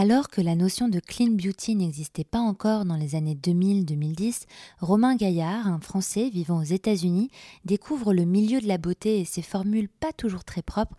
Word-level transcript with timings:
Alors 0.00 0.28
que 0.28 0.40
la 0.40 0.54
notion 0.54 0.88
de 0.88 1.00
clean 1.00 1.32
beauty 1.32 1.74
n'existait 1.74 2.22
pas 2.22 2.38
encore 2.38 2.84
dans 2.84 2.94
les 2.94 3.16
années 3.16 3.34
2000-2010, 3.34 4.44
Romain 4.78 5.16
Gaillard, 5.16 5.66
un 5.66 5.80
Français 5.80 6.28
vivant 6.28 6.60
aux 6.60 6.62
États-Unis, 6.62 7.32
découvre 7.64 8.14
le 8.14 8.24
milieu 8.24 8.60
de 8.60 8.68
la 8.68 8.78
beauté 8.78 9.18
et 9.18 9.24
ses 9.24 9.42
formules 9.42 9.88
pas 9.88 10.12
toujours 10.12 10.44
très 10.44 10.62
propres 10.62 10.94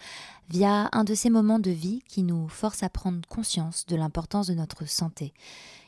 via 0.49 0.89
un 0.91 1.05
de 1.05 1.13
ces 1.13 1.29
moments 1.29 1.59
de 1.59 1.71
vie 1.71 2.03
qui 2.09 2.23
nous 2.23 2.49
force 2.49 2.83
à 2.83 2.89
prendre 2.89 3.25
conscience 3.29 3.85
de 3.85 3.95
l'importance 3.95 4.47
de 4.47 4.53
notre 4.53 4.85
santé. 4.85 5.33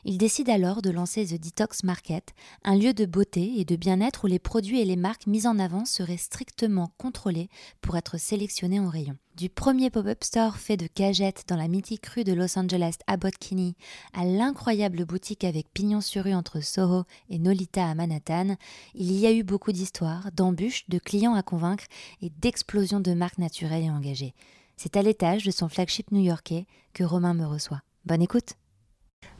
Il 0.05 0.17
décide 0.17 0.49
alors 0.49 0.81
de 0.81 0.89
lancer 0.89 1.25
The 1.25 1.41
Detox 1.41 1.83
Market, 1.83 2.33
un 2.63 2.77
lieu 2.77 2.93
de 2.93 3.05
beauté 3.05 3.55
et 3.57 3.65
de 3.65 3.75
bien-être 3.75 4.23
où 4.23 4.27
les 4.27 4.39
produits 4.39 4.79
et 4.79 4.85
les 4.85 4.95
marques 4.95 5.27
mis 5.27 5.47
en 5.47 5.59
avant 5.59 5.83
seraient 5.83 6.15
strictement 6.15 6.93
contrôlés 6.97 7.49
pour 7.81 7.97
être 7.97 8.17
sélectionnés 8.17 8.79
en 8.79 8.87
rayon. 8.87 9.17
Du 9.41 9.49
premier 9.49 9.89
pop-up 9.89 10.23
store 10.23 10.57
fait 10.57 10.77
de 10.77 10.85
cagettes 10.85 11.45
dans 11.47 11.55
la 11.55 11.67
mythique 11.67 12.05
rue 12.05 12.23
de 12.23 12.31
Los 12.31 12.59
Angeles 12.59 12.97
Abbot 13.07 13.31
Kinney 13.39 13.73
à 14.13 14.23
l'incroyable 14.23 15.03
boutique 15.03 15.43
avec 15.43 15.65
pignon 15.73 15.99
sur 15.99 16.25
rue 16.25 16.35
entre 16.35 16.63
Soho 16.63 17.05
et 17.27 17.39
Nolita 17.39 17.83
à 17.87 17.95
Manhattan, 17.95 18.55
il 18.93 19.13
y 19.13 19.25
a 19.25 19.31
eu 19.31 19.41
beaucoup 19.41 19.71
d'histoires, 19.71 20.29
d'embûches, 20.31 20.87
de 20.89 20.99
clients 20.99 21.33
à 21.33 21.41
convaincre 21.41 21.85
et 22.21 22.29
d'explosions 22.39 22.99
de 22.99 23.15
marques 23.15 23.39
naturelles 23.39 23.85
et 23.85 23.89
engagées. 23.89 24.35
C'est 24.77 24.95
à 24.95 25.01
l'étage 25.01 25.43
de 25.43 25.49
son 25.49 25.69
flagship 25.69 26.11
new-yorkais 26.11 26.67
que 26.93 27.03
Romain 27.03 27.33
me 27.33 27.47
reçoit. 27.47 27.81
Bonne 28.05 28.21
écoute 28.21 28.53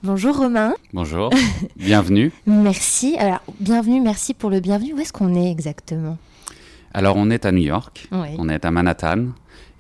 Bonjour 0.02 0.36
Romain. 0.36 0.74
Bonjour, 0.94 1.30
bienvenue. 1.76 2.32
merci. 2.48 3.18
Alors, 3.20 3.44
bienvenue, 3.60 4.02
merci 4.02 4.34
pour 4.34 4.50
le 4.50 4.62
bienvenu. 4.62 4.96
Où 4.96 5.00
est-ce 5.00 5.14
qu'on 5.14 5.36
est 5.36 5.52
exactement? 5.52 6.18
Alors, 6.92 7.16
on 7.18 7.30
est 7.30 7.46
à 7.46 7.52
New 7.52 7.62
York, 7.62 8.08
on 8.12 8.50
est 8.50 8.66
à 8.66 8.72
Manhattan, 8.72 9.28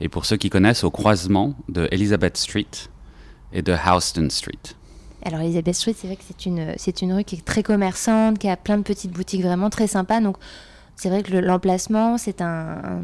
et 0.02 0.10
pour 0.10 0.26
ceux 0.26 0.38
qui 0.38 0.50
connaissent, 0.50 0.84
au 0.84 0.92
croisement 0.92 1.54
de 1.70 1.88
Elizabeth 1.92 2.36
Street 2.36 2.68
et 3.54 3.62
de 3.62 3.74
Houston 3.74 4.28
Street. 4.30 4.76
Alors, 5.24 5.40
Elizabeth 5.42 5.76
Street, 5.76 5.96
c'est 5.96 6.08
vrai 6.08 6.16
que 6.16 6.24
c'est 6.28 6.46
une, 6.46 6.74
c'est 6.78 7.02
une 7.02 7.14
rue 7.14 7.24
qui 7.24 7.36
est 7.36 7.46
très 7.46 7.64
commerçante, 7.64 8.40
qui 8.40 8.50
a 8.50 8.58
plein 8.58 8.78
de 8.78 8.84
petites 8.84 9.12
boutiques 9.12 9.44
vraiment 9.44 9.70
très 9.70 9.88
sympas. 9.88 10.20
Donc, 10.20 10.38
c'est 10.96 11.10
vrai 11.10 11.22
que 11.22 11.38
l'emplacement, 11.38 12.18
c'est 12.18 12.42
un, 12.42 13.00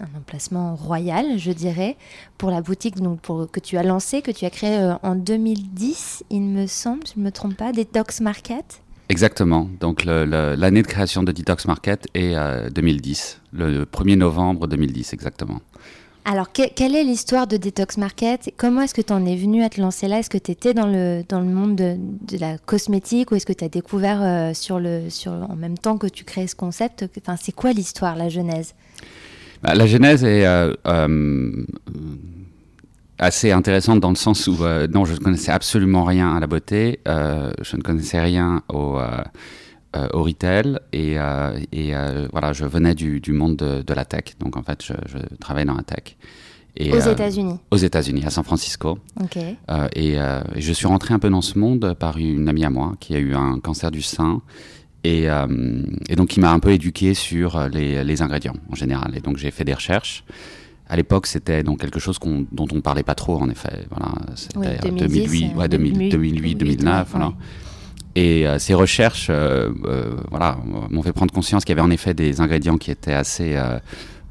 un 0.00 0.18
emplacement 0.18 0.74
royal, 0.74 1.38
je 1.38 1.52
dirais, 1.52 1.96
pour 2.38 2.50
la 2.50 2.60
boutique 2.60 3.00
donc 3.00 3.20
pour, 3.20 3.50
que 3.50 3.60
tu 3.60 3.76
as 3.78 3.82
lancée, 3.82 4.22
que 4.22 4.30
tu 4.30 4.44
as 4.44 4.50
créée 4.50 4.78
euh, 4.78 4.94
en 5.02 5.14
2010, 5.14 6.24
il 6.30 6.42
me 6.42 6.66
semble, 6.66 7.06
je 7.06 7.18
ne 7.18 7.24
me 7.24 7.30
trompe 7.30 7.56
pas, 7.56 7.72
Detox 7.72 8.20
Market. 8.20 8.82
Exactement. 9.08 9.68
Donc 9.80 10.04
l'année 10.04 10.82
de 10.82 10.86
création 10.86 11.22
de 11.22 11.32
Detox 11.32 11.66
Market 11.66 12.06
est 12.14 12.34
2010, 12.70 13.40
euh, 13.58 13.78
le 13.78 13.84
1er 13.84 14.16
novembre 14.16 14.66
2010 14.66 15.12
exactement. 15.12 15.60
Alors, 16.26 16.52
quelle 16.52 16.96
est 16.96 17.04
l'histoire 17.04 17.46
de 17.46 17.58
Detox 17.58 17.98
Market? 17.98 18.50
Comment 18.56 18.80
est-ce 18.80 18.94
que 18.94 19.02
tu 19.02 19.12
en 19.12 19.26
es 19.26 19.36
venu 19.36 19.62
à 19.62 19.68
te 19.68 19.78
lancer 19.78 20.08
là? 20.08 20.20
Est-ce 20.20 20.30
que 20.30 20.38
tu 20.38 20.52
étais 20.52 20.72
dans 20.72 20.86
le, 20.86 21.22
dans 21.28 21.40
le 21.40 21.46
monde 21.46 21.76
de, 21.76 22.38
la 22.38 22.56
cosmétique 22.56 23.30
ou 23.30 23.34
est-ce 23.34 23.44
que 23.44 23.52
tu 23.52 23.62
as 23.62 23.68
découvert 23.68 24.22
euh, 24.22 24.54
sur 24.54 24.80
le, 24.80 25.10
sur, 25.10 25.32
en 25.32 25.54
même 25.54 25.76
temps 25.76 25.98
que 25.98 26.06
tu 26.06 26.24
crées 26.24 26.46
ce 26.46 26.56
concept? 26.56 27.04
Enfin, 27.18 27.36
C'est 27.38 27.52
quoi 27.52 27.72
l'histoire, 27.72 28.16
la 28.16 28.30
genèse? 28.30 28.74
Bah, 29.62 29.74
la 29.74 29.86
genèse 29.86 30.24
est 30.24 30.46
euh, 30.46 30.72
assez 33.18 33.52
intéressante 33.52 34.00
dans 34.00 34.10
le 34.10 34.16
sens 34.16 34.46
où 34.46 34.64
euh, 34.64 34.86
non, 34.88 35.04
je 35.04 35.14
ne 35.14 35.18
connaissais 35.18 35.52
absolument 35.52 36.04
rien 36.04 36.34
à 36.34 36.40
la 36.40 36.46
beauté, 36.46 37.00
je 37.06 37.76
ne 37.76 37.82
connaissais 37.82 38.20
rien 38.20 38.62
au, 38.68 38.98
au 40.12 40.22
retail 40.22 40.78
et, 40.92 41.16
et 41.72 41.92
voilà, 42.32 42.52
je 42.52 42.64
venais 42.64 42.94
du, 42.94 43.20
du 43.20 43.32
monde 43.32 43.56
de, 43.56 43.94
la 43.94 44.04
tech. 44.04 44.36
Donc 44.40 44.56
en 44.56 44.62
fait, 44.62 44.82
je, 44.84 44.94
je 45.06 45.18
travaillais 45.36 45.66
dans 45.66 45.76
la 45.76 45.82
tech. 45.82 46.16
Et, 46.76 46.92
aux 46.92 46.98
États-Unis 46.98 47.60
Aux 47.70 47.76
États-Unis, 47.76 48.24
à 48.26 48.30
San 48.30 48.42
Francisco. 48.42 48.98
Et, 49.94 50.16
je 50.56 50.72
suis 50.72 50.86
rentré 50.86 51.14
un 51.14 51.18
peu 51.18 51.30
dans 51.30 51.42
ce 51.42 51.58
monde 51.58 51.94
par 51.98 52.18
une 52.18 52.48
amie 52.48 52.64
à 52.64 52.70
moi 52.70 52.94
qui 52.98 53.14
a 53.14 53.18
eu 53.18 53.34
un 53.34 53.60
cancer 53.60 53.90
du 53.90 54.02
sein 54.02 54.42
euh, 55.06 55.82
et, 56.08 56.16
donc, 56.16 56.36
il 56.36 56.40
m'a 56.40 56.52
un 56.52 56.58
peu 56.58 56.70
éduqué 56.70 57.14
sur 57.14 57.68
les, 57.68 58.22
ingrédients 58.22 58.56
en 58.70 58.74
général. 58.74 59.16
Et 59.16 59.20
donc, 59.20 59.36
j'ai 59.36 59.50
fait 59.50 59.64
des 59.64 59.74
recherches. 59.74 60.24
À 60.94 60.96
l'époque, 60.96 61.26
c'était 61.26 61.64
donc 61.64 61.80
quelque 61.80 61.98
chose 61.98 62.20
dont 62.52 62.68
on 62.72 62.80
parlait 62.80 63.02
pas 63.02 63.16
trop, 63.16 63.36
en 63.42 63.50
effet. 63.50 63.84
Voilà, 63.90 64.12
c'était 64.36 64.90
2008, 64.92 65.56
ouais, 65.56 65.68
2008, 65.68 66.54
2009. 66.54 67.08
Voilà. 67.10 67.32
Et 68.14 68.46
euh, 68.46 68.60
ces 68.60 68.74
recherches, 68.74 69.26
euh, 69.28 69.72
voilà, 70.30 70.56
m'ont 70.90 71.02
fait 71.02 71.12
prendre 71.12 71.34
conscience 71.34 71.64
qu'il 71.64 71.74
y 71.74 71.78
avait 71.80 71.86
en 71.86 71.90
effet 71.90 72.14
des 72.14 72.40
ingrédients 72.40 72.78
qui 72.78 72.92
étaient 72.92 73.12
assez 73.12 73.58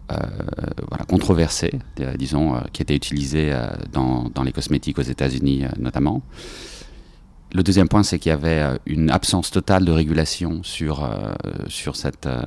voilà, 0.07 1.03
controversés, 1.05 1.73
disons, 2.17 2.53
qui 2.71 2.81
étaient 2.81 2.95
utilisés 2.95 3.51
dans, 3.91 4.29
dans, 4.33 4.43
les 4.43 4.53
cosmétiques 4.53 4.99
aux 4.99 5.09
États-Unis 5.15 5.65
notamment. 5.79 6.21
Le 7.53 7.61
deuxième 7.61 7.87
point, 7.87 8.01
c'est 8.01 8.17
qu'il 8.17 8.31
y 8.31 8.33
avait 8.33 8.61
euh, 8.61 8.77
une 8.87 9.11
absence 9.11 9.51
totale 9.51 9.85
de 9.85 9.91
régulation 9.91 10.63
sur, 10.63 11.03
euh, 11.03 11.33
sur 11.67 11.95
cette, 11.95 12.25
euh, 12.25 12.41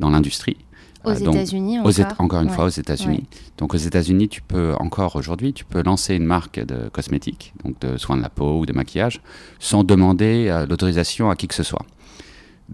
dans 0.00 0.10
l'industrie. 0.10 0.56
Aux 1.04 1.12
États-Unis 1.12 1.78
encore, 1.78 2.14
encore 2.18 2.40
une 2.42 2.50
fois 2.50 2.64
aux 2.64 2.68
États-Unis. 2.68 3.24
Donc 3.56 3.74
aux 3.74 3.78
États-Unis, 3.78 4.28
tu 4.28 4.42
peux 4.42 4.74
encore 4.78 5.16
aujourd'hui, 5.16 5.52
tu 5.52 5.64
peux 5.64 5.82
lancer 5.82 6.14
une 6.14 6.24
marque 6.24 6.58
de 6.58 6.88
cosmétiques, 6.88 7.52
donc 7.64 7.78
de 7.80 7.96
soins 7.96 8.16
de 8.16 8.22
la 8.22 8.28
peau 8.28 8.60
ou 8.60 8.66
de 8.66 8.72
maquillage, 8.72 9.20
sans 9.58 9.84
demander 9.84 10.64
l'autorisation 10.68 11.30
à 11.30 11.36
qui 11.36 11.46
que 11.46 11.54
ce 11.54 11.62
soit 11.62 11.84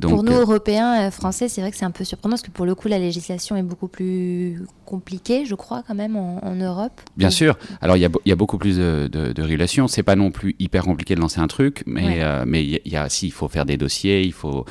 pour 0.00 0.24
nous, 0.24 0.32
euh, 0.32 0.40
Européens, 0.40 1.06
euh, 1.06 1.10
Français, 1.10 1.48
c'est 1.48 1.60
vrai 1.60 1.70
que 1.70 1.76
c'est 1.76 1.84
un 1.84 1.90
peu 1.90 2.04
surprenant 2.04 2.32
parce 2.32 2.42
que 2.42 2.50
pour 2.50 2.66
le 2.66 2.74
coup, 2.74 2.88
la 2.88 2.98
législation 2.98 3.56
est 3.56 3.62
beaucoup 3.62 3.86
plus 3.86 4.62
compliquée, 4.84 5.46
je 5.46 5.54
crois, 5.54 5.84
quand 5.86 5.94
même, 5.94 6.16
en, 6.16 6.54
Europe. 6.54 7.00
Bien 7.16 7.30
sûr. 7.30 7.56
Alors, 7.80 7.96
il 7.96 8.00
y, 8.00 8.32
a 8.32 8.36
beaucoup 8.36 8.58
plus 8.58 8.76
de, 8.76 9.08
de, 9.10 9.32
de 9.32 9.42
régulation. 9.42 9.88
C'est 9.88 10.02
pas 10.02 10.16
non 10.16 10.30
plus 10.30 10.56
hyper 10.58 10.84
compliqué 10.84 11.14
de 11.14 11.20
lancer 11.20 11.40
un 11.40 11.46
truc, 11.46 11.82
mais 11.86 12.22
euh, 12.22 12.44
mais 12.46 12.64
il 12.64 12.80
y, 12.84 12.96
a, 12.96 13.08
si, 13.08 13.26
il 13.26 13.32
faut 13.32 13.48
faire 13.48 13.64
des 13.64 13.76
dossiers, 13.76 14.22
il 14.22 14.32
faut 14.32 14.64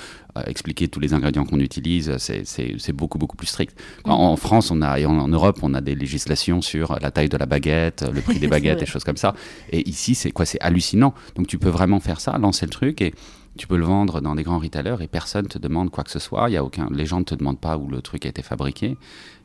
expliquer 0.48 0.88
tous 0.88 1.00
les 1.00 1.14
ingrédients 1.14 1.46
qu'on 1.46 1.60
utilise. 1.60 2.18
C'est 2.18 2.94
beaucoup 2.94 3.18
beaucoup 3.18 3.38
plus 3.38 3.48
strict. 3.48 3.78
Mm. 4.06 4.12
En, 4.12 4.36
France, 4.36 4.72
on 4.72 4.82
a 4.82 5.00
et 5.00 5.06
en, 5.06 5.28
Europe, 5.28 5.60
on 5.62 5.74
a 5.74 5.82
des 5.82 5.96
législations 5.96 6.62
sur 6.62 6.98
la 7.02 7.12
taille 7.12 7.30
de 7.30 7.38
la 7.38 7.46
baguette, 7.46 8.06
le 8.14 8.22
prix 8.22 8.40
des 8.40 8.48
baguettes, 8.48 8.80
des 8.80 8.86
choses 8.86 9.04
comme 9.04 9.18
ça. 9.18 9.36
Et 9.72 9.88
ici, 9.88 10.16
c'est 10.16 10.32
quoi? 10.32 10.46
C'est 10.46 10.60
hallucinant. 10.62 11.14
Donc, 11.36 11.48
tu 11.48 11.58
peux 11.58 11.70
vraiment 11.70 12.00
faire 12.00 12.20
ça, 12.20 12.38
lancer 12.38 12.66
le 12.66 12.72
truc 12.72 13.02
et 13.02 13.14
tu 13.58 13.68
peux 13.68 13.78
le 13.78 13.86
vendre 13.86 14.20
dans 14.20 14.36
des 14.36 14.44
grands 14.44 14.58
retailers 14.58 14.98
et 15.02 15.08
personne 15.08 15.48
te 15.48 15.60
demande 15.60 15.92
quoi 15.92 16.04
que 16.04 16.10
ce 16.10 16.20
soit. 16.20 16.50
Il 16.50 16.54
y 16.54 16.58
a 16.58 16.64
aucun, 16.64 16.88
les 16.92 17.06
gens 17.06 17.20
ne 17.20 17.24
te 17.24 17.36
demandent 17.36 17.60
pas 17.60 17.78
où 17.78 17.88
le 17.88 18.02
truc 18.02 18.26
a 18.26 18.30
été 18.30 18.42
fabriqué. 18.42 18.98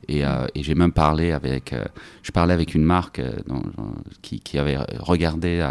Et, 0.09 0.25
euh, 0.25 0.47
et 0.55 0.63
j'ai 0.63 0.75
même 0.75 0.93
parlé 0.93 1.33
avec, 1.33 1.75
euh, 1.75 1.85
je 2.23 2.33
parlais 2.33 2.55
avec 2.55 2.75
une 2.75 2.85
marque 2.85 3.19
euh, 3.19 3.33
qui, 4.23 4.41
qui, 4.41 4.59
avait 4.59 4.79
regardé 4.99 5.67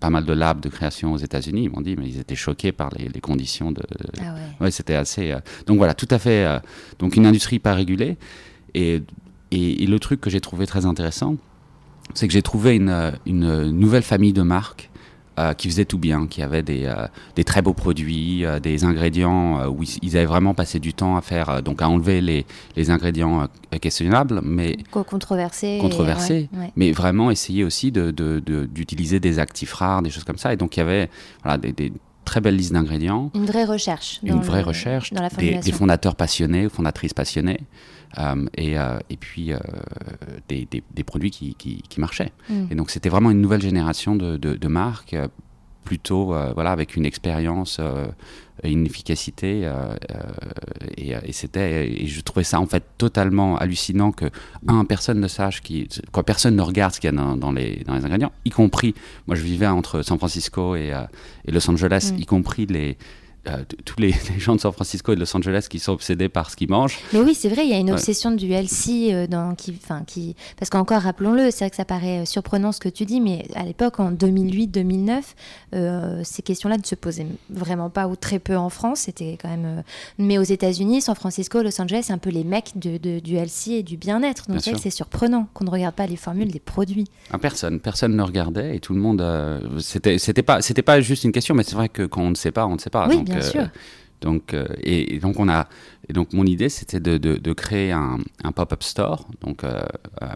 pas 0.00 0.10
mal 0.10 0.24
de 0.24 0.32
labs 0.32 0.60
de 0.60 0.68
création 0.68 1.12
aux 1.12 1.18
États-Unis. 1.18 1.64
Ils 1.64 1.70
m'ont 1.70 1.80
dit, 1.80 1.94
mais 1.96 2.08
ils 2.08 2.18
étaient 2.18 2.34
choqués 2.34 2.72
par 2.72 2.90
les, 2.96 3.08
les 3.08 3.20
conditions 3.20 3.70
de. 3.70 3.82
Ah 4.20 4.34
ouais. 4.60 4.70
c'était 4.72 4.94
assez. 4.96 5.36
donc 5.66 5.76
voilà, 5.76 5.94
tout 5.94 6.08
à 6.10 6.18
fait. 6.18 6.60
donc 6.98 7.16
une 7.16 7.26
industrie 7.26 7.60
pas 7.60 7.74
régulée. 7.74 8.16
Et, 8.74 9.02
et, 9.52 9.82
et 9.84 9.86
le 9.86 9.98
truc 10.00 10.20
que 10.20 10.30
j'ai 10.30 10.40
trouvé 10.40 10.66
très 10.66 10.86
intéressant, 10.86 11.36
c'est 12.14 12.26
que 12.26 12.32
j'ai 12.32 12.42
trouvé 12.42 12.74
une, 12.74 13.12
une 13.26 13.70
nouvelle 13.70 14.02
famille 14.02 14.32
de 14.32 14.42
marques 14.42 14.90
euh, 15.38 15.54
qui 15.54 15.68
faisaient 15.68 15.86
tout 15.86 15.98
bien, 15.98 16.26
qui 16.26 16.42
avaient 16.42 16.62
des, 16.62 16.84
euh, 16.84 17.06
des 17.36 17.44
très 17.44 17.62
beaux 17.62 17.72
produits, 17.72 18.44
euh, 18.44 18.60
des 18.60 18.84
ingrédients 18.84 19.66
où 19.66 19.82
ils, 20.02 20.16
avaient 20.16 20.26
vraiment 20.26 20.52
passé 20.52 20.78
du 20.78 20.92
temps 20.92 21.16
à 21.16 21.22
faire, 21.22 21.62
donc 21.62 21.80
à 21.80 21.88
enlever 21.88 22.20
les, 22.20 22.44
les 22.76 22.90
ingrédients 22.90 23.48
questionnables, 23.80 24.42
mais 24.44 24.76
controversés, 24.90 25.78
controversés 25.80 26.50
mais 26.76 26.92
vraiment 26.92 27.30
essayer 27.30 27.64
aussi 27.64 27.90
d'utiliser 27.92 29.20
de, 29.20 29.28
de, 29.28 29.30
des 29.30 29.38
actifs 29.38 29.72
rares, 29.72 30.02
des 30.02 30.10
choses 30.10 30.24
comme 30.24 30.38
ça. 30.38 30.52
Et 30.52 30.56
donc 30.56 30.76
il 30.76 30.80
y 30.80 30.82
avait 30.82 31.08
voilà, 31.42 31.56
des, 31.56 31.72
des 31.72 31.92
très 32.24 32.40
belle 32.40 32.56
liste 32.56 32.72
d'ingrédients. 32.72 33.30
Une 33.34 33.46
vraie 33.46 33.64
recherche. 33.64 34.20
Une 34.22 34.40
vraie 34.40 34.62
recherche. 34.62 35.12
Dans 35.12 35.22
la 35.22 35.28
des, 35.28 35.56
des, 35.56 35.72
fondateurs 35.72 36.14
passionnés, 36.14 36.68
fondatrices 36.68 37.14
passionnées. 37.14 37.60
Euh, 38.18 38.46
et, 38.56 38.78
euh, 38.78 38.98
et, 39.10 39.16
puis 39.16 39.52
euh, 39.52 39.58
des, 40.48 40.68
des, 40.70 40.82
des, 40.94 41.04
produits 41.04 41.30
qui, 41.30 41.54
qui, 41.54 41.82
qui 41.88 42.00
marchaient. 42.00 42.32
Mm. 42.48 42.66
Et 42.70 42.74
donc 42.74 42.90
c'était 42.90 43.08
vraiment 43.08 43.30
une 43.30 43.40
nouvelle 43.40 43.62
génération 43.62 44.16
de, 44.16 44.36
de, 44.36 44.54
de 44.54 44.68
marques, 44.68 45.16
plutôt 45.84 46.34
voilà, 46.54 46.70
avec 46.70 46.94
une 46.94 47.04
expérience 47.04 47.80
une 48.62 48.86
efficacité 48.86 49.68
et, 50.96 51.10
et 51.10 51.32
c'était 51.32 51.90
et 51.90 52.06
je 52.06 52.20
trouvais 52.20 52.44
ça 52.44 52.60
en 52.60 52.66
fait 52.66 52.84
totalement 52.96 53.56
hallucinant 53.56 54.12
que 54.12 54.26
un 54.68 54.84
personne 54.84 55.18
ne 55.18 55.26
sache 55.26 55.60
qui 55.60 55.88
quoi 56.12 56.22
personne 56.22 56.54
ne 56.54 56.62
regarde 56.62 56.94
ce 56.94 57.00
qu'il 57.00 57.10
y 57.10 57.12
a 57.12 57.16
dans, 57.16 57.36
dans, 57.36 57.50
les, 57.50 57.82
dans 57.84 57.96
les 57.96 58.04
ingrédients 58.04 58.30
y 58.44 58.50
compris 58.50 58.94
moi 59.26 59.34
je 59.34 59.42
vivais 59.42 59.66
entre 59.66 60.02
San 60.02 60.18
Francisco 60.18 60.76
et, 60.76 60.92
et 61.44 61.50
Los 61.50 61.68
Angeles 61.68 62.12
mm. 62.14 62.20
y 62.20 62.26
compris 62.26 62.66
les 62.66 62.96
euh, 63.48 63.64
tous 63.84 63.96
les, 64.00 64.14
gens 64.38 64.54
de 64.54 64.60
San 64.60 64.72
Francisco 64.72 65.12
et 65.12 65.16
de 65.16 65.20
Los 65.20 65.36
Angeles 65.36 65.66
qui 65.68 65.80
sont 65.80 65.92
obsédés 65.92 66.28
par 66.28 66.50
ce 66.50 66.56
qu'ils 66.56 66.70
mangent. 66.70 67.00
Mais 67.12 67.18
oui, 67.18 67.34
c'est 67.34 67.48
vrai, 67.48 67.64
il 67.64 67.70
y 67.70 67.74
a 67.74 67.78
une 67.78 67.90
obsession 67.90 68.30
du 68.30 68.52
healthy 68.52 69.12
euh, 69.12 69.26
dans, 69.26 69.56
qui, 69.56 69.76
qui, 70.06 70.36
parce 70.56 70.70
qu'encore 70.70 71.00
rappelons-le, 71.00 71.50
c'est 71.50 71.64
vrai 71.64 71.70
que 71.70 71.76
ça 71.76 71.84
paraît 71.84 72.20
euh, 72.20 72.24
surprenant 72.24 72.70
ce 72.70 72.78
que 72.78 72.88
tu 72.88 73.04
dis, 73.04 73.20
mais 73.20 73.46
à 73.56 73.64
l'époque, 73.64 73.98
en 73.98 74.12
2008-2009, 74.12 76.24
ces 76.24 76.42
questions-là 76.42 76.78
ne 76.78 76.84
se 76.84 76.94
posaient 76.94 77.26
vraiment 77.50 77.90
pas 77.90 78.06
ou 78.06 78.14
très 78.14 78.38
peu 78.38 78.56
en 78.56 78.68
France. 78.68 79.00
C'était 79.00 79.36
quand 79.40 79.48
même, 79.48 79.82
mais 80.18 80.38
aux 80.38 80.42
États-Unis, 80.42 81.02
San 81.02 81.14
Francisco, 81.14 81.62
Los 81.62 81.80
Angeles, 81.80 82.02
c'est 82.04 82.12
un 82.12 82.18
peu 82.18 82.30
les 82.30 82.44
mecs 82.44 82.72
de, 82.76 83.18
du 83.18 83.34
healthy 83.34 83.74
et 83.74 83.82
du 83.82 83.96
bien-être. 83.96 84.50
Donc 84.50 84.60
c'est 84.60 84.90
surprenant 84.90 85.48
qu'on 85.54 85.64
ne 85.64 85.70
regarde 85.70 85.94
pas 85.94 86.06
les 86.06 86.16
formules 86.16 86.52
des 86.52 86.60
produits. 86.60 87.06
Ah, 87.32 87.38
personne, 87.38 87.80
personne 87.80 88.14
ne 88.14 88.22
regardait 88.22 88.76
et 88.76 88.80
tout 88.80 88.94
le 88.94 89.00
monde. 89.00 89.24
c'était, 89.80 90.18
c'était 90.18 90.42
pas, 90.42 90.62
c'était 90.62 90.82
pas 90.82 91.00
juste 91.00 91.24
une 91.24 91.32
question, 91.32 91.54
mais 91.54 91.64
c'est 91.64 91.74
vrai 91.74 91.88
que 91.88 92.04
quand 92.04 92.22
on 92.22 92.30
ne 92.30 92.36
sait 92.36 92.52
pas, 92.52 92.66
on 92.66 92.74
ne 92.74 92.78
sait 92.78 92.90
pas. 92.90 93.08
Oui, 93.08 93.24
Bien 93.32 93.42
sûr. 93.42 93.68
Donc, 94.22 94.54
euh, 94.54 94.66
et, 94.82 95.18
donc 95.18 95.38
on 95.38 95.48
a, 95.48 95.68
et 96.08 96.12
donc 96.12 96.32
mon 96.32 96.46
idée 96.46 96.68
c'était 96.68 97.00
de, 97.00 97.18
de, 97.18 97.52
créer 97.52 97.90
un, 97.92 98.18
un 98.44 98.52
pop-up 98.52 98.82
store, 98.82 99.26
donc 99.40 99.64
euh, 99.64 99.82
euh, 100.22 100.26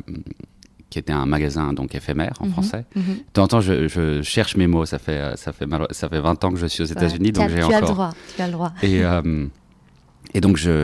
qui 0.91 0.99
était 0.99 1.13
un 1.13 1.25
magasin 1.25 1.73
donc 1.73 1.95
éphémère 1.95 2.35
en 2.41 2.47
mhm, 2.47 2.53
français. 2.53 2.85
Mm 2.95 3.01
-hmm. 3.01 3.17
De 3.17 3.33
temps 3.33 3.43
en 3.45 3.49
temps, 3.49 3.61
je, 3.61 3.89
je, 3.89 4.23
cherche 4.23 4.57
mes 4.57 4.67
mots. 4.67 4.87
Ça 4.87 4.99
fait 4.99 5.37
ça 5.37 5.53
fait 5.53 5.67
ça 5.93 6.09
fait 6.09 6.21
20 6.21 6.45
ans 6.45 6.51
que 6.53 6.59
je 6.59 6.67
suis 6.67 6.83
aux 6.83 6.93
États-Unis, 6.97 7.33
donc 7.33 7.49
j'ai 7.49 7.63
encore. 7.63 7.77
As 7.77 7.81
le 7.81 7.95
droit, 7.95 8.13
tu 8.37 8.43
as 8.43 8.47
le 8.47 8.53
droit. 8.53 8.73
Et 8.83 9.03
et 10.37 10.41
donc 10.41 10.57
je 10.57 10.75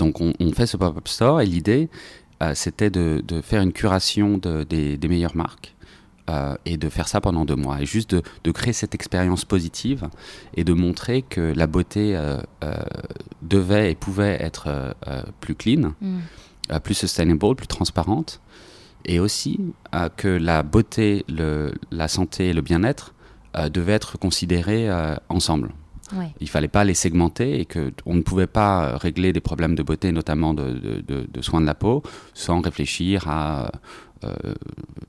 donc 0.00 0.20
on, 0.20 0.32
on 0.38 0.52
fait 0.52 0.68
ce 0.72 0.76
pop-up 0.76 1.08
store 1.08 1.40
et 1.42 1.46
l'idée 1.46 1.88
c'était 2.54 2.90
de, 2.90 3.22
de, 3.30 3.40
faire 3.40 3.62
une 3.62 3.72
curation 3.72 4.28
de, 4.36 4.64
des, 4.72 4.96
des 5.02 5.08
meilleures 5.12 5.36
marques. 5.44 5.68
Euh, 6.30 6.54
et 6.66 6.76
de 6.76 6.88
faire 6.88 7.08
ça 7.08 7.20
pendant 7.20 7.44
deux 7.44 7.56
mois. 7.56 7.82
Et 7.82 7.86
juste 7.86 8.14
de, 8.14 8.22
de 8.44 8.50
créer 8.52 8.72
cette 8.72 8.94
expérience 8.94 9.44
positive 9.44 10.08
et 10.54 10.62
de 10.62 10.72
montrer 10.72 11.22
que 11.22 11.40
la 11.40 11.66
beauté 11.66 12.14
euh, 12.14 12.38
euh, 12.62 12.74
devait 13.42 13.90
et 13.90 13.96
pouvait 13.96 14.36
être 14.40 14.94
plus 15.40 15.56
clean, 15.56 15.94
mm. 16.00 16.78
plus 16.84 16.94
sustainable, 16.94 17.56
plus 17.56 17.66
transparente. 17.66 18.40
Et 19.04 19.18
aussi 19.18 19.58
que 20.16 20.28
la 20.28 20.62
beauté, 20.62 21.24
le, 21.28 21.74
la 21.90 22.06
santé 22.06 22.50
et 22.50 22.52
le 22.52 22.60
bien-être 22.60 23.14
devaient 23.72 23.94
être 23.94 24.16
considérés 24.16 24.88
ensemble. 25.28 25.72
Ouais. 26.16 26.32
Il 26.40 26.48
fallait 26.48 26.68
pas 26.68 26.84
les 26.84 26.94
segmenter 26.94 27.58
et 27.58 27.64
que 27.64 27.92
on 28.06 28.14
ne 28.14 28.22
pouvait 28.22 28.46
pas 28.46 28.96
régler 28.96 29.32
des 29.32 29.40
problèmes 29.40 29.74
de 29.74 29.82
beauté, 29.82 30.12
notamment 30.12 30.54
de, 30.54 31.02
de, 31.02 31.42
soins 31.42 31.60
de 31.60 31.66
la 31.66 31.74
peau, 31.74 32.04
sans 32.32 32.60
réfléchir 32.60 33.28
à 33.28 33.72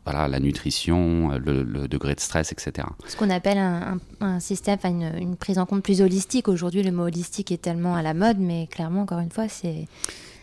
voilà, 0.06 0.28
la 0.28 0.40
nutrition, 0.40 1.30
le, 1.30 1.64
le, 1.64 1.88
degré 1.88 2.16
de 2.16 2.20
stress, 2.20 2.52
etc. 2.52 2.88
Ce 3.08 3.16
qu'on 3.16 3.30
appelle 3.30 3.58
un, 3.58 3.98
un, 4.20 4.26
un 4.26 4.40
système, 4.40 4.78
une, 4.84 5.12
une, 5.20 5.36
prise 5.36 5.60
en 5.60 5.66
compte 5.66 5.84
plus 5.84 6.02
holistique. 6.02 6.48
Aujourd'hui, 6.48 6.84
le 6.84 6.92
mot 6.92 7.04
holistique 7.04 7.52
est 7.52 7.62
tellement 7.62 7.96
à 7.96 8.02
la 8.02 8.14
mode, 8.14 8.38
mais 8.40 8.68
clairement, 8.68 9.04
encore 9.04 9.20
une 9.20 9.32
fois, 9.32 9.48
c'est. 9.48 9.88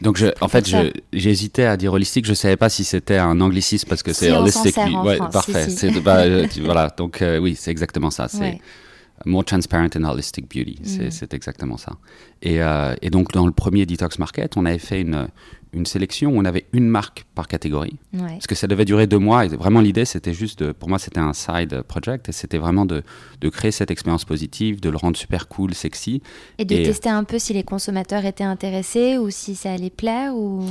Donc, 0.01 0.17
je, 0.17 0.27
en 0.41 0.49
fait, 0.49 0.71
j'hésitais 1.13 1.65
à 1.65 1.77
dire 1.77 1.93
holistique. 1.93 2.25
Je 2.25 2.35
savais 2.35 2.57
pas 2.57 2.71
si 2.71 2.85
c'était 2.85 3.19
un 3.19 3.41
anglicisme 3.41 3.89
parce 3.89 4.03
que 4.03 4.13
c'est 4.13 4.33
holistique. 4.33 4.77
Ouais, 5.05 5.19
parfait. 5.19 5.69
Si, 5.69 5.93
si. 5.93 6.01
Bah, 6.01 6.25
voilà. 6.65 6.89
Donc, 6.97 7.21
euh, 7.21 7.39
oui, 7.39 7.55
c'est 7.59 7.71
exactement 7.71 8.11
ça. 8.11 8.29
C'est. 8.29 8.39
Ouais. 8.39 8.61
More 9.27 9.45
transparent 9.45 9.91
and 9.97 10.05
holistic 10.05 10.49
beauty, 10.49 10.79
c'est 10.83 11.23
mm. 11.23 11.35
exactement 11.35 11.77
ça. 11.77 11.93
Et, 12.41 12.63
euh, 12.63 12.95
et, 13.03 13.11
donc 13.11 13.33
dans 13.33 13.45
le 13.45 13.53
premier 13.53 13.85
Detox 13.85 14.19
Market, 14.19 14.57
on 14.57 14.65
avait 14.65 14.79
fait 14.79 15.03
une, 15.03 15.29
une 15.73 15.87
sélection 15.87 16.31
où 16.31 16.39
on 16.39 16.45
avait 16.45 16.67
une 16.73 16.89
marque 16.89 17.25
par 17.35 17.49
catégorie. 17.49 17.97
Ouais. 18.13 18.29
Parce 18.31 18.47
que 18.47 18.55
ça 18.55 18.67
devait 18.67 18.85
durer 18.85 19.07
deux 19.07 19.19
mois. 19.19 19.45
Et 19.45 19.49
vraiment, 19.49 19.81
l'idée, 19.81 20.05
c'était 20.05 20.35
juste, 20.35 20.63
de, 20.63 20.73
pour 20.73 20.89
moi, 20.89 20.99
c'était 20.99 21.21
un 21.21 21.33
side 21.33 21.83
project. 21.83 22.29
Et 22.29 22.33
c'était 22.33 22.59
vraiment 22.59 22.87
de, 22.87 23.03
de, 23.41 23.49
créer 23.49 23.71
cette 23.71 23.91
expérience 23.91 24.25
positive, 24.25 24.81
de 24.81 24.91
le 24.91 24.97
rendre 24.97 25.17
super 25.17 25.49
cool, 25.49 25.75
sexy. 25.75 26.23
Et 26.59 26.65
de 26.65 26.75
et 26.75 26.83
tester 26.83 27.09
un 27.09 27.25
peu 27.25 27.39
si 27.39 27.53
les 27.53 27.63
consommateurs 27.63 28.25
étaient 28.25 28.45
intéressés 28.45 29.19
ou 29.19 29.31
si 29.31 29.55
ça 29.55 29.73
allait 29.73 29.91
plaire 29.91 30.35
ou... 30.35 30.65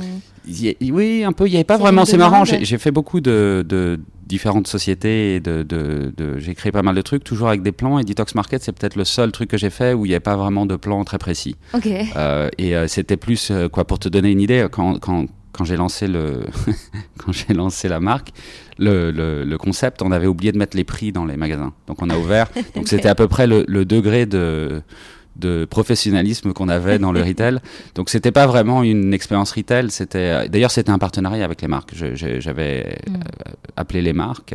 Oui, 0.46 1.24
un 1.24 1.32
peu. 1.32 1.46
Il 1.46 1.50
n'y 1.50 1.56
avait 1.56 1.64
pas 1.64 1.78
vraiment. 1.78 2.04
C'est 2.04 2.16
marrant. 2.16 2.44
J'ai 2.44 2.78
fait 2.78 2.90
beaucoup 2.90 3.20
de, 3.20 3.64
de 3.66 4.00
différentes 4.30 4.68
sociétés 4.68 5.34
et 5.34 5.40
de, 5.40 5.62
de, 5.62 6.14
de 6.16 6.38
j'ai 6.38 6.54
créé 6.54 6.70
pas 6.72 6.82
mal 6.82 6.94
de 6.94 7.02
trucs 7.02 7.24
toujours 7.24 7.48
avec 7.48 7.62
des 7.62 7.72
plans. 7.72 7.98
Et 7.98 8.04
Detox 8.04 8.34
Market 8.34 8.62
c'est 8.62 8.72
peut-être 8.72 8.96
le 8.96 9.04
seul 9.04 9.32
truc 9.32 9.50
que 9.50 9.58
j'ai 9.58 9.70
fait 9.70 9.92
où 9.92 10.06
il 10.06 10.08
n'y 10.08 10.14
avait 10.14 10.20
pas 10.20 10.36
vraiment 10.36 10.64
de 10.64 10.76
plan 10.76 11.04
très 11.04 11.18
précis. 11.18 11.56
Okay. 11.74 12.06
euh, 12.16 12.48
et 12.56 12.76
euh, 12.76 12.86
c'était 12.86 13.16
plus 13.16 13.50
euh, 13.50 13.68
quoi 13.68 13.84
pour 13.84 13.98
te 13.98 14.08
donner 14.08 14.30
une 14.30 14.40
idée 14.40 14.66
quand, 14.70 14.98
quand, 15.00 15.26
quand 15.52 15.64
j'ai 15.64 15.76
lancé 15.76 16.06
le 16.06 16.44
quand 17.18 17.32
j'ai 17.32 17.52
lancé 17.52 17.88
la 17.88 17.98
marque 17.98 18.30
le, 18.78 19.10
le, 19.10 19.44
le, 19.44 19.58
concept 19.58 20.00
on 20.00 20.12
avait 20.12 20.28
oublié 20.28 20.52
de 20.52 20.58
mettre 20.58 20.76
les 20.76 20.84
prix 20.84 21.10
dans 21.12 21.26
les 21.26 21.36
magasins. 21.36 21.74
Donc 21.88 22.00
on 22.00 22.08
a 22.08 22.16
ouvert. 22.16 22.48
Donc 22.76 22.88
c'était 22.88 23.08
à 23.08 23.16
peu 23.16 23.26
près 23.26 23.46
le, 23.46 23.64
le 23.66 23.84
degré 23.84 24.26
de 24.26 24.82
de 25.40 25.64
professionnalisme 25.64 26.52
qu'on 26.52 26.68
avait 26.68 26.98
dans 26.98 27.12
le 27.12 27.22
retail. 27.22 27.58
Donc 27.94 28.10
c'était 28.10 28.32
pas 28.32 28.46
vraiment 28.46 28.82
une 28.82 29.12
expérience 29.14 29.52
retail, 29.52 29.90
c'était 29.90 30.48
d'ailleurs 30.48 30.70
c'était 30.70 30.90
un 30.90 30.98
partenariat 30.98 31.44
avec 31.44 31.62
les 31.62 31.68
marques. 31.68 31.92
J'avais 31.94 32.98
mm. 33.08 33.14
appelé 33.76 34.02
les 34.02 34.12
marques 34.12 34.54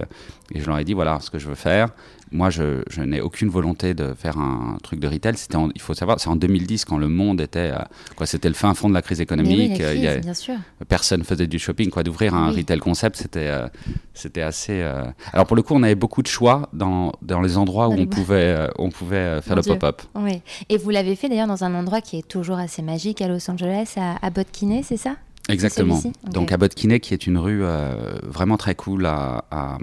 et 0.54 0.62
je 0.62 0.68
leur 0.68 0.78
ai 0.78 0.84
dit 0.84 0.94
voilà 0.94 1.20
ce 1.20 1.30
que 1.30 1.40
je 1.40 1.48
veux 1.48 1.56
faire. 1.56 1.90
Moi, 2.36 2.50
je, 2.50 2.84
je 2.90 3.02
n'ai 3.02 3.22
aucune 3.22 3.50
volonté 3.50 3.94
de 3.94 4.14
faire 4.14 4.38
un 4.38 4.78
truc 4.84 5.00
de 5.00 5.08
retail. 5.08 5.38
C'était, 5.38 5.58
il 5.74 5.82
faut 5.82 5.94
savoir, 5.94 6.20
c'est 6.20 6.28
en 6.28 6.36
2010 6.36 6.84
quand 6.84 6.98
le 6.98 7.08
monde 7.08 7.40
était, 7.40 7.72
quoi, 8.18 8.26
c'était 8.26 8.50
le 8.50 8.56
fin 8.56 8.74
fond 8.74 8.90
de 8.90 8.94
la 8.94 9.02
crise 9.02 9.22
économique. 9.22 9.58
Oui, 9.58 9.80
la 9.80 9.86
crise, 9.86 9.96
il 9.96 10.04
y 10.04 10.08
a, 10.08 10.18
bien 10.18 10.34
sûr. 10.34 10.56
Personne 10.90 11.24
faisait 11.24 11.48
du 11.48 11.60
shopping, 11.60 11.90
quoi. 11.90 12.04
D'ouvrir 12.04 12.36
un 12.36 12.52
oui. 12.52 12.58
retail 12.58 12.80
concept, 12.80 13.16
c'était, 13.16 13.48
euh, 13.48 13.68
c'était 14.14 14.42
assez. 14.42 14.82
Euh... 14.82 15.06
Alors 15.32 15.48
pour 15.48 15.56
le 15.56 15.62
coup, 15.62 15.74
on 15.76 15.84
avait 15.84 15.96
beaucoup 15.96 16.22
de 16.22 16.28
choix 16.28 16.70
dans, 16.74 17.14
dans 17.22 17.42
les 17.42 17.58
endroits 17.58 17.88
où 17.88 17.94
on 17.94 18.06
pouvait, 18.06 18.36
euh, 18.36 18.68
on 18.78 18.90
pouvait 18.90 19.42
faire 19.42 19.56
Mon 19.56 19.62
le 19.62 19.68
pop-up. 19.68 20.02
Oui. 20.16 20.42
Et 20.68 20.78
vous 20.78 20.90
l'avez 20.90 21.16
fait 21.16 21.30
d'ailleurs 21.30 21.48
dans 21.48 21.64
un 21.64 21.74
endroit 21.74 22.02
qui 22.02 22.18
est 22.18 22.28
toujours 22.28 22.58
assez 22.58 22.81
magique 22.81 23.22
à 23.22 23.30
Los 23.30 23.50
Angeles, 23.50 23.94
à, 23.96 24.18
à 24.26 24.30
Botkiné, 24.30 24.84
c'est 24.84 24.98
ça? 24.98 25.16
Exactement. 25.48 26.00
Okay. 26.00 26.12
Donc 26.31 26.52
à 26.52 26.58
Botkiné, 26.58 27.00
qui 27.00 27.14
est 27.14 27.28
une 27.28 27.38
rue 27.38 27.64
euh, 27.64 28.16
vraiment 28.24 28.58
très 28.58 28.76
cool 28.76 29.06
à, 29.06 29.46
à, 29.52 29.78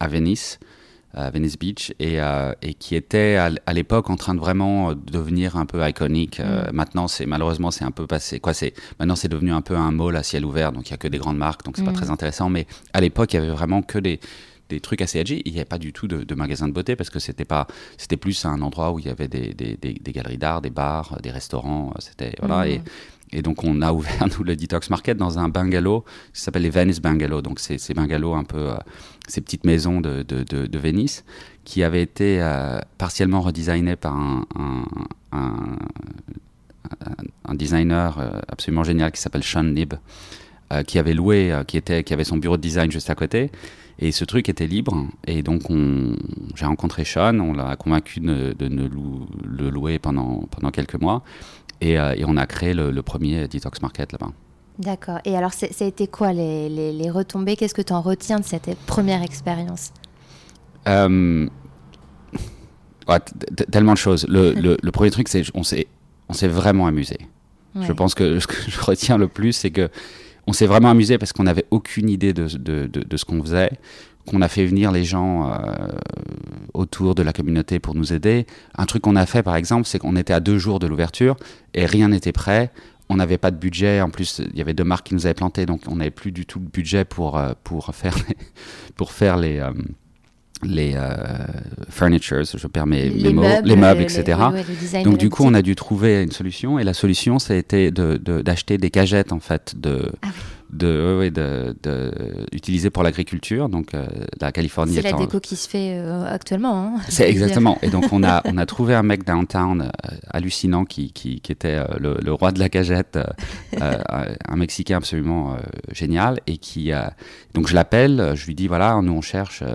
à 0.00 0.08
Venise 0.08 0.58
à 1.16 1.30
Venice 1.30 1.58
Beach 1.58 1.92
et, 1.98 2.20
euh, 2.20 2.52
et 2.62 2.74
qui 2.74 2.94
était 2.94 3.36
à, 3.36 3.72
l'époque 3.72 4.10
en 4.10 4.16
train 4.16 4.34
de 4.34 4.40
vraiment 4.40 4.92
devenir 4.94 5.56
un 5.56 5.66
peu 5.66 5.86
iconique. 5.86 6.40
Euh, 6.40 6.70
mm. 6.70 6.74
maintenant, 6.74 7.08
c'est 7.08 7.26
malheureusement 7.26 7.70
c'est 7.70 7.84
un 7.84 7.90
peu 7.90 8.06
passé. 8.06 8.38
Quoi, 8.38 8.54
c'est 8.54 8.74
maintenant 9.00 9.16
c'est 9.16 9.28
devenu 9.28 9.52
un 9.52 9.62
peu 9.62 9.76
un 9.76 9.90
mall 9.90 10.16
à 10.16 10.22
ciel 10.22 10.44
ouvert, 10.44 10.72
donc 10.72 10.88
il 10.88 10.90
y 10.92 10.94
a 10.94 10.98
que 10.98 11.08
des 11.08 11.18
grandes 11.18 11.38
marques, 11.38 11.64
donc 11.64 11.76
c'est 11.76 11.82
mm. 11.82 11.86
pas 11.86 11.92
très 11.92 12.10
intéressant. 12.10 12.50
Mais 12.50 12.66
à 12.92 13.00
l'époque, 13.00 13.32
il 13.32 13.36
y 13.36 13.38
avait 13.38 13.48
vraiment 13.48 13.82
que 13.82 13.98
des 13.98 14.20
des 14.68 14.80
trucs 14.80 15.00
assez 15.00 15.18
edgy. 15.20 15.42
Il 15.44 15.52
n'y 15.52 15.58
avait 15.58 15.64
pas 15.64 15.78
du 15.78 15.92
tout 15.92 16.08
de, 16.08 16.24
de 16.24 16.34
magasin 16.34 16.66
de 16.66 16.72
beauté 16.72 16.96
parce 16.96 17.08
que 17.08 17.20
c'était 17.20 17.44
pas, 17.44 17.68
c'était 17.96 18.16
plus 18.16 18.44
un 18.44 18.60
endroit 18.62 18.90
où 18.92 18.98
il 18.98 19.06
y 19.06 19.08
avait 19.08 19.28
des, 19.28 19.54
des, 19.54 19.76
des, 19.76 19.94
des 19.94 20.12
galeries 20.12 20.38
d'art, 20.38 20.60
des 20.60 20.70
bars, 20.70 21.18
des 21.22 21.30
restaurants. 21.30 21.94
C'était 22.00 22.34
voilà 22.40 22.66
Mm. 22.66 22.68
et 22.68 22.82
et 23.32 23.42
donc, 23.42 23.64
on 23.64 23.82
a 23.82 23.92
ouvert, 23.92 24.26
nous, 24.38 24.44
le 24.44 24.56
Detox 24.56 24.90
Market 24.90 25.16
dans 25.16 25.38
un 25.38 25.48
bungalow 25.48 26.04
qui 26.32 26.40
s'appelle 26.40 26.62
les 26.62 26.70
Venice 26.70 27.00
Bungalow. 27.00 27.42
Donc, 27.42 27.58
c'est 27.58 27.78
ces 27.78 27.94
bungalows 27.94 28.34
un 28.34 28.44
peu, 28.44 28.70
euh, 28.70 28.76
ces 29.26 29.40
petites 29.40 29.64
maisons 29.64 30.00
de, 30.00 30.22
de, 30.22 30.78
Venise 30.78 31.24
qui 31.64 31.82
avaient 31.82 32.02
été 32.02 32.40
euh, 32.40 32.78
partiellement 32.98 33.40
redesignées 33.40 33.96
par 33.96 34.14
un, 34.14 34.44
designer 37.54 38.18
euh, 38.18 38.40
absolument 38.48 38.84
génial 38.84 39.10
qui 39.10 39.20
s'appelle 39.20 39.42
Sean 39.42 39.64
Nib, 39.64 39.94
qui 40.86 40.98
avait 40.98 41.14
loué, 41.14 41.52
qui, 41.66 41.76
était, 41.76 42.04
qui 42.04 42.12
avait 42.12 42.24
son 42.24 42.36
bureau 42.36 42.56
de 42.56 42.62
design 42.62 42.90
juste 42.90 43.08
à 43.08 43.14
côté. 43.14 43.50
Et 43.98 44.12
ce 44.12 44.24
truc 44.24 44.48
était 44.48 44.66
libre. 44.66 45.06
Et 45.26 45.42
donc, 45.42 45.62
j'ai 46.54 46.66
rencontré 46.66 47.04
Sean, 47.04 47.38
on 47.40 47.54
l'a 47.54 47.76
convaincu 47.76 48.20
de, 48.20 48.52
de, 48.52 48.68
le 48.68 49.70
louer 49.70 49.98
pendant 49.98 50.48
quelques 50.72 51.00
mois. 51.00 51.22
Et, 51.80 51.98
euh, 51.98 52.14
et, 52.16 52.24
on 52.24 52.36
a 52.36 52.46
créé 52.46 52.74
le, 52.74 52.90
le 52.90 53.02
premier 53.02 53.48
Detox 53.48 53.82
Market 53.82 54.12
là-bas. 54.12 54.32
D'accord. 54.78 55.18
Et 55.24 55.36
alors, 55.36 55.52
ça 55.52 55.66
a 55.80 55.84
été 55.84 56.06
quoi 56.06 56.32
les, 56.32 56.68
les, 56.68 56.92
les 56.92 57.10
retombées? 57.10 57.56
Qu'est-ce 57.56 57.74
que 57.74 57.82
tu 57.82 57.92
en 57.92 58.00
retiens 58.02 58.38
de 58.38 58.44
cette 58.44 58.74
première 58.86 59.22
expérience? 59.22 59.92
Euh, 60.88 61.48
ouais, 63.08 63.18
Tellement 63.70 63.92
de 63.92 63.98
choses. 63.98 64.26
Le, 64.28 64.52
le, 64.52 64.76
le 64.82 64.90
premier 64.90 65.10
truc, 65.10 65.28
c'est 65.28 65.42
on 65.54 65.62
s'est 65.62 65.86
on 66.28 66.32
s'est 66.32 66.48
vraiment 66.48 66.86
amusé. 66.86 67.18
Ouais. 67.74 67.86
Je 67.86 67.92
pense 67.92 68.14
que 68.14 68.40
ce 68.40 68.46
que 68.46 68.54
je 68.70 68.80
retiens 68.80 69.18
le 69.18 69.28
plus, 69.28 69.52
c'est 69.52 69.70
que 69.70 69.88
on 70.46 70.52
s'est 70.52 70.66
vraiment 70.66 70.90
amusé 70.90 71.18
parce 71.18 71.32
qu'on 71.32 71.44
n'avait 71.44 71.66
aucune 71.70 72.08
idée 72.08 72.32
de, 72.32 72.46
de, 72.46 72.86
de, 72.86 73.00
de 73.02 73.16
ce 73.16 73.24
qu'on 73.24 73.42
faisait, 73.42 73.72
qu'on 74.26 74.42
a 74.42 74.48
fait 74.48 74.66
venir 74.66 74.92
les 74.92 75.04
gens 75.04 75.50
euh, 75.52 75.56
autour 76.74 77.14
de 77.14 77.22
la 77.22 77.32
communauté 77.32 77.78
pour 77.78 77.94
nous 77.94 78.12
aider. 78.12 78.46
Un 78.76 78.86
truc 78.86 79.02
qu'on 79.02 79.16
a 79.16 79.26
fait, 79.26 79.42
par 79.42 79.56
exemple, 79.56 79.86
c'est 79.86 79.98
qu'on 79.98 80.16
était 80.16 80.32
à 80.32 80.40
deux 80.40 80.58
jours 80.58 80.78
de 80.78 80.86
l'ouverture 80.86 81.36
et 81.74 81.86
rien 81.86 82.08
n'était 82.08 82.32
prêt. 82.32 82.70
On 83.08 83.16
n'avait 83.16 83.38
pas 83.38 83.50
de 83.52 83.56
budget. 83.56 84.00
En 84.00 84.10
plus, 84.10 84.40
il 84.52 84.58
y 84.58 84.60
avait 84.60 84.74
deux 84.74 84.82
marques 84.84 85.06
qui 85.06 85.14
nous 85.14 85.26
avaient 85.26 85.34
planté, 85.34 85.64
donc 85.64 85.82
on 85.86 85.96
n'avait 85.96 86.10
plus 86.10 86.32
du 86.32 86.44
tout 86.44 86.58
le 86.58 86.66
budget 86.66 87.04
pour, 87.04 87.38
euh, 87.38 87.52
pour 87.62 87.94
faire 87.94 88.14
les, 88.28 88.36
pour 88.96 89.12
faire 89.12 89.36
les, 89.36 89.58
euh, 89.60 89.70
les 90.64 90.96
furnitures, 91.90 92.42
je 92.44 92.66
perds 92.66 92.86
mes, 92.86 93.08
Les 93.10 93.32
mots, 93.32 93.42
meubles, 93.42 93.68
les 93.68 93.76
meubles, 93.76 94.00
le- 94.00 94.04
etc. 94.06 94.38
le 94.98 95.04
Donc 95.04 95.14
de 95.14 95.18
du 95.18 95.28
coup, 95.30 95.44
on 95.44 95.54
a 95.54 95.62
dû 95.62 95.74
trouver 95.76 96.22
une 96.22 96.32
solution 96.32 96.78
et 96.78 96.84
la 96.84 96.94
solution, 96.94 97.38
ça 97.38 97.52
a 97.54 97.56
été 97.56 97.90
de- 97.90 98.16
de- 98.16 98.40
d'acheter 98.42 98.78
des 98.78 98.90
cagettes 98.90 99.32
en 99.32 99.40
fait 99.40 99.74
de 99.78 100.10
Ah 100.22 100.28
de, 100.70 100.86
ouais, 101.14 101.18
ouais, 101.18 101.30
de, 101.30 101.76
de 101.82 102.12
utilisées 102.52 102.90
pour 102.90 103.02
l'agriculture. 103.02 103.68
Donc 103.68 103.94
euh, 103.94 104.06
la 104.40 104.50
Californie 104.52 104.94
C'est 104.94 105.02
la 105.02 105.10
étant- 105.10 105.18
déco 105.20 105.40
qui 105.40 105.56
se 105.56 105.68
fait 105.68 105.98
euh, 105.98 106.24
actuellement. 106.26 106.96
hein, 106.96 107.00
c'est 107.08 107.28
exactement. 107.30 107.78
Et 107.82 107.88
donc 107.90 108.12
on 108.12 108.22
a 108.24 108.42
on 108.46 108.58
a 108.58 108.66
trouvé 108.74 108.94
un 108.94 109.02
mec 109.02 109.24
downtown 109.24 109.82
euh, 109.82 110.08
hallucinant 110.30 110.84
qui, 110.84 111.12
qui, 111.12 111.40
qui 111.40 111.52
était 111.52 111.76
euh, 111.76 111.84
le, 112.00 112.16
le 112.22 112.32
roi 112.32 112.52
de 112.52 112.58
la 112.58 112.68
cagette, 112.68 113.16
euh, 113.80 114.02
un 114.48 114.56
Mexicain 114.56 114.96
absolument 114.96 115.56
génial 115.92 116.40
et 116.46 116.56
qui 116.58 116.90
donc 117.54 117.68
je 117.68 117.74
l'appelle, 117.74 118.32
je 118.34 118.46
lui 118.46 118.54
dis 118.54 118.66
voilà 118.68 119.00
nous 119.02 119.12
on 119.12 119.20
cherche 119.20 119.62
euh, 119.62 119.74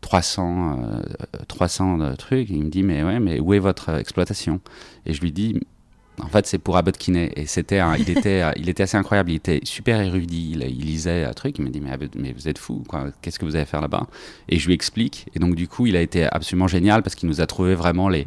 300 0.00 0.78
euh, 0.82 1.02
300 1.48 1.98
de 1.98 2.14
trucs. 2.14 2.48
Il 2.50 2.64
me 2.64 2.70
dit 2.70 2.82
mais 2.82 3.02
ouais 3.02 3.20
mais 3.20 3.40
où 3.40 3.54
est 3.54 3.58
votre 3.58 3.90
exploitation? 3.98 4.60
Et 5.04 5.12
je 5.12 5.20
lui 5.20 5.32
dis 5.32 5.60
en 6.22 6.28
fait, 6.28 6.46
c'est 6.46 6.58
pour 6.58 6.76
Abbott 6.76 6.96
Kinney. 6.96 7.30
Et 7.36 7.46
c'était, 7.46 7.78
un- 7.78 7.96
il 7.96 8.08
était, 8.10 8.42
il 8.56 8.68
était 8.68 8.82
assez 8.84 8.96
incroyable. 8.96 9.30
Il 9.30 9.36
était 9.36 9.60
super 9.64 10.00
érudit. 10.00 10.52
Il, 10.54 10.62
il 10.62 10.84
lisait 10.86 11.24
un 11.24 11.32
truc. 11.32 11.56
Il 11.58 11.64
m'a 11.64 11.70
dit, 11.70 11.80
mais, 11.80 11.90
Abbott, 11.90 12.10
mais 12.16 12.32
vous 12.32 12.48
êtes 12.48 12.58
fou. 12.58 12.82
Qu'est-ce 13.22 13.38
que 13.38 13.44
vous 13.44 13.56
allez 13.56 13.64
faire 13.66 13.80
là-bas? 13.80 14.06
Et 14.48 14.58
je 14.58 14.66
lui 14.66 14.74
explique. 14.74 15.26
Et 15.34 15.38
donc, 15.38 15.54
du 15.54 15.68
coup, 15.68 15.86
il 15.86 15.96
a 15.96 16.00
été 16.00 16.24
absolument 16.24 16.68
génial 16.68 17.02
parce 17.02 17.14
qu'il 17.14 17.28
nous 17.28 17.40
a 17.40 17.46
trouvé 17.46 17.74
vraiment 17.74 18.08
les 18.08 18.26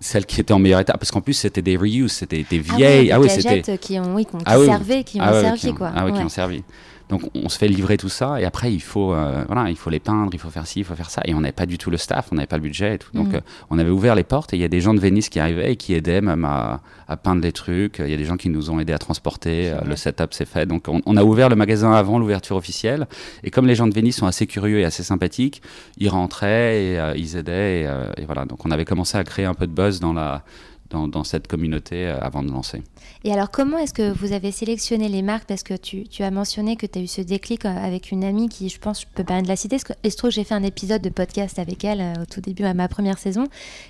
celles 0.00 0.26
qui 0.26 0.38
étaient 0.40 0.52
en 0.52 0.58
meilleur 0.58 0.80
état. 0.80 0.94
Parce 0.98 1.10
qu'en 1.10 1.20
plus, 1.22 1.32
c'était 1.34 1.62
des 1.62 1.76
reuse, 1.76 2.12
c'était 2.12 2.44
des 2.48 2.62
Ah 2.70 2.76
vieilles. 2.76 3.10
Ah 3.10 3.18
ouais, 3.18 3.28
c'était. 3.28 3.78
qui 3.78 3.98
ont, 3.98 4.14
oui, 4.14 4.24
qui 4.26 4.36
Ah 4.44 4.58
oui, 4.58 4.66
oui. 4.66 4.70
servaient, 4.72 5.02
qui 5.04 5.18
ont 5.18 5.24
Ah 5.24 5.40
servi, 5.40 5.74
quoi. 5.74 5.92
Ah 5.94 6.04
ouais, 6.04 6.12
qui 6.12 6.18
ont 6.20 6.28
servi. 6.28 6.62
Donc 7.08 7.22
on 7.34 7.48
se 7.48 7.56
fait 7.58 7.68
livrer 7.68 7.96
tout 7.96 8.08
ça 8.10 8.40
et 8.40 8.44
après 8.44 8.72
il 8.72 8.80
faut 8.82 9.14
euh, 9.14 9.42
voilà 9.46 9.70
il 9.70 9.76
faut 9.76 9.88
les 9.90 9.98
peindre, 10.00 10.30
il 10.34 10.38
faut 10.38 10.50
faire 10.50 10.66
ci, 10.66 10.80
il 10.80 10.84
faut 10.84 10.94
faire 10.94 11.08
ça 11.10 11.22
et 11.24 11.32
on 11.34 11.40
n'avait 11.40 11.52
pas 11.52 11.66
du 11.66 11.78
tout 11.78 11.90
le 11.90 11.96
staff, 11.96 12.28
on 12.32 12.34
n'avait 12.34 12.46
pas 12.46 12.56
le 12.56 12.62
budget 12.62 12.96
et 12.96 12.98
tout. 12.98 13.10
Donc 13.14 13.28
Mhm. 13.28 13.34
euh, 13.36 13.40
on 13.70 13.78
avait 13.78 13.90
ouvert 13.90 14.14
les 14.14 14.24
portes 14.24 14.52
et 14.52 14.56
il 14.56 14.60
y 14.60 14.64
a 14.64 14.68
des 14.68 14.80
gens 14.80 14.92
de 14.94 15.00
Venise 15.00 15.28
qui 15.28 15.40
arrivaient 15.40 15.72
et 15.72 15.76
qui 15.76 15.94
aidaient 15.94 16.20
même 16.20 16.44
à, 16.44 16.80
à 17.08 17.16
peindre 17.16 17.40
les 17.42 17.52
trucs. 17.52 17.98
Il 18.00 18.10
y 18.10 18.14
a 18.14 18.16
des 18.18 18.24
gens 18.26 18.36
qui 18.36 18.50
nous 18.50 18.70
ont 18.70 18.78
aidés 18.78 18.92
à 18.92 18.98
transporter. 18.98 19.70
euh, 19.70 19.80
le 19.86 19.96
setup 19.96 20.34
s'est 20.34 20.44
fait. 20.44 20.66
Donc 20.66 20.88
on, 20.88 21.00
on 21.06 21.16
a 21.16 21.24
ouvert 21.24 21.48
le 21.48 21.56
magasin 21.56 21.92
avant 21.92 22.18
l'ouverture 22.18 22.56
officielle 22.56 23.06
et 23.42 23.50
comme 23.50 23.66
les 23.66 23.74
gens 23.74 23.86
de 23.86 23.94
Venise 23.94 24.16
sont 24.16 24.26
assez 24.26 24.46
curieux 24.46 24.80
et 24.80 24.84
assez 24.84 25.02
sympathiques, 25.02 25.62
ils 25.96 26.08
rentraient 26.10 26.84
et 26.84 26.98
euh, 26.98 27.14
ils 27.16 27.36
aidaient 27.36 27.80
et, 27.82 28.20
et 28.22 28.24
voilà. 28.26 28.44
Donc 28.44 28.66
on 28.66 28.70
avait 28.70 28.84
commencé 28.84 29.16
à 29.16 29.24
créer 29.24 29.46
un 29.46 29.54
peu 29.54 29.66
de 29.66 29.72
buzz 29.72 29.98
dans 30.00 30.12
la 30.12 30.42
dans, 30.90 31.08
dans 31.08 31.24
cette 31.24 31.46
communauté 31.48 32.06
euh, 32.06 32.18
avant 32.20 32.42
de 32.42 32.50
lancer. 32.50 32.82
Et 33.24 33.32
alors, 33.32 33.50
comment 33.50 33.78
est-ce 33.78 33.92
que 33.94 34.10
vous 34.12 34.32
avez 34.32 34.52
sélectionné 34.52 35.08
les 35.08 35.22
marques? 35.22 35.44
Parce 35.46 35.62
que 35.62 35.74
tu, 35.74 36.04
tu 36.04 36.22
as 36.22 36.30
mentionné 36.30 36.76
que 36.76 36.86
tu 36.86 36.98
as 36.98 37.02
eu 37.02 37.06
ce 37.06 37.20
déclic 37.20 37.64
euh, 37.64 37.68
avec 37.68 38.10
une 38.12 38.22
amie 38.24 38.48
qui, 38.48 38.68
je 38.68 38.78
pense, 38.78 39.02
je 39.02 39.06
peux 39.14 39.24
pas 39.24 39.42
de 39.42 39.48
la 39.48 39.56
citer. 39.56 39.76
Il 40.04 40.10
se 40.12 40.16
trouve 40.16 40.30
j'ai 40.30 40.44
fait 40.44 40.54
un 40.54 40.62
épisode 40.62 41.02
de 41.02 41.08
podcast 41.10 41.58
avec 41.58 41.84
elle 41.84 42.00
euh, 42.00 42.22
au 42.22 42.26
tout 42.26 42.40
début, 42.40 42.64
à 42.64 42.74
ma 42.74 42.86
première 42.88 43.18
saison, 43.18 43.44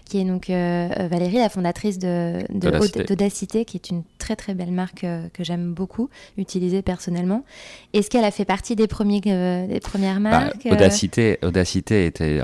qui 0.06 0.18
est 0.18 0.24
donc 0.24 0.48
euh, 0.50 0.88
Valérie, 1.10 1.36
la 1.38 1.48
fondatrice 1.48 1.98
de, 1.98 2.42
D'Audacité. 2.50 3.00
Aud- 3.00 3.06
d'Audacité, 3.06 3.64
qui 3.64 3.76
est 3.76 3.90
une 3.90 4.02
très 4.18 4.34
très 4.36 4.54
belle 4.54 4.72
marque 4.72 5.04
euh, 5.04 5.26
que 5.32 5.44
j'aime 5.44 5.72
beaucoup, 5.74 6.08
utiliser 6.36 6.82
personnellement. 6.82 7.44
Est-ce 7.92 8.08
qu'elle 8.10 8.24
a 8.24 8.30
fait 8.30 8.44
partie 8.44 8.76
des, 8.76 8.86
premiers, 8.86 9.20
des 9.20 9.80
premières 9.82 10.20
Bah, 10.20 10.30
marques 10.30 10.66
euh, 10.66 10.72
Audacité, 10.72 11.38
Audacité 11.42 12.06
était 12.06 12.40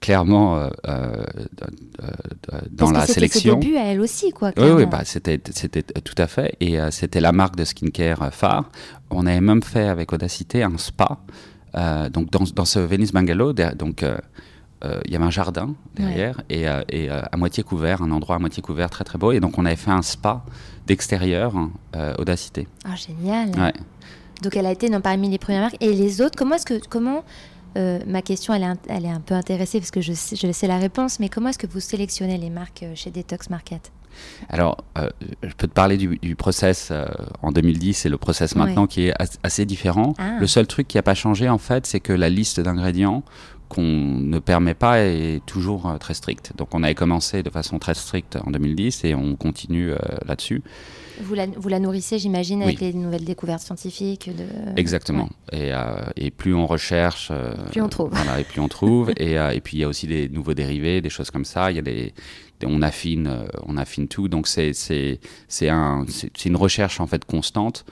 clairement 0.00 0.68
dans 2.70 2.90
Parce 2.90 2.92
la 2.92 3.06
sélection. 3.06 3.58
débuts 3.58 3.76
à 3.76 3.93
elle 3.94 4.00
aussi, 4.00 4.30
quoi. 4.30 4.48
Oui, 4.56 4.64
oui, 4.64 4.74
clairement. 4.74 4.86
bah, 4.90 5.00
c'était, 5.04 5.40
c'était 5.52 5.82
tout 5.82 6.14
à 6.18 6.26
fait. 6.26 6.56
Et 6.60 6.78
euh, 6.80 6.90
c'était 6.90 7.20
la 7.20 7.32
marque 7.32 7.56
de 7.56 7.64
skincare 7.64 8.22
euh, 8.22 8.30
phare. 8.30 8.70
On 9.10 9.26
avait 9.26 9.40
même 9.40 9.62
fait 9.62 9.88
avec 9.88 10.12
Audacité 10.12 10.62
un 10.62 10.76
spa. 10.78 11.18
Euh, 11.76 12.08
donc 12.08 12.30
dans, 12.30 12.44
dans 12.54 12.64
ce 12.64 12.78
Venice 12.78 13.12
Bungalow, 13.12 13.52
donc 13.52 14.02
euh, 14.02 14.16
il 15.06 15.12
y 15.12 15.16
avait 15.16 15.24
un 15.24 15.30
jardin 15.30 15.74
derrière 15.96 16.42
et, 16.50 16.68
euh, 16.68 16.82
et, 16.88 17.10
euh, 17.10 17.22
à 17.32 17.36
moitié 17.36 17.62
couvert, 17.62 18.02
un 18.02 18.10
endroit 18.10 18.36
à 18.36 18.38
moitié 18.38 18.62
couvert 18.62 18.90
très 18.90 19.02
très 19.02 19.18
beau. 19.18 19.32
Et 19.32 19.40
donc 19.40 19.58
on 19.58 19.64
avait 19.64 19.76
fait 19.76 19.90
un 19.90 20.02
spa 20.02 20.44
d'extérieur 20.86 21.56
hein, 21.56 21.70
euh, 21.96 22.14
Audacité. 22.18 22.68
Ah, 22.84 22.94
génial. 22.94 23.48
Ouais. 23.58 23.72
Donc 24.42 24.56
elle 24.56 24.66
a 24.66 24.72
été 24.72 24.90
non, 24.90 25.00
parmi 25.00 25.28
les 25.30 25.38
premières 25.38 25.62
marques. 25.62 25.78
Et 25.80 25.92
les 25.94 26.20
autres, 26.20 26.36
comment 26.36 26.56
est-ce 26.56 26.66
que 26.66 26.78
comment 26.88 27.24
euh, 27.76 27.98
ma 28.06 28.22
question 28.22 28.54
elle 28.54 28.62
est, 28.62 28.66
un, 28.66 28.76
elle 28.88 29.04
est 29.04 29.10
un 29.10 29.20
peu 29.20 29.34
intéressée 29.34 29.78
parce 29.80 29.90
que 29.90 30.00
je 30.00 30.12
sais, 30.12 30.36
je 30.36 30.50
sais 30.52 30.66
la 30.66 30.78
réponse, 30.78 31.18
mais 31.20 31.28
comment 31.28 31.48
est-ce 31.48 31.58
que 31.58 31.66
vous 31.66 31.80
sélectionnez 31.80 32.38
les 32.38 32.50
marques 32.50 32.82
euh, 32.82 32.92
chez 32.94 33.10
Detox 33.10 33.50
Market? 33.50 33.90
Alors, 34.48 34.76
euh, 34.96 35.08
je 35.42 35.52
peux 35.56 35.66
te 35.66 35.72
parler 35.72 35.96
du, 35.96 36.18
du 36.18 36.36
process 36.36 36.88
euh, 36.92 37.04
en 37.42 37.50
2010 37.50 38.06
et 38.06 38.08
le 38.08 38.16
process 38.16 38.52
Ouais. 38.52 38.60
maintenant 38.60 38.86
qui 38.86 39.06
est 39.08 39.12
as- 39.20 39.38
assez 39.42 39.64
différent. 39.66 40.14
Ah. 40.18 40.36
Le 40.38 40.46
seul 40.46 40.66
truc 40.68 40.86
qui 40.86 40.96
n'a 40.98 41.02
pas 41.02 41.14
changé, 41.16 41.48
en 41.48 41.58
fait, 41.58 41.84
c'est 41.86 41.98
que 42.00 42.12
la 42.12 42.28
liste 42.28 42.60
d'ingrédients 42.60 43.24
qu'on 43.68 43.82
ne 43.82 44.38
permet 44.38 44.74
pas 44.74 45.00
est 45.00 45.44
toujours 45.46 45.88
euh, 45.88 45.98
très 45.98 46.14
stricte. 46.14 46.52
Donc, 46.56 46.68
on 46.74 46.84
avait 46.84 46.94
commencé 46.94 47.42
de 47.42 47.50
façon 47.50 47.80
très 47.80 47.94
stricte 47.94 48.38
en 48.46 48.52
2010 48.52 49.02
et 49.04 49.16
on 49.16 49.34
continue 49.34 49.90
là-dessus. 50.26 50.62
Vous 51.20 51.34
la, 51.34 51.46
vous 51.46 51.68
la 51.68 51.78
nourrissez, 51.80 52.18
j'imagine, 52.18 52.62
avec 52.62 52.80
Oui. 52.80 52.86
les 52.86 52.92
nouvelles 52.94 53.24
découvertes 53.24 53.62
scientifiques 53.62 54.30
de... 54.34 54.44
Exactement. 54.76 55.28
Et, 55.52 55.72
euh, 55.72 55.96
et 56.16 56.30
plus 56.30 56.54
on 56.54 56.66
recherche, 56.66 57.28
euh, 57.30 57.54
Plus 57.70 57.80
on 57.80 57.88
trouve. 57.88 58.10
Voilà, 58.12 58.40
et 58.40 58.44
plus 58.44 58.60
on 58.60 58.68
trouve. 58.68 59.10
et, 59.16 59.38
euh, 59.38 59.50
et 59.50 59.60
puis 59.60 59.76
il 59.76 59.80
y 59.80 59.84
a 59.84 59.88
aussi 59.88 60.06
des 60.06 60.28
nouveaux 60.28 60.54
dérivés, 60.54 61.00
des 61.00 61.10
choses 61.10 61.30
comme 61.30 61.44
ça. 61.44 61.70
Il 61.70 61.76
y 61.76 61.78
a 61.78 61.82
des, 61.82 62.12
des- 62.60 62.66
on 62.66 62.82
affine, 62.82 63.46
on 63.66 63.76
affine 63.76 64.08
tout. 64.08 64.28
Donc 64.28 64.46
c'est 64.48 64.72
c'est 64.72 65.20
c'est 65.48 65.68
un 65.68 66.04
une 66.44 66.56
recherche 66.56 67.00
en 67.00 67.06
fait 67.06 67.24
constante. 67.24 67.84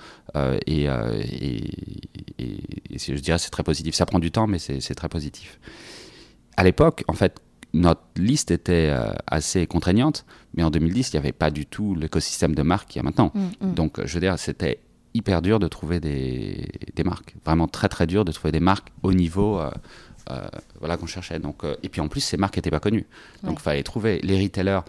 et, 0.67 0.85
et, 0.85 1.71
je 2.97 3.14
dirais 3.14 3.38
c'est 3.38 3.50
très 3.50 3.62
positif. 3.62 3.95
Ça 3.95 4.07
prend 4.07 4.19
du 4.19 4.31
temps, 4.31 4.47
mais 4.47 4.59
c'est 4.59 4.95
très 4.95 5.09
positif. 5.09 5.59
À 6.57 6.64
l'époque, 6.64 7.02
en 7.09 7.14
fait, 7.14 7.41
notre 7.75 8.02
liste 8.17 8.50
était 8.50 8.88
euh, 8.91 9.12
assez 9.26 9.67
contraignante, 9.67 10.25
mais 10.55 10.62
en 10.62 10.71
2010, 10.71 11.11
il 11.12 11.17
n'y 11.17 11.19
avait 11.19 11.33
pas 11.33 11.50
du 11.50 11.64
tout 11.67 11.95
l'écosystème 11.95 12.55
de 12.55 12.62
marques 12.62 12.88
qu'il 12.91 12.99
y 12.99 13.00
a 13.00 13.02
maintenant. 13.05 13.31
Mm, 13.35 13.69
mm. 13.69 13.75
Donc, 13.75 14.05
je 14.05 14.14
veux 14.14 14.21
dire, 14.21 14.38
c'était 14.38 14.81
hyper 15.14 15.43
dur 15.43 15.59
de 15.59 15.69
trouver 15.69 16.00
des, 16.00 16.69
des 16.95 17.05
marques. 17.05 17.35
Vraiment 17.45 17.69
très, 17.69 17.88
très 17.88 18.07
dur 18.07 18.25
de 18.25 18.33
trouver 18.33 18.52
des 18.52 18.61
marques 18.61 18.88
au 19.02 19.12
niveau 19.12 19.59
euh, 19.59 19.71
euh, 20.31 20.47
voilà, 20.81 20.97
qu'on 20.97 21.07
cherchait. 21.07 21.38
Donc, 21.38 21.64
et 21.83 21.88
puis 21.88 22.00
en 22.00 22.09
plus, 22.09 22.21
ces 22.21 22.37
marques 22.37 22.57
n'étaient 22.57 22.71
pas 22.71 22.81
connues. 22.81 23.07
Donc, 23.43 23.52
il 23.52 23.57
Ouais. 23.57 23.62
fallait 23.62 23.83
trouver 23.83 24.21
les 24.23 24.43
retailers. 24.43 24.81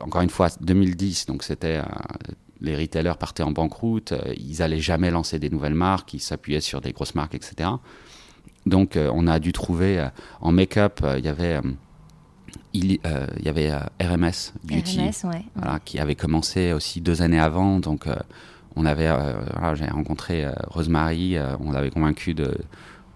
encore 0.00 0.20
une 0.22 0.30
fois, 0.30 0.48
2010, 0.60 1.26
donc 1.26 1.42
c'était. 1.42 1.80
les 2.60 2.76
retailers 2.76 3.16
partaient 3.18 3.42
en 3.42 3.52
banqueroute, 3.52 4.12
ils 4.36 4.62
allaient 4.62 4.80
jamais 4.80 5.10
lancer 5.10 5.38
des 5.38 5.48
nouvelles 5.48 5.74
marques, 5.74 6.12
ils 6.14 6.20
s'appuyaient 6.20 6.60
sur 6.60 6.80
des 6.80 6.92
grosses 6.92 7.14
marques, 7.14 7.34
etc. 7.34 7.70
Donc, 8.66 8.96
euh, 8.96 9.10
on 9.14 9.26
a 9.26 9.38
dû 9.38 9.52
trouver 9.52 9.98
euh, 9.98 10.08
en 10.40 10.52
make-up, 10.52 11.00
euh, 11.02 11.18
il 11.18 11.24
y 11.24 11.28
avait, 11.28 11.60
il, 12.74 12.92
il 12.92 13.44
y 13.44 13.48
avait 13.48 13.72
RMS 14.00 14.52
Beauty 14.64 14.98
RMS, 15.00 15.30
ouais. 15.30 15.42
voilà, 15.54 15.78
qui 15.84 15.98
avait 15.98 16.14
commencé 16.14 16.72
aussi 16.72 17.00
deux 17.00 17.22
années 17.22 17.40
avant. 17.40 17.78
Donc, 17.80 18.06
on 18.76 18.84
avait, 18.84 19.08
voilà, 19.54 19.74
j'ai 19.74 19.86
rencontré 19.86 20.46
Rosemary, 20.68 21.36
on 21.60 21.72
l'avait 21.72 21.90
convaincu 21.90 22.34
de, 22.34 22.56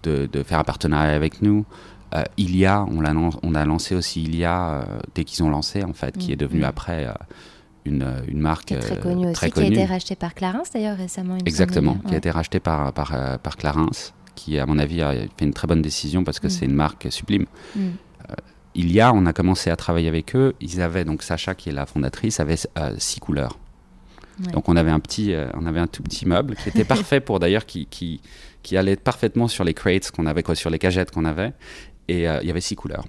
de, 0.03 0.27
de 0.31 0.43
faire 0.43 0.59
un 0.59 0.63
partenariat 0.63 1.13
avec 1.15 1.41
nous. 1.41 1.65
Ilia, 2.37 2.85
on, 2.91 3.01
lan- 3.01 3.31
on 3.41 3.55
a 3.55 3.65
lancé 3.65 3.95
aussi 3.95 4.23
Ilia 4.23 4.85
dès 5.15 5.23
qu'ils 5.23 5.43
ont 5.43 5.49
lancé, 5.49 5.83
en 5.83 5.93
fait, 5.93 6.17
qui 6.17 6.31
est 6.31 6.35
devenue 6.35 6.61
Mhm. 6.61 6.65
après 6.67 7.07
une, 7.85 8.07
une 8.27 8.39
marque 8.39 8.65
Qui 8.65 8.73
est 8.75 8.79
très 8.79 8.97
euh, 8.97 9.01
connue 9.01 9.25
aussi, 9.27 9.33
très 9.35 9.51
qui 9.51 9.59
a 9.61 9.65
été 9.65 9.85
rachetée 9.85 10.15
par 10.15 10.33
Clarins 10.33 10.63
d'ailleurs 10.73 10.97
récemment. 10.97 11.37
Exactement, 11.45 11.95
qui 12.07 12.13
a 12.13 12.17
été 12.17 12.29
racheté 12.31 12.59
par, 12.59 12.91
par, 12.93 13.39
par 13.39 13.57
Clarins, 13.57 13.89
qui, 14.35 14.57
à 14.59 14.65
mon 14.65 14.79
avis, 14.79 15.01
a 15.01 15.13
fait 15.13 15.45
une 15.45 15.53
très 15.53 15.67
bonne 15.67 15.81
décision 15.81 16.23
parce 16.23 16.39
que 16.39 16.47
Mm. 16.47 16.49
c'est 16.49 16.65
une 16.65 16.75
marque 16.75 17.07
sublime. 17.11 17.45
Mm. 17.75 17.89
Il 18.75 18.91
y 18.91 18.99
a, 19.01 19.13
on 19.13 19.25
a 19.27 19.33
commencé 19.33 19.69
à 19.69 19.75
travailler 19.75 20.07
avec 20.07 20.35
eux. 20.35 20.55
Ils 20.59 20.81
avaient, 20.81 21.05
donc 21.05 21.21
Sacha, 21.21 21.53
qui 21.53 21.69
est 21.69 21.73
la 21.73 21.85
fondatrice, 21.85 22.39
avait 22.39 22.55
euh, 22.79 22.95
six 22.97 23.19
couleurs. 23.19 23.59
Ouais. 24.43 24.51
Donc 24.51 24.67
on 24.67 24.75
avait 24.75 24.89
un 24.89 24.99
petit, 24.99 25.33
euh, 25.33 25.47
on 25.53 25.67
avait 25.67 25.79
un 25.79 25.85
tout 25.85 26.01
petit 26.01 26.25
meuble 26.25 26.55
qui 26.55 26.69
était 26.69 26.83
parfait 26.83 27.19
pour 27.19 27.39
d'ailleurs 27.39 27.67
qui, 27.67 27.85
qui, 27.85 28.19
qui 28.63 28.75
allait 28.75 28.95
parfaitement 28.95 29.47
sur 29.47 29.63
les 29.63 29.75
crates 29.75 30.09
qu'on 30.09 30.25
avait, 30.25 30.41
quoi, 30.41 30.55
sur 30.55 30.71
les 30.71 30.79
cagettes 30.79 31.11
qu'on 31.11 31.25
avait. 31.25 31.53
Et 32.07 32.27
euh, 32.27 32.39
il 32.41 32.47
y 32.47 32.49
avait 32.49 32.61
six 32.61 32.75
couleurs. 32.75 33.05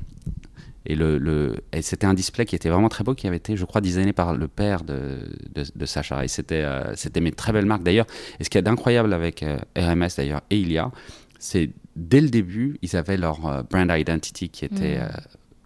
Et, 0.87 0.95
le, 0.95 1.57
c'était 1.81 2.07
un 2.07 2.15
display 2.15 2.45
qui 2.45 2.55
était 2.55 2.69
vraiment 2.69 2.89
très 2.89 3.05
beau, 3.05 3.15
qui 3.15 3.27
avait 3.27 3.39
été, 3.39 3.57
je 3.57 3.65
crois, 3.65 3.81
designé 3.81 4.13
par 4.13 4.35
le 4.35 4.49
père 4.49 4.85
de, 4.85 5.31
de, 5.55 5.65
de 5.75 5.87
Sacha. 5.87 6.25
Et 6.25 6.29
c'était, 6.29 6.63
euh, 6.63 6.95
c'était 6.95 7.21
mes 7.21 7.33
très 7.33 7.53
belles 7.53 7.67
marques 7.67 7.83
d'ailleurs. 7.83 8.07
Et 8.39 8.45
ce 8.45 8.51
qu'il 8.51 8.59
y 8.59 8.61
a 8.61 8.63
d'incroyable 8.63 9.13
avec 9.13 9.43
euh, 9.43 9.59
RMS 9.77 10.09
d'ailleurs 10.17 10.43
et 10.51 10.59
Ilia, 10.59 10.91
c'est 11.39 11.71
dès 11.97 12.21
le 12.21 12.29
début, 12.29 12.79
ils 12.83 12.97
avaient 12.97 13.17
leur 13.17 13.47
euh, 13.47 13.63
brand 13.63 13.91
identity 13.91 14.49
qui 14.49 14.65
était 14.65 14.99
Mm. 14.99 15.09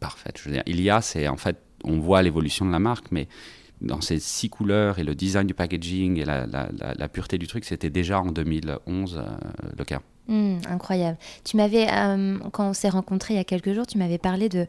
parfaite. 0.00 0.38
Je 0.38 0.44
veux 0.44 0.52
dire, 0.52 0.62
Ilia, 0.66 1.00
c'est 1.00 1.26
en 1.28 1.36
fait, 1.36 1.56
on 1.84 1.98
voit 1.98 2.22
l'évolution 2.22 2.64
de 2.64 2.70
la 2.70 2.78
marque, 2.78 3.06
mais 3.10 3.28
dans 3.80 4.00
ces 4.00 4.18
six 4.18 4.48
couleurs 4.48 4.98
et 4.98 5.04
le 5.04 5.14
design 5.14 5.46
du 5.46 5.54
packaging 5.54 6.18
et 6.18 6.24
la, 6.24 6.46
la, 6.46 6.68
la, 6.76 6.94
la 6.94 7.08
pureté 7.08 7.38
du 7.38 7.46
truc, 7.46 7.64
c'était 7.64 7.90
déjà 7.90 8.20
en 8.20 8.32
2011 8.32 9.16
euh, 9.18 9.36
le 9.76 9.84
cas. 9.84 10.00
Hmm, 10.28 10.58
incroyable. 10.68 11.16
Tu 11.42 11.56
m'avais, 11.56 11.86
euh, 11.90 12.38
quand 12.52 12.68
on 12.68 12.72
s'est 12.74 12.90
rencontrés 12.90 13.32
il 13.32 13.36
y 13.38 13.40
a 13.40 13.44
quelques 13.44 13.72
jours, 13.72 13.86
tu 13.86 13.96
m'avais 13.96 14.18
parlé 14.18 14.50
de, 14.50 14.66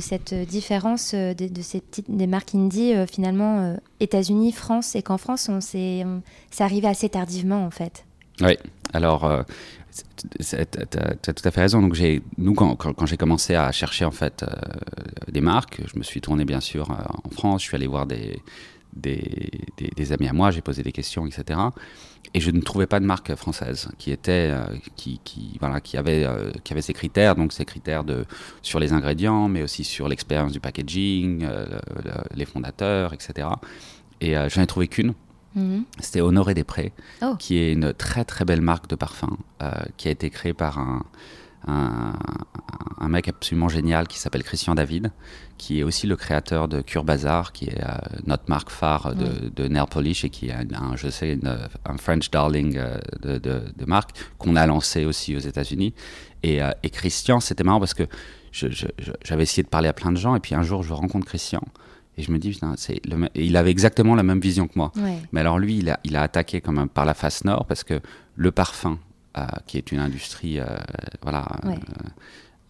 cette 0.00 0.32
différence 0.32 1.12
euh, 1.12 1.34
de, 1.34 1.60
ces 1.60 1.82
des 2.08 2.26
marques 2.26 2.54
indie 2.54 2.94
euh, 2.94 3.06
finalement 3.06 3.76
États-Unis, 4.00 4.52
France, 4.52 4.96
et 4.96 5.02
qu'en 5.02 5.18
France, 5.18 5.50
on 5.50 5.60
s'est, 5.60 6.06
c'est 6.50 6.64
arrivé 6.64 6.88
assez 6.88 7.10
tardivement 7.10 7.66
en 7.66 7.70
fait. 7.70 8.06
Oui. 8.40 8.56
Alors, 8.94 9.44
tu 10.40 10.56
as, 10.56 10.64
tout 10.64 11.48
à 11.48 11.50
fait 11.50 11.60
raison. 11.60 11.82
Donc, 11.82 11.98
nous, 12.38 12.54
quand, 12.54 13.06
j'ai 13.06 13.18
commencé 13.18 13.54
à 13.54 13.70
chercher 13.72 14.06
en 14.06 14.10
fait 14.10 14.42
des 15.30 15.42
marques, 15.42 15.82
je 15.92 15.98
me 15.98 16.02
suis 16.02 16.22
tourné 16.22 16.46
bien 16.46 16.60
sûr 16.60 16.90
en 16.90 17.30
France. 17.30 17.62
Je 17.62 17.68
suis 17.68 17.76
allé 17.76 17.86
voir 17.86 18.06
des, 18.06 18.40
des 18.96 20.12
amis 20.12 20.28
à 20.28 20.32
moi, 20.32 20.50
j'ai 20.50 20.62
posé 20.62 20.82
des 20.82 20.92
questions, 20.92 21.26
etc 21.26 21.58
et 22.32 22.40
je 22.40 22.50
ne 22.50 22.60
trouvais 22.60 22.86
pas 22.86 23.00
de 23.00 23.04
marque 23.04 23.34
française 23.34 23.88
qui 23.98 24.10
était 24.10 24.50
euh, 24.50 24.64
qui, 24.96 25.20
qui, 25.24 25.56
voilà 25.60 25.80
qui 25.80 25.96
avait 25.96 26.24
euh, 26.24 26.50
qui 26.64 26.72
avait 26.72 26.82
ces 26.82 26.94
critères 26.94 27.34
donc 27.36 27.52
ces 27.52 27.64
critères 27.64 28.04
de 28.04 28.24
sur 28.62 28.80
les 28.80 28.92
ingrédients 28.92 29.48
mais 29.48 29.62
aussi 29.62 29.84
sur 29.84 30.08
l'expérience 30.08 30.52
du 30.52 30.60
packaging 30.60 31.44
euh, 31.44 31.66
les 32.34 32.44
fondateurs 32.44 33.12
etc 33.12 33.48
et 34.20 34.34
j'en 34.48 34.62
ai 34.62 34.66
trouvé 34.66 34.88
qu'une 34.88 35.12
mhm. 35.54 35.84
C'était 36.00 36.20
Honoré 36.20 36.54
des 36.54 36.64
Prés, 36.64 36.92
oh. 37.20 37.34
qui 37.38 37.58
est 37.58 37.72
une 37.72 37.92
très 37.92 38.24
très 38.24 38.44
belle 38.44 38.62
marque 38.62 38.88
de 38.88 38.94
parfum, 38.94 39.36
qui 39.96 40.08
a 40.08 40.10
été 40.12 40.30
créée 40.30 40.54
par 40.54 40.78
un, 40.78 41.04
un, 41.66 42.14
un, 42.98 43.08
mec 43.08 43.28
absolument 43.28 43.68
génial 43.68 44.08
qui 44.08 44.18
s'appelle 44.18 44.42
Christian 44.42 44.74
David, 44.74 45.12
qui 45.58 45.80
est 45.80 45.82
aussi 45.82 46.06
le 46.06 46.16
créateur 46.16 46.68
de 46.68 46.80
Cure 46.80 47.04
Bazar, 47.04 47.52
qui 47.52 47.66
est 47.66 47.82
euh, 47.82 47.96
notre 48.26 48.44
marque 48.48 48.70
phare 48.70 49.14
de, 49.14 49.48
de, 49.48 49.68
nail 49.68 49.86
polish 49.90 50.24
et 50.24 50.30
qui 50.30 50.48
est 50.48 50.52
un, 50.52 50.96
je 50.96 51.08
sais, 51.08 51.38
un 51.84 51.96
French 51.96 52.30
darling 52.30 52.76
euh, 52.76 52.98
de, 53.22 53.38
de, 53.38 53.62
de, 53.76 53.84
marque 53.86 54.10
qu'on 54.38 54.56
a 54.56 54.66
lancé 54.66 55.04
aussi 55.04 55.36
aux 55.36 55.40
États-Unis. 55.40 55.94
Et, 56.42 56.62
euh, 56.62 56.70
et, 56.82 56.90
Christian, 56.90 57.40
c'était 57.40 57.64
marrant 57.64 57.80
parce 57.80 57.94
que 57.94 58.04
j'avais 58.52 59.42
essayé 59.42 59.62
de 59.62 59.68
parler 59.68 59.88
à 59.88 59.92
plein 59.92 60.12
de 60.12 60.16
gens 60.16 60.36
et 60.36 60.40
puis 60.40 60.54
un 60.54 60.62
jour 60.62 60.82
je 60.82 60.92
rencontre 60.92 61.26
Christian. 61.26 61.62
Et 62.16 62.22
je 62.22 62.30
me 62.30 62.38
dis, 62.38 62.50
putain, 62.50 62.74
le, 63.06 63.28
il 63.34 63.56
avait 63.56 63.72
exactement 63.72 64.14
la 64.14 64.22
même 64.22 64.38
vision 64.38 64.68
que 64.68 64.74
moi. 64.76 64.92
Mais 65.32 65.40
alors 65.40 65.58
lui, 65.58 65.78
il 65.78 65.90
a, 65.90 65.98
il 66.04 66.14
a 66.14 66.22
attaqué 66.22 66.60
quand 66.60 66.72
même 66.72 66.88
par 66.88 67.04
la 67.04 67.14
face 67.14 67.44
nord 67.44 67.66
parce 67.66 67.82
que 67.82 68.00
le 68.36 68.52
parfum, 68.52 68.98
qui 69.66 69.78
est 69.78 69.92
une 69.92 70.00
industrie, 70.00 70.60
voilà, 71.22 71.46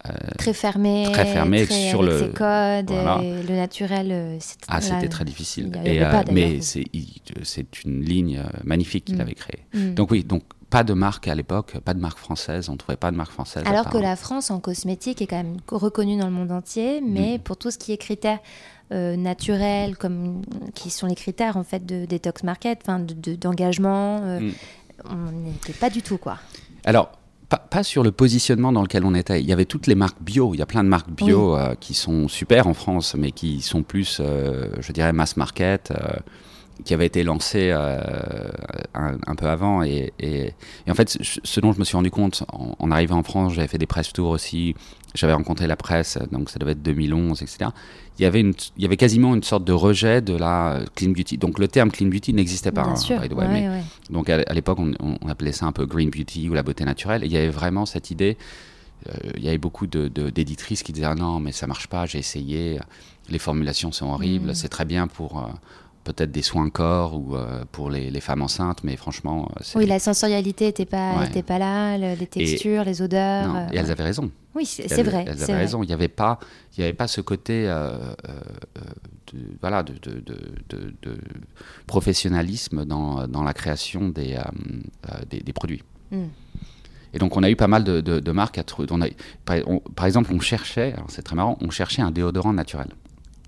euh, 0.07 0.13
très 0.37 0.53
fermé, 0.53 1.09
très 1.11 1.25
fermé 1.25 1.65
sur 1.65 2.03
le 2.03 2.19
ses 2.19 2.29
codes, 2.29 2.91
et 2.91 3.43
le 3.43 3.57
naturel. 3.57 4.09
Euh, 4.11 4.39
ah, 4.69 4.83
c'était 4.83 5.09
très 5.09 5.25
difficile. 5.25 5.73
Et, 5.83 6.05
euh, 6.05 6.23
mais 6.31 6.61
c'est 6.61 7.85
une 7.85 8.03
ligne 8.03 8.43
magnifique 8.65 9.07
qu'il 9.07 9.17
mm. 9.17 9.21
avait 9.23 9.35
créée. 9.35 9.65
Mm. 9.73 9.95
Donc 9.95 10.11
oui, 10.11 10.23
donc 10.23 10.43
pas 10.69 10.85
de 10.85 10.93
marque 10.93 11.27
à 11.27 11.35
l'époque, 11.35 11.79
pas 11.79 11.95
de 11.95 12.01
marque 12.01 12.19
française, 12.19 12.69
on 12.69 12.77
trouvait 12.77 12.99
pas 12.99 13.11
de 13.13 13.17
marque 13.17 13.33
française. 13.33 13.63
Alors 13.65 13.89
que 13.89 13.97
la 13.97 14.15
France 14.15 14.51
en 14.51 14.61
cosmétique 14.61 15.23
est 15.23 15.27
quand 15.27 15.43
même 15.43 15.57
reconnue 15.69 16.19
dans 16.19 16.27
le 16.27 16.33
monde 16.33 16.53
entier, 16.53 17.01
mais 17.01 17.39
mm. 17.39 17.41
pour 17.41 17.57
tout 17.57 17.71
ce 17.71 17.79
qui 17.79 17.93
est 17.93 17.97
critères 17.97 18.41
naturels, 18.91 19.97
comme 19.97 20.43
qui 20.75 20.91
sont 20.91 21.07
les 21.07 21.17
critères 21.17 21.57
en 21.57 21.65
fait 21.65 21.85
de 21.85 22.05
detox 22.05 22.45
market, 22.45 22.81
enfin 22.83 23.01
d'engagement, 23.01 24.39
on 25.05 25.33
n'était 25.33 25.73
pas 25.73 25.91
du 25.91 26.03
tout 26.03 26.19
quoi. 26.19 26.39
Alors 26.85 27.13
pas, 27.49 27.83
sur 27.83 28.03
le 28.03 28.11
positionnement 28.11 28.73
dans 28.73 28.83
lequel 28.83 29.05
on 29.05 29.15
était. 29.15 29.41
Il 29.41 29.47
y 29.47 29.53
avait 29.53 29.65
toutes 29.65 29.87
les 29.87 29.95
marques 29.95 30.21
bio. 30.21 30.55
Il 30.55 30.59
y 30.59 30.63
a 30.63 30.67
plein 30.67 30.85
de 30.85 30.89
marques 30.89 31.11
bio 31.11 31.57
euh, 31.57 31.75
qui 31.79 31.95
sont 31.95 32.29
super 32.29 32.67
en 32.67 32.75
France, 32.75 33.15
mais 33.17 33.33
qui 33.33 33.61
sont 33.61 33.83
plus, 33.83 34.19
euh, 34.21 34.69
je 34.81 34.93
dirais, 34.93 35.13
mass 35.13 35.37
market, 35.37 35.91
euh, 35.91 36.17
qui 36.85 36.95
avaient 36.95 37.07
été 37.07 37.23
lancées 37.23 37.71
un, 37.71 39.35
peu 39.37 39.47
avant. 39.47 39.83
Et, 39.83 40.13
en 40.89 40.95
fait, 40.95 41.19
ce 41.21 41.61
dont 41.61 41.73
je 41.73 41.79
me 41.79 41.85
suis 41.85 41.97
rendu 41.97 42.11
compte 42.11 42.45
en, 42.53 42.75
en 42.79 42.91
arrivant 42.91 43.19
en 43.19 43.23
France, 43.23 43.55
j'avais 43.55 43.69
fait 43.69 43.79
des 43.79 43.87
press 43.87 44.13
tours 44.13 44.31
aussi 44.31 44.75
j'avais 45.15 45.33
rencontré 45.33 45.67
la 45.67 45.77
presse, 45.77 46.19
donc 46.33 46.51
ça 46.51 46.59
devait 46.59 46.73
être 46.73 46.83
2011, 46.83 47.41
etc. 47.43 47.71
Il 48.19 48.23
y 48.23 48.27
avait, 48.27 48.41
une, 48.41 48.53
il 48.77 48.83
y 48.83 48.87
avait 48.87 48.97
quasiment 48.97 49.35
une 49.35 49.43
sorte 49.43 49.65
de 49.65 49.73
rejet 49.73 50.21
de 50.21 50.37
la 50.37 50.81
clean 50.95 51.11
beauty. 51.11 51.39
Donc 51.39 51.59
le 51.59 51.69
terme 51.69 51.91
clean 51.91 52.09
beauty 52.09 52.35
n'existait 52.35 52.73
pas. 52.73 52.85
Bien 52.85 52.97
sûr. 52.97 53.21
Donc 54.11 54.29
à, 54.29 54.53
l'époque, 54.53 54.79
on, 54.81 55.29
appelait 55.29 55.53
ça 55.53 55.67
un 55.67 55.73
peu 55.73 55.87
green 55.87 56.11
beauty 56.11 56.49
ou 56.49 56.55
la 56.55 56.63
beauté 56.63 56.85
naturelle. 56.85 57.23
Et 57.23 57.27
il 57.27 57.33
y 57.33 57.37
avait 57.37 57.49
vraiment 57.49 57.87
cette 57.87 58.11
idée. 58.11 58.37
Euh, 59.09 59.13
il 59.37 59.45
y 59.45 59.49
avait 59.49 59.59
beaucoup 59.59 59.87
d'éditrices 59.87 60.81
de, 60.81 60.85
qui 60.85 60.93
disaient 60.93 61.07
ah 61.07 61.15
non, 61.15 61.39
mais 61.39 61.53
ça 61.53 61.67
marche 61.67 61.89
pas, 61.89 62.07
j'ai 62.07 62.19
essayé, 62.19 62.79
les 63.29 63.39
formulations 63.39 63.93
sont 63.93 64.07
horribles, 64.07 64.51
mm. 64.51 64.55
c'est 64.55 64.69
très 64.69 64.85
bien 64.85 65.07
pour. 65.07 65.39
Euh, 65.39 65.49
peut-être 66.05 66.31
des 66.31 66.43
soins 66.43 66.71
corps 66.71 67.15
ou 67.15 67.35
euh, 67.35 67.65
pour 67.73 67.91
les, 67.91 68.11
les, 68.11 68.21
femmes 68.21 68.43
enceintes, 68.43 68.85
mais 68.85 68.97
franchement. 68.97 69.51
Oui, 69.75 69.87
la 69.87 69.99
sensorialité 69.99 70.67
n'était 70.67 70.85
pas, 70.85 71.25
était 71.27 71.43
pas 71.43 71.59
là, 71.59 71.99
les 71.99 72.27
textures, 72.27 72.85
les 72.85 73.03
odeurs. 73.03 73.49
Non, 73.49 73.67
et 73.73 73.77
elles 73.77 73.91
avaient 73.91 74.05
raison. 74.05 74.31
Oui, 74.55 74.67
c'est 74.67 75.03
vrai. 75.03 75.25
Elles 75.27 75.43
avaient 75.43 75.57
raison. 75.57 75.83
Il 75.83 75.87
n'y 75.87 75.93
avait, 75.93 76.09
pas, 76.09 76.39
il 76.77 76.81
y 76.81 76.85
avait 76.85 76.93
pas 76.93 77.09
ce 77.09 77.21
côté 77.21 77.67
euh, 77.67 77.99
euh, 78.29 78.41
de, 79.33 79.39
voilà, 79.61 79.83
de, 79.83 79.95
de, 79.95 80.23
de, 81.03 81.19
professionnalisme 81.87 82.85
dans, 82.85 83.27
dans, 83.27 83.43
la 83.43 83.53
création 83.53 84.09
des, 84.09 84.37
euh, 84.37 85.19
des, 85.29 85.41
des, 85.41 85.53
produits. 85.53 85.83
Hmm. 86.13 86.27
Et 87.13 87.19
donc, 87.19 87.37
on 87.37 87.43
a 87.43 87.51
eu 87.51 87.57
pas 87.57 87.67
mal 87.67 87.83
de, 87.85 88.31
marques 88.31 88.59
à 88.59 88.65
trouver. 88.65 88.87
par, 89.45 89.57
par, 89.97 90.07
exemple, 90.07 90.33
on 90.33 90.41
cherchait, 90.41 90.95
c'est 91.09 91.23
très 91.23 91.35
marrant, 91.37 91.59
on 91.61 91.71
cherchait 91.71 92.03
un 92.03 92.11
déodorant 92.13 92.53
naturel. 92.53 92.89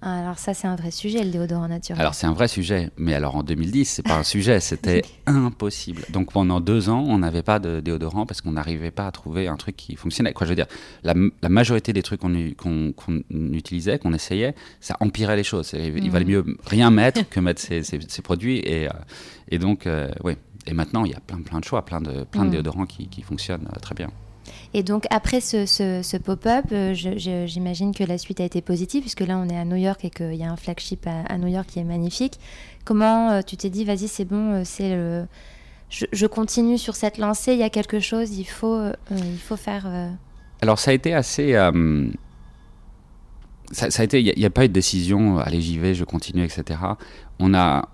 Ah, 0.03 0.21
alors 0.21 0.39
ça, 0.39 0.53
c'est 0.53 0.67
un 0.67 0.77
vrai 0.77 0.91
sujet, 0.91 1.25
le 1.25 1.31
déodorant 1.31 1.69
naturel. 1.69 2.01
Alors 2.01 2.15
c'est 2.15 2.27
un 2.27 2.35
vrai 2.35 2.49
sujet, 2.49 2.91
mais 2.99 3.15
alors 3.15 3.35
en 3.37 3.43
2010, 3.43 3.87
c'est 3.87 4.03
pas 4.03 4.17
un 4.17 4.23
sujet, 4.23 4.61
c'était 4.61 5.03
impossible. 5.27 6.03
Donc 6.11 6.33
pendant 6.33 6.61
deux 6.61 6.91
ans, 6.91 7.03
on 7.07 7.19
n'avait 7.19 7.43
pas 7.43 7.59
de 7.59 7.81
déodorant 7.81 8.27
parce 8.27 8.43
qu'on 8.43 8.53
n'arrivait 8.53 8.91
pas 8.91 9.07
à 9.07 9.11
trouver 9.11 9.49
un 9.49 9.57
truc 9.57 9.75
qui 9.75 9.97
fonctionnait. 9.97 10.35
Quoi, 10.35 10.47
je 10.47 10.51
veux 10.51 10.57
dire, 10.57 10.67
la, 11.03 11.15
majorité 11.49 11.95
des 11.95 12.03
trucs 12.03 12.21
qu'on 12.21 13.23
utilisait, 13.31 13.99
qu'on 13.99 14.13
essayait, 14.13 14.55
ça 14.81 14.97
empirait 15.01 15.37
les 15.37 15.45
choses. 15.45 15.73
Il, 15.73 16.11
valait 16.11 16.27
mm. 16.27 16.29
mieux 16.29 16.45
rien 16.67 16.91
mettre 16.91 17.29
que 17.31 17.41
mettre 17.41 17.63
ces, 17.63 17.83
produits. 18.23 18.59
Et, 18.59 18.89
euh, 18.89 18.93
et 19.49 19.59
donc, 19.59 19.87
euh, 19.87 20.11
oui. 20.25 20.35
Et 20.67 20.75
maintenant, 20.75 21.05
il 21.05 21.13
y 21.13 21.15
a 21.15 21.21
plein, 21.21 21.41
plein 21.41 21.61
de 21.61 21.65
choix, 21.65 21.85
plein 21.85 22.01
de, 22.01 22.25
plein 22.25 22.43
de 22.43 22.49
mm. 22.49 22.53
déodorants 22.53 22.87
qui, 22.87 23.09
qui 23.09 23.23
fonctionnent 23.23 23.69
euh, 23.75 23.81
très 23.81 23.95
bien. 23.95 24.11
Et 24.77 24.83
donc 24.83 25.07
après 25.09 25.41
ce, 25.41 26.19
pop-up, 26.19 26.67
euh, 26.71 26.93
j'imagine 26.93 27.95
que 27.95 28.05
la 28.05 28.19
suite 28.19 28.41
a 28.41 28.45
été 28.45 28.61
positive, 28.61 29.01
puisque 29.01 29.23
là 29.23 29.39
on 29.39 29.49
est 29.49 29.57
à 29.57 29.65
New 29.65 29.77
York 29.77 30.05
et 30.05 30.11
qu'il 30.11 30.35
y 30.35 30.45
a 30.45 30.53
un 30.53 30.57
flagship 30.57 31.07
à, 31.07 31.39
New 31.39 31.47
York 31.47 31.67
qui 31.67 31.79
est 31.79 31.85
magnifique. 31.85 32.39
Comment 32.85 33.31
euh, 33.31 33.41
tu 33.41 33.57
t'es 33.57 33.71
dit, 33.71 33.87
vas-y, 33.87 34.07
c'est 34.07 34.27
bon, 34.27 34.53
euh, 34.53 34.63
c'est. 34.67 34.95
Je, 35.89 36.27
continue 36.27 36.77
sur 36.77 36.95
cette 36.95 37.17
lancée, 37.17 37.55
il 37.55 37.59
y 37.59 37.63
a 37.63 37.71
quelque 37.71 38.01
chose, 38.01 38.37
il 38.37 38.45
faut, 38.45 38.79
il 39.13 39.39
faut 39.39 39.57
faire... 39.57 39.89
Alors 40.61 40.79
ça 40.79 40.91
a 40.91 40.95
été 40.95 41.15
assez... 41.15 41.53
Ça, 43.73 44.03
a 44.03 44.05
été, 44.05 44.21
il 44.21 44.35
n'y 44.37 44.45
a, 44.45 44.49
a, 44.49 44.51
pas 44.51 44.67
eu 44.67 44.69
de 44.69 44.75
décision, 44.75 45.39
allez 45.39 45.63
j'y 45.63 45.79
vais, 45.79 45.95
je 45.95 46.05
continue, 46.05 46.45
etc. 46.45 46.81
On 47.39 47.55
a, 47.55 47.89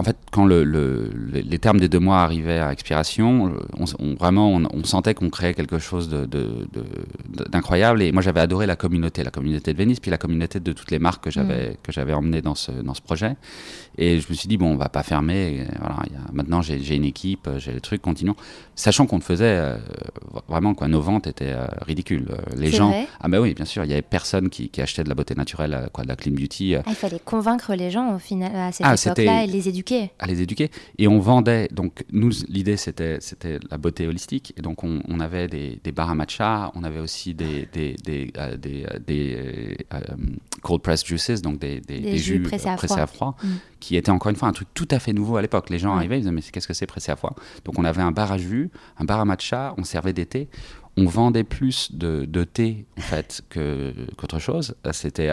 en 0.00 0.04
fait, 0.04 0.16
quand 0.30 0.46
le, 0.46 0.62
les 1.32 1.58
termes 1.58 1.80
des 1.80 1.88
deux 1.88 1.98
mois 1.98 2.20
arrivaient 2.22 2.60
à 2.60 2.70
expiration, 2.70 3.52
on, 3.76 4.14
vraiment, 4.14 4.52
on, 4.52 4.84
sentait 4.84 5.12
qu'on 5.12 5.28
créait 5.28 5.54
quelque 5.54 5.80
chose 5.80 6.08
d'incroyable. 7.50 8.02
et 8.02 8.12
moi, 8.12 8.22
j'avais 8.22 8.38
adoré 8.38 8.66
la 8.66 8.76
communauté, 8.76 9.24
la 9.24 9.32
communauté 9.32 9.72
de 9.72 9.78
Venise, 9.78 9.98
puis 9.98 10.12
la 10.12 10.18
communauté 10.18 10.60
de 10.60 10.72
toutes 10.72 10.92
les 10.92 11.00
marques 11.00 11.24
que 11.24 11.32
j'avais 11.32 11.70
mm. 11.70 11.76
que 11.82 11.90
j'avais 11.90 12.14
emmenées 12.14 12.42
dans 12.42 12.54
ce 12.54 12.70
dans 12.70 12.94
ce 12.94 13.02
projet. 13.02 13.34
Et 13.98 14.20
je 14.20 14.28
me 14.30 14.34
suis 14.34 14.46
dit 14.48 14.56
bon, 14.56 14.72
on 14.72 14.76
va 14.76 14.88
pas 14.88 15.02
fermer. 15.02 15.66
Voilà, 15.80 15.96
maintenant, 16.32 16.62
j'ai 16.62 16.94
une 16.94 17.04
équipe, 17.04 17.48
j'ai 17.58 17.72
le 17.72 17.80
truc, 17.80 18.00
continuons. 18.00 18.36
Sachant 18.76 19.06
qu'on 19.06 19.18
faisait 19.18 19.56
euh, 19.56 19.76
vraiment 20.46 20.74
quoi, 20.74 20.86
nos 20.86 21.00
ventes 21.00 21.26
étaient 21.26 21.52
euh, 21.52 21.66
ridicules. 21.84 22.28
Les 22.56 22.70
gens, 22.70 22.94
ah 23.20 23.26
ben 23.26 23.40
oui, 23.40 23.54
bien 23.54 23.64
sûr, 23.64 23.82
il 23.82 23.90
y 23.90 23.92
avait 23.92 24.02
personne 24.02 24.48
qui, 24.48 24.70
achetait 24.80 25.02
de 25.02 25.08
la 25.08 25.16
beauté 25.16 25.34
naturelle, 25.34 25.74
euh, 25.74 25.86
quoi, 25.92 26.04
de 26.04 26.08
la 26.08 26.14
clean 26.14 26.34
beauty. 26.34 26.76
Ah, 26.76 26.82
il 26.86 26.94
fallait 26.94 27.18
convaincre 27.18 27.74
les 27.74 27.90
gens 27.90 28.14
au 28.14 28.20
final 28.20 28.54
à 28.54 28.70
cette 28.70 28.86
ah, 28.86 28.94
époque-là 28.94 29.42
et 29.42 29.46
les 29.48 29.68
éduquer 29.68 29.87
à 30.18 30.26
les 30.26 30.42
éduquer. 30.42 30.70
Et 30.98 31.08
on 31.08 31.18
vendait, 31.18 31.68
donc 31.70 32.04
nous, 32.12 32.30
l'idée 32.48 32.76
c'était, 32.76 33.18
c'était 33.20 33.58
la 33.70 33.78
beauté 33.78 34.06
holistique. 34.06 34.54
Et 34.56 34.62
donc 34.62 34.84
on, 34.84 35.20
avait 35.20 35.48
des, 35.48 35.80
des 35.82 35.92
matcha, 35.92 36.70
on 36.74 36.84
avait 36.84 37.00
aussi 37.00 37.34
des, 37.34 37.68
des, 37.72 37.96
euh, 38.38 38.56
euh, 38.64 39.74
euh, 39.94 40.00
cold 40.62 40.82
pressed 40.82 41.06
juices, 41.06 41.42
donc 41.42 41.58
des, 41.58 41.80
des, 41.80 42.18
jus, 42.18 42.42
pressés 42.42 42.68
à 42.68 43.06
froid, 43.06 43.36
mm. 43.42 43.48
qui 43.80 43.96
étaient 43.96 44.10
encore 44.10 44.30
une 44.30 44.36
fois 44.36 44.48
un 44.48 44.52
truc 44.52 44.68
tout 44.74 44.88
à 44.90 44.98
fait 44.98 45.12
nouveau 45.12 45.36
à 45.36 45.42
l'époque. 45.42 45.70
Les 45.70 45.78
gens 45.78 45.94
arrivaient, 45.94 46.18
ils 46.18 46.22
disaient 46.22 46.32
mais 46.32 46.42
qu'est-ce 46.42 46.68
que 46.68 46.74
c'est 46.74 46.86
pressé 46.86 47.12
à 47.12 47.16
froid? 47.16 47.34
Donc 47.64 47.78
on 47.78 47.84
avait 47.84 48.02
un 48.02 48.12
bar 48.12 48.32
à 48.32 48.38
jus, 48.38 48.70
un 48.98 49.04
bar 49.04 49.20
à 49.20 49.24
matcha, 49.24 49.74
on 49.78 49.84
servait 49.84 50.12
des 50.12 50.26
thés 50.26 50.48
on 50.98 51.06
vendait 51.06 51.44
plus 51.44 51.92
de, 51.92 52.44
thé 52.44 52.86
en 52.98 53.02
fait 53.02 53.42
que 53.50 53.92
qu'autre 54.16 54.38
chose. 54.38 54.74
C'était 54.92 55.30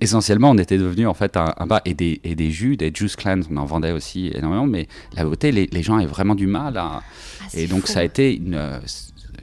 essentiellement 0.00 0.50
on 0.50 0.58
était 0.58 0.78
devenu 0.78 1.06
en 1.06 1.14
fait 1.14 1.36
un, 1.36 1.66
bar 1.66 1.80
et 1.84 1.94
des, 1.94 2.20
et 2.24 2.34
des 2.34 2.50
jus, 2.50 2.76
des 2.76 2.92
juice 2.94 3.16
cleanse, 3.16 3.46
on 3.50 3.56
en 3.56 3.64
vendait 3.64 3.92
aussi 3.92 4.30
énormément. 4.34 4.66
Mais 4.66 4.88
la 5.14 5.24
beauté, 5.24 5.52
les, 5.52 5.66
les 5.66 5.82
gens 5.82 5.96
avaient 5.96 6.06
vraiment 6.06 6.34
du 6.34 6.46
mal 6.46 6.76
à. 6.76 7.00
Ah, 7.00 7.46
et 7.54 7.66
donc 7.66 7.86
ça 7.86 8.00
a 8.00 8.04
été 8.04 8.36
une. 8.36 8.80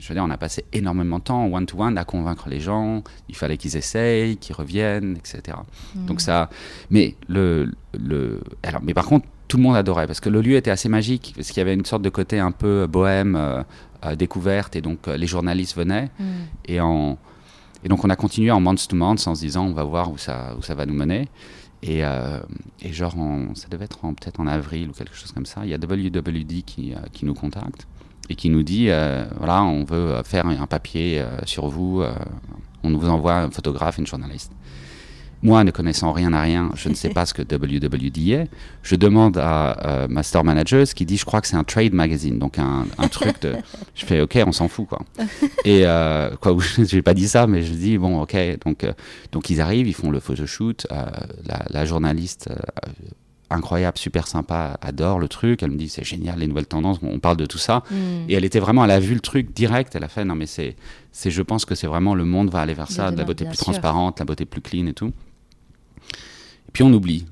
Je 0.06 0.12
veux 0.12 0.14
dire, 0.14 0.24
on 0.24 0.30
a 0.30 0.38
passé 0.38 0.64
énormément 0.72 1.18
de 1.18 1.24
temps 1.24 1.46
one 1.46 1.66
to 1.66 1.82
one 1.82 1.98
à 1.98 2.04
convaincre 2.04 2.48
les 2.48 2.60
gens. 2.60 3.02
Il 3.28 3.34
fallait 3.34 3.56
qu'ils 3.56 3.76
essayent, 3.76 4.36
qu'ils 4.36 4.54
reviennent, 4.54 5.16
etc. 5.16 5.58
Hmm. 5.96 6.06
Donc 6.06 6.20
ça. 6.20 6.48
Mais 6.90 7.16
le 7.26 7.72
le. 7.92 8.40
Alors, 8.62 8.82
mais 8.84 8.94
par 8.94 9.06
contre 9.06 9.26
tout 9.48 9.56
le 9.56 9.64
monde 9.64 9.74
adorait 9.74 10.06
parce 10.06 10.20
que 10.20 10.28
le 10.28 10.40
lieu 10.42 10.54
était 10.54 10.70
assez 10.70 10.88
magique 10.88 11.32
parce 11.34 11.48
qu'il 11.48 11.58
y 11.58 11.60
avait 11.60 11.74
une 11.74 11.84
sorte 11.84 12.02
de 12.02 12.08
côté 12.08 12.38
un 12.38 12.52
peu 12.52 12.86
bohème 12.86 13.36
euh, 13.36 14.14
découverte 14.14 14.76
et 14.76 14.80
donc 14.80 15.08
les 15.08 15.26
journalistes 15.26 15.76
venaient. 15.76 16.08
Mm. 16.20 16.24
Et, 16.66 16.80
en, 16.80 17.18
et 17.82 17.88
donc 17.88 18.04
on 18.04 18.10
a 18.10 18.16
continué 18.16 18.52
en 18.52 18.60
month 18.60 18.86
to 18.86 18.94
month 18.94 19.26
en 19.26 19.34
se 19.34 19.40
disant 19.40 19.66
on 19.66 19.72
va 19.72 19.82
voir 19.82 20.12
où 20.12 20.18
ça, 20.18 20.54
où 20.56 20.62
ça 20.62 20.76
va 20.76 20.86
nous 20.86 20.94
mener. 20.94 21.28
Et, 21.82 22.00
et 22.82 22.92
genre, 22.92 23.18
en, 23.18 23.54
ça 23.54 23.68
devait 23.68 23.84
être 23.84 23.98
peut-être 24.00 24.40
en 24.40 24.46
avril 24.46 24.88
ou 24.88 24.92
quelque 24.92 25.14
chose 25.14 25.30
comme 25.30 25.46
ça, 25.46 25.60
il 25.62 25.70
y 25.70 25.74
a 25.74 25.76
WWD 25.76 26.64
qui, 26.64 26.94
qui 27.12 27.24
nous 27.24 27.34
contacte 27.34 27.86
et 28.28 28.34
qui 28.34 28.50
nous 28.50 28.62
dit 28.62 28.88
voilà, 29.38 29.62
on 29.62 29.84
veut 29.84 30.22
faire 30.24 30.46
un 30.46 30.66
papier 30.66 31.24
sur 31.44 31.68
vous, 31.68 32.02
on 32.82 32.96
vous 32.96 33.08
envoie 33.08 33.34
un 33.34 33.50
photographe, 33.50 33.98
une 33.98 34.06
journaliste. 34.06 34.52
Moi, 35.42 35.62
ne 35.64 35.70
connaissant 35.70 36.12
rien 36.12 36.32
à 36.32 36.40
rien, 36.40 36.70
je 36.74 36.88
ne 36.88 36.94
sais 36.94 37.10
pas 37.10 37.26
ce 37.26 37.34
que 37.34 37.42
WWD 37.54 38.30
est. 38.30 38.48
Je 38.82 38.96
demande 38.96 39.36
à 39.36 39.86
euh, 39.86 40.06
ma 40.08 40.22
store 40.22 40.44
manager, 40.44 40.86
qui 40.86 41.04
dit, 41.04 41.16
je 41.16 41.24
crois 41.24 41.40
que 41.40 41.46
c'est 41.46 41.56
un 41.56 41.64
trade 41.64 41.92
magazine, 41.92 42.38
donc 42.38 42.58
un, 42.58 42.86
truc 43.08 43.40
de. 43.42 43.54
Je 43.94 44.04
fais, 44.06 44.20
ok, 44.20 44.38
on 44.46 44.52
s'en 44.52 44.68
fout, 44.68 44.88
quoi. 44.88 45.00
Et 45.64 45.82
euh, 45.84 46.30
quoi, 46.40 46.56
j'ai 46.78 47.02
pas 47.02 47.14
dit 47.14 47.28
ça, 47.28 47.46
mais 47.46 47.62
je 47.62 47.72
dis, 47.72 47.98
bon, 47.98 48.20
ok. 48.22 48.36
Donc, 48.64 48.84
euh, 48.84 48.92
donc 49.32 49.50
ils 49.50 49.60
arrivent, 49.60 49.86
ils 49.86 49.94
font 49.94 50.10
le 50.10 50.20
photoshoot. 50.20 50.86
Euh, 50.90 51.04
la, 51.46 51.64
la, 51.70 51.84
journaliste 51.84 52.50
incroyable, 53.50 53.98
super 53.98 54.26
sympa, 54.26 54.78
adore 54.80 55.18
le 55.18 55.28
truc. 55.28 55.62
Elle 55.62 55.70
me 55.70 55.76
dit 55.76 55.88
c'est 55.88 56.04
génial, 56.04 56.38
les 56.38 56.46
nouvelles 56.46 56.66
tendances, 56.66 56.98
on 57.02 57.18
parle 57.18 57.36
de 57.36 57.46
tout 57.46 57.58
ça. 57.58 57.82
Mm. 57.90 57.94
Et 58.28 58.34
elle 58.34 58.44
était 58.44 58.60
vraiment, 58.60 58.84
elle 58.84 58.90
a 58.90 59.00
vu 59.00 59.14
le 59.14 59.20
truc 59.20 59.52
direct. 59.52 59.94
Elle 59.94 60.04
a 60.04 60.08
fait 60.08 60.24
non 60.24 60.34
mais 60.34 60.46
c'est, 60.46 60.76
c'est, 61.12 61.30
je 61.30 61.42
pense 61.42 61.64
que 61.64 61.74
c'est 61.74 61.86
vraiment 61.86 62.14
le 62.14 62.24
monde 62.24 62.50
va 62.50 62.60
aller 62.60 62.74
vers 62.74 62.90
ça, 62.90 63.10
de 63.10 63.16
la 63.16 63.24
beauté 63.24 63.44
plus 63.44 63.56
sûr. 63.56 63.64
transparente, 63.64 64.18
la 64.18 64.24
beauté 64.24 64.44
plus 64.44 64.60
clean 64.60 64.86
et 64.86 64.92
tout. 64.94 65.12
Puis 66.76 66.82
on 66.84 66.92
oublie. 66.92 67.24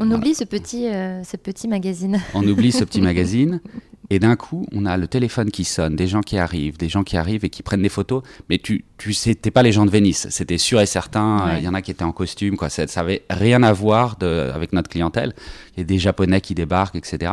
On 0.00 0.10
oublie 0.10 0.34
ce 0.34 0.44
petit, 0.44 0.88
euh, 0.88 1.22
ce 1.22 1.36
petit 1.36 1.68
magazine. 1.68 2.18
On 2.32 2.42
oublie 2.48 2.72
ce 2.72 2.82
petit 2.82 3.02
magazine. 3.02 3.60
Et 4.08 4.18
d'un 4.20 4.36
coup, 4.36 4.64
on 4.72 4.86
a 4.86 4.96
le 4.96 5.06
téléphone 5.06 5.50
qui 5.50 5.64
sonne, 5.64 5.96
des 5.96 6.06
gens 6.06 6.20
qui 6.22 6.38
arrivent, 6.38 6.78
des 6.78 6.88
gens 6.88 7.02
qui 7.04 7.16
arrivent 7.18 7.44
et 7.44 7.50
qui 7.50 7.62
prennent 7.62 7.82
des 7.82 7.88
photos. 7.90 8.22
Mais 8.48 8.56
tu, 8.56 8.84
tu 8.96 9.12
sais, 9.12 9.34
t'es 9.34 9.50
pas 9.50 9.62
les 9.64 9.72
gens 9.72 9.84
de 9.84 9.90
Venise. 9.90 10.28
C'était 10.30 10.56
sûr 10.58 10.80
et 10.80 10.86
certain. 10.86 11.44
Il 11.48 11.54
Ouais. 11.56 11.62
y 11.64 11.68
en 11.68 11.74
a 11.74 11.82
qui 11.82 11.90
étaient 11.90 12.04
en 12.04 12.12
costume, 12.12 12.56
quoi. 12.56 12.70
Ça, 12.70 12.86
ça 12.86 13.00
avait 13.00 13.22
rien 13.28 13.62
à 13.64 13.72
voir 13.74 14.16
de, 14.16 14.50
avec 14.54 14.72
notre 14.72 14.88
clientèle. 14.88 15.34
Il 15.76 15.80
y 15.80 15.82
a 15.82 15.84
des 15.84 15.98
Japonais 15.98 16.40
qui 16.40 16.54
débarquent, 16.54 16.94
etc. 16.96 17.32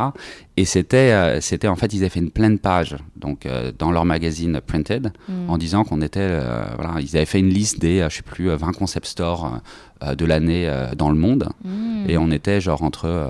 Et 0.58 0.64
c'était, 0.66 1.12
euh, 1.12 1.40
c'était 1.40 1.68
en 1.68 1.76
fait, 1.76 1.94
ils 1.94 2.00
avaient 2.00 2.10
fait 2.10 2.20
une 2.20 2.30
pleine 2.32 2.58
page, 2.58 2.96
donc 3.16 3.46
euh, 3.46 3.72
dans 3.78 3.90
leur 3.90 4.04
magazine 4.04 4.60
Printed, 4.60 5.12
Mm. 5.28 5.50
en 5.50 5.56
disant 5.58 5.84
qu'on 5.84 6.02
était, 6.02 6.20
euh, 6.20 6.64
voilà, 6.76 7.00
ils 7.00 7.16
avaient 7.16 7.24
fait 7.24 7.38
une 7.38 7.48
liste 7.50 7.78
des, 7.80 8.00
euh, 8.00 8.10
je 8.10 8.16
sais 8.16 8.22
plus, 8.22 8.50
euh, 8.50 8.56
20 8.56 8.72
concept 8.72 9.06
stores 9.06 9.44
euh, 9.46 9.58
de 10.14 10.24
l'année 10.24 10.68
euh, 10.68 10.94
dans 10.96 11.08
le 11.10 11.16
monde. 11.16 11.48
Mm. 11.64 12.10
Et 12.10 12.18
on 12.18 12.30
était 12.30 12.60
genre 12.60 12.82
entre 12.82 13.06
euh, 13.06 13.28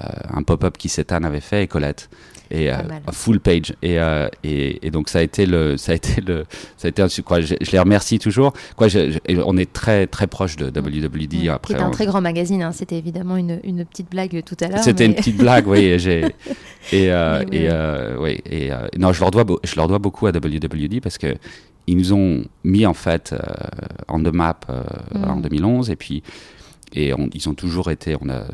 euh, 0.00 0.04
un 0.34 0.42
pop-up 0.42 0.76
qui 0.76 0.88
Setan 0.88 1.22
avait 1.22 1.40
fait 1.40 1.62
et 1.62 1.66
Colette. 1.66 2.08
Et 2.48 2.70
euh, 2.70 2.76
full 3.10 3.40
page 3.40 3.74
et, 3.82 3.98
euh, 3.98 4.28
et, 4.44 4.86
et 4.86 4.92
donc 4.92 5.08
ça 5.08 5.18
a 5.18 5.22
été 5.22 5.46
le 5.46 5.76
ça 5.76 5.90
a 5.90 5.94
été 5.96 6.20
le 6.20 6.44
ça 6.76 6.86
a 6.86 6.90
été 6.90 7.02
un 7.02 7.08
quoi 7.24 7.40
je, 7.40 7.56
je 7.60 7.72
les 7.72 7.78
remercie 7.80 8.20
toujours 8.20 8.52
quoi 8.76 8.86
je- 8.86 9.10
je- 9.10 9.42
on 9.44 9.56
est 9.56 9.72
très 9.72 10.06
très 10.06 10.28
proche 10.28 10.54
de 10.54 10.66
WWD 10.66 11.24
Mm. 11.24 11.40
Qui 11.40 11.48
après 11.48 11.74
un 11.74 11.88
on- 11.88 11.90
très 11.90 12.06
grand 12.06 12.20
magazine. 12.20 12.62
hein. 12.62 12.70
C'était 12.70 12.98
évidemment 12.98 13.36
une, 13.36 13.58
une 13.64 13.84
petite 13.84 14.08
blague 14.12 14.44
tout 14.44 14.56
à 14.60 14.68
l'heure. 14.68 14.78
c'était 14.84 15.08
mais- 15.08 15.14
une 15.14 15.16
petite 15.16 15.38
blague 15.38 15.66
oui 15.66 15.80
et 15.86 15.98
j'ai 15.98 16.20
et, 16.92 17.10
euh, 17.10 17.40
oui, 17.50 17.56
et 17.56 17.58
oui. 17.62 17.66
euh, 17.68 18.16
oui, 18.20 18.40
et 18.48 18.70
euh, 18.72 18.86
non 18.96 19.12
je 19.12 19.18
leur 19.22 19.32
dois 19.32 19.44
je 19.64 19.74
leur 19.74 19.88
dois 19.88 19.98
beaucoup 19.98 20.28
à 20.28 20.30
WWD 20.30 21.00
parce 21.02 21.18
que 21.18 21.34
ils 21.86 21.96
nous 21.96 22.12
ont 22.12 22.44
mis 22.64 22.84
en 22.86 22.94
fait 22.94 23.32
euh, 23.32 23.38
en 24.08 24.22
the 24.22 24.32
map 24.32 24.60
euh, 24.70 24.82
Mm. 25.14 25.24
en 25.30 25.36
2011 25.40 25.90
et 25.90 25.96
puis 25.96 26.22
et 26.92 27.12
on- 27.12 27.28
ils 27.34 27.48
ont 27.48 27.54
toujours 27.54 27.90
été, 27.90 28.16
on 28.20 28.28
a 28.28 28.34
euh, 28.34 28.48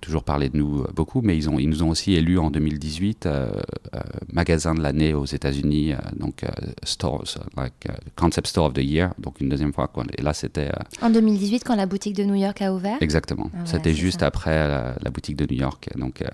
toujours 0.00 0.22
parlé 0.22 0.48
de 0.48 0.56
nous 0.56 0.82
euh, 0.82 0.88
beaucoup, 0.94 1.20
mais 1.20 1.36
ils, 1.36 1.50
ont, 1.50 1.58
ils 1.58 1.68
nous 1.68 1.82
ont 1.82 1.90
aussi 1.90 2.14
élus 2.14 2.38
en 2.38 2.48
2018 2.50 3.26
euh, 3.26 3.50
euh, 3.94 4.00
magasin 4.32 4.72
de 4.74 4.80
l'année 4.80 5.14
aux 5.14 5.24
États-Unis, 5.26 5.92
euh, 5.92 5.96
donc 6.16 6.44
euh, 6.44 6.48
stores, 6.84 7.24
euh, 7.38 7.60
like, 7.60 7.72
euh, 7.88 7.92
Concept 8.16 8.46
Store 8.46 8.66
of 8.66 8.74
the 8.74 8.78
Year, 8.84 9.12
donc 9.18 9.40
une 9.40 9.48
deuxième 9.48 9.72
fois. 9.72 9.88
Quoi. 9.88 10.04
Et 10.16 10.22
là, 10.22 10.32
c'était 10.32 10.68
euh, 10.68 11.04
En 11.06 11.10
2018, 11.10 11.64
quand 11.64 11.74
la 11.74 11.86
boutique 11.86 12.14
de 12.16 12.22
New 12.24 12.36
York 12.36 12.62
a 12.62 12.72
ouvert? 12.72 12.98
exactement. 13.00 13.50
Ah 13.54 13.58
c'était 13.64 13.94
juste 13.94 14.20
ça. 14.20 14.26
après 14.26 14.56
la, 14.68 14.94
la 15.02 15.10
boutique 15.10 15.36
de 15.36 15.44
New 15.52 15.60
York. 15.60 15.88
Donc, 15.96 16.22
euh, 16.22 16.26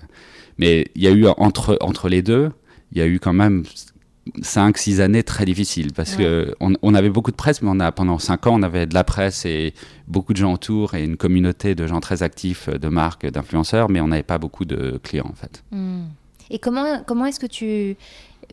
mais 0.59 0.85
il 0.95 1.01
y 1.03 1.07
a 1.07 1.11
eu 1.11 1.25
entre, 1.37 1.77
entre 1.81 2.09
les 2.09 2.21
deux, 2.21 2.51
il 2.91 2.99
y 2.99 3.01
a 3.01 3.07
eu 3.07 3.19
quand 3.19 3.33
même 3.33 3.63
5-6 4.41 4.99
années 5.01 5.23
très 5.23 5.45
difficiles 5.45 5.93
parce 5.93 6.11
Ouais. 6.11 6.23
que 6.23 6.55
on, 6.59 6.73
on 6.81 6.93
avait 6.93 7.09
beaucoup 7.09 7.31
de 7.31 7.35
presse, 7.35 7.61
mais 7.61 7.69
on 7.71 7.79
a, 7.79 7.91
pendant 7.91 8.19
5 8.19 8.47
ans, 8.47 8.59
on 8.59 8.63
avait 8.63 8.85
de 8.85 8.93
la 8.93 9.03
presse 9.03 9.45
et 9.45 9.73
beaucoup 10.07 10.33
de 10.33 10.37
gens 10.37 10.53
autour 10.53 10.95
et 10.95 11.03
une 11.03 11.17
communauté 11.17 11.75
de 11.75 11.85
gens 11.87 11.99
très 11.99 12.23
actifs, 12.23 12.69
de 12.69 12.87
marques, 12.87 13.25
d'influenceurs, 13.29 13.89
mais 13.89 14.01
on 14.01 14.07
n'avait 14.07 14.23
pas 14.23 14.37
beaucoup 14.37 14.65
de 14.65 14.99
clients 15.03 15.27
en 15.29 15.35
fait. 15.35 15.63
Mm. 15.71 16.03
Et 16.51 16.59
comment, 16.59 17.03
comment 17.05 17.25
est-ce 17.25 17.39
que 17.39 17.45
tu. 17.47 17.95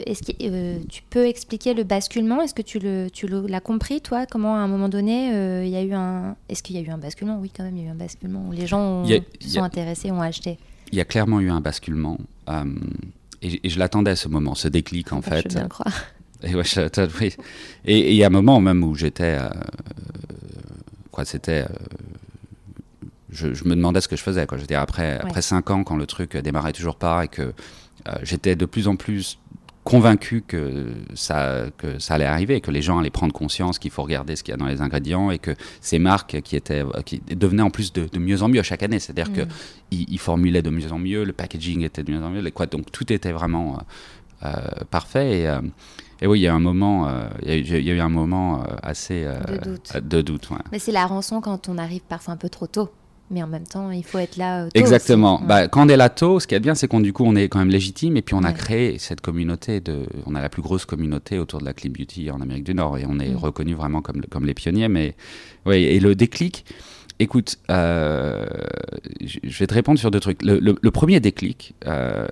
Est-ce 0.04 0.22
que 0.22 0.32
euh, 0.42 0.78
tu 0.90 1.02
peux 1.08 1.26
expliquer 1.26 1.72
le 1.72 1.82
basculement? 1.82 2.42
Est-ce 2.42 2.52
que 2.52 2.60
tu 2.60 2.78
le, 2.78 3.08
tu 3.10 3.26
l'as 3.26 3.60
compris 3.60 4.02
toi? 4.02 4.26
Comment 4.30 4.54
à 4.56 4.58
un 4.58 4.68
moment 4.68 4.90
donné 4.90 5.32
euh, 5.32 5.64
il 5.64 5.70
y 5.70 5.76
a 5.76 5.82
eu 5.82 5.94
un 5.94 6.36
Est-ce 6.50 6.62
qu'il 6.62 6.76
y 6.76 6.78
a 6.78 6.82
eu 6.82 6.90
un 6.90 6.98
basculement? 6.98 7.38
Oui, 7.40 7.50
quand 7.56 7.62
même, 7.64 7.74
il 7.78 7.82
y 7.84 7.86
a 7.86 7.88
eu 7.88 7.92
un 7.92 7.94
basculement 7.94 8.44
où 8.46 8.52
les 8.52 8.66
gens 8.66 8.80
ont- 8.80 9.04
a- 9.10 9.20
sont 9.40 9.62
a- 9.62 9.64
intéressés, 9.64 10.10
ont 10.10 10.20
acheté. 10.20 10.58
Il 10.92 10.98
y 10.98 11.00
a 11.00 11.06
clairement 11.06 11.40
eu 11.40 11.48
un 11.48 11.62
basculement. 11.62 12.18
euh, 12.50 12.64
et, 13.42 13.66
et 13.66 13.70
je 13.70 13.78
l'attendais 13.78 14.10
à 14.12 14.16
ce 14.16 14.28
moment, 14.28 14.54
ce 14.54 14.68
déclic 14.68 15.12
en 15.12 15.20
Je 15.22 15.28
fait. 15.28 15.36
veux 15.42 15.48
bien 15.48 15.62
le 15.62 15.68
croire. 15.68 15.92
Et, 16.42 16.54
ouais, 16.54 16.64
je- 16.64 17.18
oui. 17.20 17.34
et, 17.84 18.10
il 18.12 18.16
y 18.16 18.22
a 18.22 18.26
un 18.26 18.30
moment 18.30 18.60
même 18.60 18.82
où 18.84 18.94
j'étais. 18.94 19.38
euh, 19.40 19.48
quoi, 21.10 21.24
c'était. 21.24 21.62
euh, 21.64 21.66
je, 23.30 23.52
je 23.54 23.64
me 23.64 23.74
demandais 23.74 24.00
ce 24.00 24.08
que 24.08 24.16
je 24.16 24.22
faisais. 24.22 24.46
Quoi. 24.46 24.58
J'étais 24.58 24.74
après, 24.74 25.18
après 25.18 25.42
cinq 25.42 25.70
ans, 25.70 25.84
quand 25.84 25.96
le 25.96 26.06
truc 26.06 26.36
démarrait 26.36 26.72
toujours 26.72 26.96
pas 26.96 27.24
et 27.24 27.28
que 27.28 27.42
euh, 27.42 28.12
j'étais 28.22 28.56
de 28.56 28.66
plus 28.66 28.88
en 28.88 28.96
plus 28.96 29.38
convaincu 29.86 30.42
que 30.42 30.92
ça, 31.14 31.66
que 31.78 32.00
ça 32.00 32.14
allait 32.14 32.24
arriver, 32.24 32.60
que 32.60 32.72
les 32.72 32.82
gens 32.82 32.98
allaient 32.98 33.08
prendre 33.20 33.32
conscience 33.32 33.78
qu'il 33.78 33.92
faut 33.92 34.02
regarder 34.02 34.34
ce 34.34 34.42
qu'il 34.42 34.50
y 34.52 34.54
a 34.54 34.58
dans 34.58 34.66
les 34.66 34.80
ingrédients 34.82 35.30
et 35.30 35.38
que 35.38 35.52
ces 35.80 36.00
marques 36.00 36.40
qui, 36.42 36.56
étaient, 36.56 36.82
qui 37.04 37.20
devenaient 37.20 37.62
en 37.62 37.70
plus 37.70 37.92
de, 37.92 38.06
de 38.06 38.18
mieux 38.18 38.42
en 38.42 38.48
mieux 38.48 38.62
chaque 38.64 38.82
année, 38.82 38.98
c'est-à-dire 38.98 39.30
Mm. 39.30 39.46
qu'ils 39.90 40.10
ils 40.12 40.18
formulaient 40.18 40.62
de 40.62 40.70
mieux 40.70 40.92
en 40.92 40.98
mieux, 40.98 41.22
le 41.24 41.32
packaging 41.32 41.82
était 41.82 42.02
de 42.02 42.10
mieux 42.12 42.22
en 42.22 42.30
mieux, 42.30 42.40
les- 42.40 42.50
quoi, 42.50 42.66
donc 42.66 42.90
tout 42.90 43.12
était 43.12 43.30
vraiment 43.30 43.78
euh, 44.42 44.48
euh, 44.48 44.84
parfait. 44.90 45.40
Et, 45.42 45.48
euh, 45.48 45.60
et 46.20 46.26
oui, 46.26 46.40
il 46.40 46.42
y 46.42 46.48
a 46.48 46.54
un 46.54 46.58
moment, 46.58 47.08
euh, 47.08 47.28
il 47.42 47.48
y 47.48 47.52
a 47.52 47.56
eu- 47.56 47.60
il 47.80 47.86
y, 47.86 47.90
a 47.92 47.94
eu 47.94 48.00
un 48.00 48.08
moment 48.08 48.64
assez 48.82 49.24
De 49.24 49.56
doute. 49.70 49.92
de 50.02 50.20
doute, 50.22 50.50
ouais. 50.50 50.56
Mais 50.72 50.80
c'est 50.80 50.92
la 50.92 51.06
rançon 51.06 51.40
quand 51.40 51.68
on 51.68 51.78
arrive 51.78 52.02
parfois 52.08 52.34
un 52.34 52.36
peu 52.36 52.48
trop 52.48 52.66
tôt. 52.66 52.90
Mais 53.30 53.42
en 53.42 53.48
même 53.48 53.66
temps, 53.66 53.90
il 53.90 54.04
faut 54.04 54.18
être 54.18 54.36
là. 54.36 54.62
euh, 54.62 54.64
tôt 54.66 54.78
Exactement. 54.78 55.34
aussi. 55.36 55.42
Ouais. 55.42 55.48
Bah, 55.48 55.68
quand 55.68 55.84
on 55.84 55.88
est 55.88 55.96
là 55.96 56.08
tôt, 56.08 56.38
ce 56.38 56.46
qui 56.46 56.54
est 56.54 56.60
bien, 56.60 56.76
c'est 56.76 56.86
qu'on 56.86 57.00
du 57.00 57.12
coup, 57.12 57.24
on 57.26 57.34
est 57.34 57.48
quand 57.48 57.58
même 57.58 57.70
légitime 57.70 58.16
et 58.16 58.22
puis 58.22 58.34
on 58.36 58.44
a 58.44 58.48
Ouais. 58.48 58.54
créé 58.54 58.98
cette 58.98 59.20
communauté 59.20 59.80
de, 59.80 60.06
on 60.26 60.34
a 60.36 60.40
la 60.40 60.48
plus 60.48 60.62
grosse 60.62 60.84
communauté 60.84 61.38
autour 61.40 61.58
de 61.60 61.64
la 61.64 61.72
clean 61.74 61.90
beauty 61.90 62.30
en 62.30 62.40
Amérique 62.40 62.64
du 62.64 62.74
Nord 62.74 62.98
et 62.98 63.04
on 63.08 63.18
est 63.18 63.30
Mm. 63.30 63.36
reconnu 63.36 63.74
vraiment 63.74 64.00
comme 64.00 64.20
le- 64.20 64.28
comme 64.28 64.46
les 64.46 64.54
pionniers. 64.54 64.88
Mais 64.88 65.16
oui, 65.66 65.76
et 65.78 65.98
le 65.98 66.14
déclic. 66.14 66.64
Écoute, 67.18 67.56
euh, 67.70 68.46
je 69.24 69.38
je 69.42 69.58
vais 69.58 69.66
te 69.66 69.74
répondre 69.74 69.98
sur 69.98 70.10
deux 70.10 70.20
trucs. 70.20 70.42
Le, 70.44 70.58
le- 70.60 70.76
le 70.80 70.90
premier 70.90 71.18
déclic, 71.18 71.74
euh, 71.86 72.26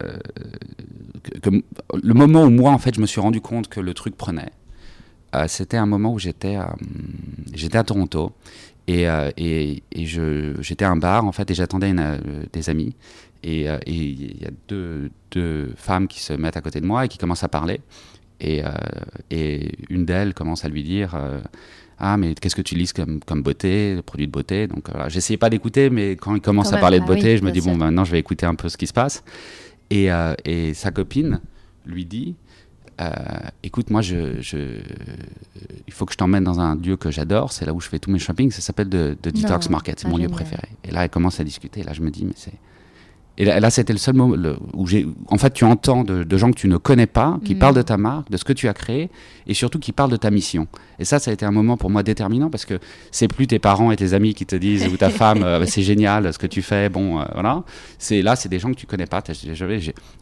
que- 1.23 1.39
que- 1.51 1.63
le 2.03 2.15
moment 2.15 2.45
où 2.45 2.51
moi, 2.51 2.71
en 2.71 2.79
fait, 2.79 2.95
je 2.95 3.01
me 3.01 3.07
suis 3.07 3.21
rendu 3.21 3.41
compte 3.41 3.69
que 3.69 3.81
le 3.81 3.95
truc 3.95 4.15
prenait, 4.15 4.51
euh, 5.35 5.47
c'était 5.49 5.79
un 5.79 5.87
moment 5.87 6.13
où 6.13 6.19
j'étais 6.19 6.55
à, 6.57 6.77
j'étais 7.55 7.79
à 7.79 7.83
Toronto 7.85 8.33
et, 8.87 9.09
euh, 9.09 9.31
et, 9.37 9.83
et 9.93 10.07
je, 10.07 10.55
j'étais 10.61 10.85
à 10.85 10.91
un 10.91 10.97
bar, 10.97 11.25
en 11.25 11.33
fait, 11.33 11.51
et 11.51 11.55
j'attendais 11.55 11.93
euh, 11.99 12.19
des 12.53 12.69
amis. 12.71 12.95
Et 13.43 13.69
euh, 13.69 13.79
et 13.87 13.93
il 13.93 14.43
y 14.43 14.47
a 14.47 14.51
deux, 14.69 15.11
deux 15.31 15.73
femmes 15.77 16.09
qui 16.09 16.21
se 16.21 16.33
mettent 16.33 16.57
à 16.57 16.61
côté 16.61 16.81
de 16.81 16.87
moi 16.87 17.05
et 17.05 17.09
qui 17.09 17.19
commencent 17.19 17.45
à 17.45 17.49
parler. 17.49 17.81
Et, 18.41 18.63
et 19.31 19.71
une 19.89 20.05
d'elles 20.05 20.35
commence 20.35 20.65
à 20.65 20.69
lui 20.69 20.83
dire 20.83 21.17
Ah, 21.99 22.17
mais 22.17 22.35
qu'est-ce 22.35 22.57
que 22.57 22.63
tu 22.63 22.75
lises 22.75 22.93
comme, 22.93 23.21
comme 23.21 23.43
beauté, 23.43 24.01
produit 24.05 24.27
de 24.27 24.33
beauté? 24.33 24.67
Donc 24.67 24.91
voilà, 24.91 25.09
j'essayais 25.09 25.39
pas 25.39 25.49
d'écouter, 25.51 25.89
mais 25.89 26.17
quand 26.17 26.35
il 26.35 26.41
commence 26.43 26.67
Quand 26.67 26.73
à 26.73 26.77
même, 26.77 26.81
parler 26.81 26.99
de 26.99 27.05
ah 27.05 27.07
beauté, 27.07 27.33
oui, 27.33 27.39
je 27.39 27.45
me 27.45 27.53
dis 27.53 27.61
Bon, 27.61 27.71
sûr. 27.75 27.79
maintenant 27.79 28.05
je 28.05 28.13
vais 28.13 28.19
écouter 28.19 28.45
un 28.45 28.55
peu 28.57 28.69
ce 28.69 28.77
qui 28.77 28.87
se 28.87 28.93
passe. 28.93 29.23
Et, 29.91 30.11
euh, 30.11 30.35
et 30.45 30.75
sa 30.75 30.91
copine 30.91 31.41
lui 31.87 32.05
dit 32.05 32.35
euh, 33.01 33.11
Écoute, 33.63 33.91
moi, 33.91 34.03
je, 34.03 34.41
je- 34.41 34.81
il 35.87 35.93
faut 35.93 36.05
que 36.07 36.13
je 36.13 36.17
t'emmène 36.19 36.45
dans 36.45 36.61
un 36.61 36.77
lieu 36.77 36.97
que 36.97 37.11
j'adore, 37.11 37.53
c'est 37.53 37.65
là 37.65 37.73
où 37.73 37.81
je 37.81 37.89
fais 37.89 37.99
tous 37.99 38.11
mes 38.11 38.19
shopping, 38.19 38.51
ça 38.51 38.61
s'appelle 38.61 38.89
The, 38.89 39.21
The 39.21 39.29
Detox 39.43 39.69
Market, 39.71 40.01
c'est 40.01 40.09
mon 40.09 40.17
lieu 40.17 40.29
préféré. 40.29 40.69
Et 40.85 40.91
là, 40.91 41.05
elle 41.05 41.11
commence 41.11 41.41
à 41.41 41.45
discuter, 41.45 41.81
et 41.81 41.85
là, 41.85 41.93
je 41.93 42.03
me 42.03 42.11
dis 42.11 42.25
Mais 42.25 42.33
c'est. 42.37 42.53
Et 43.37 43.45
là, 43.45 43.59
là, 43.59 43.69
c'était 43.71 43.93
le 43.93 43.99
seul 43.99 44.15
moment 44.15 44.37
le- 44.37 44.57
où 44.75 44.87
j'ai. 44.87 45.07
En 45.29 45.39
fait, 45.39 45.53
tu 45.53 45.65
entends 45.65 46.05
de, 46.05 46.23
de 46.23 46.37
gens 46.37 46.51
que 46.53 46.57
tu 46.57 46.69
ne 46.69 46.77
connais 46.77 47.07
pas, 47.07 47.39
qui 47.45 47.55
Mhm. 47.55 47.59
parlent 47.59 47.75
de 47.75 47.83
ta 47.83 47.97
marque, 47.97 48.31
de 48.31 48.37
ce 48.37 48.45
que 48.45 48.53
tu 48.53 48.69
as 48.69 48.75
créé, 48.75 49.11
et 49.49 49.55
surtout 49.55 49.81
qui 49.81 49.91
parlent 49.93 50.11
de 50.13 50.17
ta 50.17 50.31
mission. 50.31 50.69
Et 51.01 51.05
ça, 51.05 51.19
ça 51.19 51.33
a 51.33 51.35
été 51.35 51.45
un 51.45 51.51
moment 51.51 51.77
pour 51.77 51.91
moi 51.91 52.05
déterminant 52.05 52.49
parce 52.49 52.65
que 52.65 52.79
c'est 53.11 53.27
plus 53.27 53.49
tes 53.49 53.59
parents 53.59 53.91
et 53.91 53.97
tes 53.97 54.13
amis 54.15 54.35
qui 54.35 54.47
te 54.47 54.55
disent, 54.55 54.87
ou 54.87 54.97
ta 54.97 55.11
femme, 55.11 55.43
euh, 55.43 55.67
c'est 55.67 55.83
génial 55.83 56.33
ce 56.33 56.39
que 56.39 56.47
tu 56.47 56.63
fais, 56.63 56.89
bon, 56.89 57.21
euh, 57.21 57.25
voilà. 57.33 57.65
C'est 57.99 58.23
là, 58.23 58.37
c'est 58.37 58.49
des 58.49 58.61
gens 58.61 58.71
que 58.71 58.77
tu 58.77 58.87
connais 58.87 59.07
pas. 59.07 59.21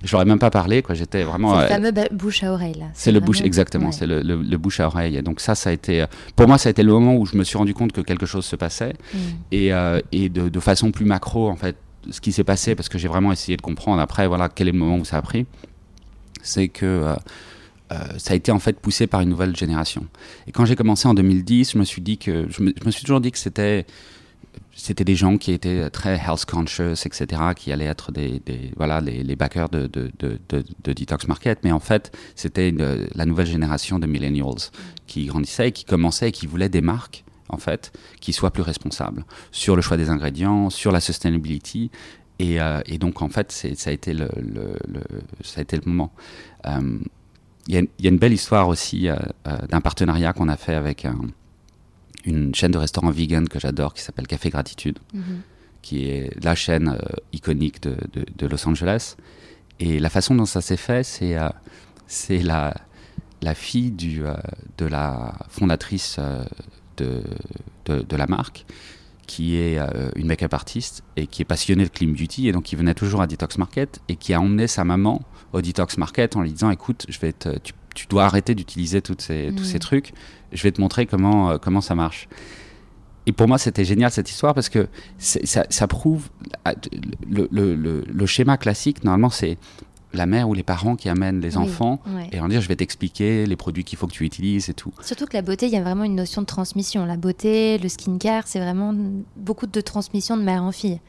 J'aurais 0.05 0.25
même 0.25 0.38
pas 0.38 0.51
parlé, 0.51 0.83
quoi. 0.83 0.94
J'étais 0.94 1.22
vraiment. 1.25 1.53
C'est 1.61 1.79
le 1.79 1.87
euh, 1.87 1.92
fameux 1.92 2.09
bouche 2.12 2.42
à 2.42 2.53
oreille 2.53 2.75
là. 2.79 2.87
c'est 2.94 3.12
le 3.12 3.20
bouche, 3.20 3.40
exactement, 3.42 3.87
ouais. 3.87 3.92
c'est 3.92 4.07
le, 4.07 4.20
le- 4.22 4.42
le 4.42 4.57
bouche 4.59 4.81
à 4.81 4.87
oreille. 4.87 5.16
Et 5.16 5.22
donc 5.22 5.40
ça, 5.40 5.55
ça 5.55 5.70
a 5.70 5.72
été, 5.72 6.05
pour 6.37 6.48
moi, 6.48 6.59
ça 6.59 6.68
a 6.68 6.70
été 6.70 6.83
le 6.83 6.92
moment 6.92 7.16
où 7.16 7.27
je 7.27 7.37
me 7.37 7.44
suis 7.44 7.59
rendu 7.59 7.75
compte 7.75 7.92
que 7.92 8.01
quelque 8.01 8.27
chose 8.27 8.44
se 8.44 8.57
passait 8.57 8.94
Mm. 9.12 9.18
et, 9.53 9.70
et 10.12 10.29
de, 10.29 10.48
de 10.48 10.61
façon 10.61 10.90
plus 10.90 11.05
macro, 11.05 11.48
en 11.51 11.57
fait, 11.57 11.77
ce 12.11 12.21
qui 12.21 12.33
s'est 12.33 12.45
passé, 12.45 12.75
parce 12.75 12.88
que 12.88 12.99
j'ai 12.99 13.09
vraiment 13.09 13.33
essayé 13.33 13.57
de 13.57 13.62
comprendre 13.62 14.01
après, 14.01 14.27
voilà, 14.27 14.49
quel 14.49 14.69
est 14.69 14.73
le 14.73 14.79
moment 14.79 14.99
où 14.99 15.05
ça 15.05 15.19
a 15.19 15.23
pris, 15.23 15.47
c'est 16.43 16.69
que 16.69 17.15
euh, 17.93 18.19
ça 18.19 18.33
a 18.33 18.37
été 18.37 18.53
en 18.53 18.59
fait 18.59 18.79
poussé 18.79 19.07
par 19.07 19.21
une 19.21 19.29
nouvelle 19.29 19.55
génération. 19.57 20.07
Et 20.47 20.53
quand 20.53 20.65
j'ai 20.65 20.77
commencé 20.77 21.07
en 21.09 21.15
2010, 21.15 21.73
je 21.73 21.79
me 21.79 21.85
suis 21.85 22.03
dit 22.03 22.19
que 22.19 22.47
je 22.49 22.62
me, 22.62 22.91
suis 22.91 23.03
toujours 23.03 23.21
dit 23.21 23.31
que 23.31 23.38
c'était 23.38 23.87
c'était 24.75 25.05
des 25.05 25.15
gens 25.15 25.37
qui 25.37 25.53
étaient 25.53 25.91
très 25.91 26.17
health 26.17 26.47
conscious, 26.47 27.07
etc., 27.07 27.43
qui 27.55 27.73
allaient 27.73 27.85
être 27.87 28.11
des, 28.11 28.41
voilà 28.77 29.01
les, 29.01 29.37
backers 29.37 29.69
de, 29.69 29.87
de, 29.87 30.11
de, 30.19 30.38
de, 30.49 30.93
Detox 30.93 31.29
Market. 31.29 31.59
Mais 31.62 31.73
en 31.73 31.81
fait, 31.81 32.17
c'était 32.35 32.75
la 33.15 33.27
nouvelle 33.27 33.47
génération 33.47 33.99
de 33.99 34.07
millennials 34.07 34.71
qui 35.07 35.27
grandissait 35.27 35.73
qui 35.73 35.85
commençait 35.85 36.31
et 36.31 36.33
qui 36.33 36.47
voulaient 36.47 36.71
des 36.71 36.81
marques 36.81 37.25
en 37.48 37.59
fait 37.59 37.92
qui 38.20 38.33
soient 38.33 38.50
plus 38.50 38.62
responsables 38.62 39.24
sur 39.50 39.76
le 39.76 39.83
choix 39.83 39.96
des 39.96 40.11
ingrédients, 40.11 40.70
sur 40.70 40.92
la 40.92 41.00
sustainability. 41.00 41.90
Et, 42.38 42.61
euh, 42.61 42.81
et 42.87 42.98
donc 42.98 43.22
en 43.22 43.28
fait, 43.28 43.52
ça 43.52 43.90
a 43.90 43.92
été 43.92 44.14
le, 44.14 44.28
le, 44.37 44.74
ça 45.42 45.61
a 45.61 45.62
été 45.62 45.76
le 45.76 45.83
moment. 45.87 46.12
Euh, 46.66 46.98
il 47.68 47.74
y, 47.76 48.02
y, 48.02 48.07
a 48.07 48.11
une 48.11 48.18
belle 48.18 48.33
histoire 48.33 48.66
aussi 48.66 49.09
euh, 49.09 49.16
d'un 49.68 49.81
partenariat 49.81 50.33
qu'on 50.33 50.48
a 50.48 50.57
fait 50.57 50.74
avec 50.74 51.05
un 51.05 51.16
une 52.24 52.55
chaîne 52.55 52.70
de 52.70 52.78
restaurants 52.78 53.11
vegan 53.11 53.48
que 53.48 53.59
j'adore 53.59 53.94
qui 53.94 54.02
s'appelle 54.02 54.26
Café 54.26 54.50
Gratitude, 54.50 54.98
mm 55.12 55.20
-hmm. 55.20 55.22
qui 55.83 56.09
est 56.09 56.44
la 56.44 56.55
chaîne 56.55 56.88
euh, 56.88 56.98
iconique 57.33 57.83
de, 57.83 57.96
de, 58.12 58.24
de, 58.38 58.46
Los 58.46 58.66
Angeles. 58.68 59.16
Et 59.81 59.98
la 59.98 60.11
façon 60.11 60.35
dont 60.35 60.46
ça 60.46 60.61
s'est 60.61 60.76
fait, 60.88 61.02
c'est 61.05 61.37
euh, 61.37 61.48
c'est 62.07 62.42
la, 62.42 62.74
la 63.42 63.55
fille 63.55 63.90
du, 63.90 64.24
euh, 64.24 64.35
de 64.78 64.87
la 64.87 65.35
fondatrice 65.48 66.20
de, 67.05 67.23
de, 67.87 68.03
de, 68.03 68.17
la 68.17 68.27
marque, 68.27 68.65
qui 69.27 69.57
est 69.57 69.79
euh, 69.79 70.11
une 70.17 70.27
make-up 70.27 70.55
artiste 70.55 71.03
et 71.17 71.27
qui 71.27 71.43
est 71.43 71.47
passionnée 71.47 71.85
de 71.85 71.88
clean 71.88 72.11
beauty 72.11 72.49
et 72.49 72.53
donc 72.53 72.65
qui 72.65 72.77
venait 72.77 72.95
toujours 72.95 73.23
à 73.23 73.27
Detox 73.27 73.59
Market 73.59 74.01
et 74.09 74.17
qui 74.17 74.35
a 74.35 74.41
emmené 74.41 74.67
sa 74.67 74.85
maman 74.85 75.23
au 75.53 75.61
Detox 75.62 75.99
Market 75.99 76.37
en 76.37 76.43
lui 76.43 76.53
disant 76.53 76.71
écoute, 76.71 77.07
je 77.09 77.19
vais 77.19 77.33
te, 77.33 77.59
tu, 77.59 77.73
tu 77.95 78.07
dois 78.07 78.25
arrêter 78.25 78.55
d'utiliser 78.55 79.03
ces, 79.19 79.51
mmh. 79.51 79.55
tous 79.55 79.65
ces 79.65 79.79
trucs 79.79 80.12
je 80.53 80.62
vais 80.62 80.73
te 80.73 80.81
montrer 80.81 81.07
comment, 81.07 81.51
euh, 81.51 81.59
comment 81.59 81.81
ça 81.81 81.95
marche. 81.95 82.29
Et 83.27 83.33
pour 83.33 83.47
moi, 83.47 83.59
c'était 83.59 83.85
génial 83.85 84.11
cette 84.11 84.31
histoire 84.31 84.55
parce 84.55 84.69
que 84.69 84.88
ça, 85.19 85.65
ça, 85.71 85.87
prouve 85.87 86.29
le, 87.31 87.49
le, 87.53 87.75
le, 87.77 88.05
le, 88.05 88.27
schéma 88.27 88.57
classique. 88.57 89.05
Normalement, 89.05 89.31
c'est 89.31 89.59
la 90.12 90.27
mère 90.27 90.48
ou 90.48 90.55
les 90.55 90.62
parents 90.62 90.96
qui 90.96 91.09
amènent 91.09 91.40
les 91.40 91.57
oui, 91.57 91.64
enfants 91.64 92.01
ouais. 92.07 92.29
et 92.33 92.40
en 92.40 92.48
dire 92.48 92.61
je 92.61 92.68
vais 92.68 92.77
t'expliquer 92.77 93.46
les 93.46 93.57
produits 93.57 93.85
qu'il 93.85 93.98
faut 93.98 94.07
que 94.07 94.12
tu 94.12 94.25
utilises 94.25 94.68
et 94.68 94.75
tout. 94.75 94.92
Surtout 95.03 95.27
que 95.27 95.35
la 95.35 95.42
beauté, 95.42 95.66
il 95.66 95.72
y 95.72 95.77
a 95.77 95.83
vraiment 95.83 96.05
une 96.05 96.16
notion 96.16 96.42
de 96.42 96.46
transmission. 96.46 97.05
La 97.07 97.16
beauté, 97.16 97.79
le 97.79 97.88
skincare, 97.88 98.46
c'est 98.46 98.61
vraiment 98.61 98.94
beaucoup 99.37 99.66
de 99.66 99.81
transmission 99.81 100.37
de 100.37 100.42
mère 100.42 100.62
en 100.62 100.72
fille. 100.72 101.01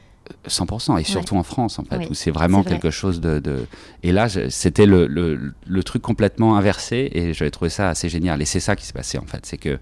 100% 0.48 1.00
et 1.00 1.04
surtout 1.04 1.34
ouais. 1.34 1.40
en 1.40 1.44
France 1.44 1.80
en 1.80 1.84
fait 1.84 1.98
oui, 1.98 2.08
où 2.10 2.14
c'est 2.14 2.32
vraiment 2.32 2.64
quelque 2.64 2.92
chose 2.92 3.20
de, 3.20 3.40
de, 3.40 3.66
et 4.04 4.12
là 4.14 4.30
c'était 4.30 4.86
le, 4.86 5.06
le, 5.06 5.54
le, 5.66 5.84
truc 5.84 6.02
complètement 6.02 6.56
inversé 6.56 7.10
et 7.12 7.34
j'avais 7.34 7.52
trouvé 7.52 7.70
ça 7.70 7.90
assez 7.90 8.08
génial 8.08 8.42
et 8.42 8.46
c'est 8.46 8.62
ça 8.62 8.78
qui 8.78 8.86
s'est 8.86 8.94
passé 8.94 9.18
en 9.18 9.26
fait 9.26 9.46
c'est 9.46 9.58
que 9.58 9.80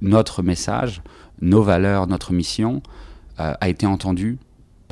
notre 0.00 0.42
message 0.42 1.02
nos 1.42 1.62
valeurs 1.62 2.06
notre 2.06 2.32
mission 2.32 2.82
euh, 3.38 3.52
a 3.60 3.68
été 3.68 3.86
entendu 3.86 4.38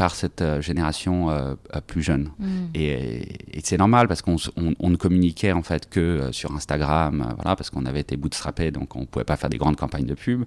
par 0.01 0.15
cette 0.15 0.41
euh, 0.41 0.63
génération 0.63 1.29
euh, 1.29 1.55
plus 1.87 2.01
jeune. 2.01 2.31
Mm. 2.39 2.47
Et, 2.75 3.59
et 3.59 3.61
c'est 3.63 3.77
normal 3.77 4.09
parce 4.09 4.23
qu'on 4.23 4.37
on, 4.57 4.73
on, 4.81 4.89
ne 4.89 4.97
communiquait 4.97 5.53
en 5.53 5.63
fait 5.63 5.91
que 5.91 6.01
euh, 6.01 6.33
sur 6.33 6.55
Instagram, 6.55 7.21
euh, 7.21 7.35
voilà, 7.35 7.55
parce 7.55 7.69
qu'on 7.69 7.85
avait 7.85 8.01
été 8.01 8.17
bootstrappé, 8.17 8.71
donc 8.71 8.97
on 8.97 9.05
pouvait 9.05 9.27
pas 9.27 9.37
faire 9.37 9.51
des 9.51 9.59
grandes 9.59 9.77
campagnes 9.77 10.07
de 10.07 10.15
pub. 10.15 10.45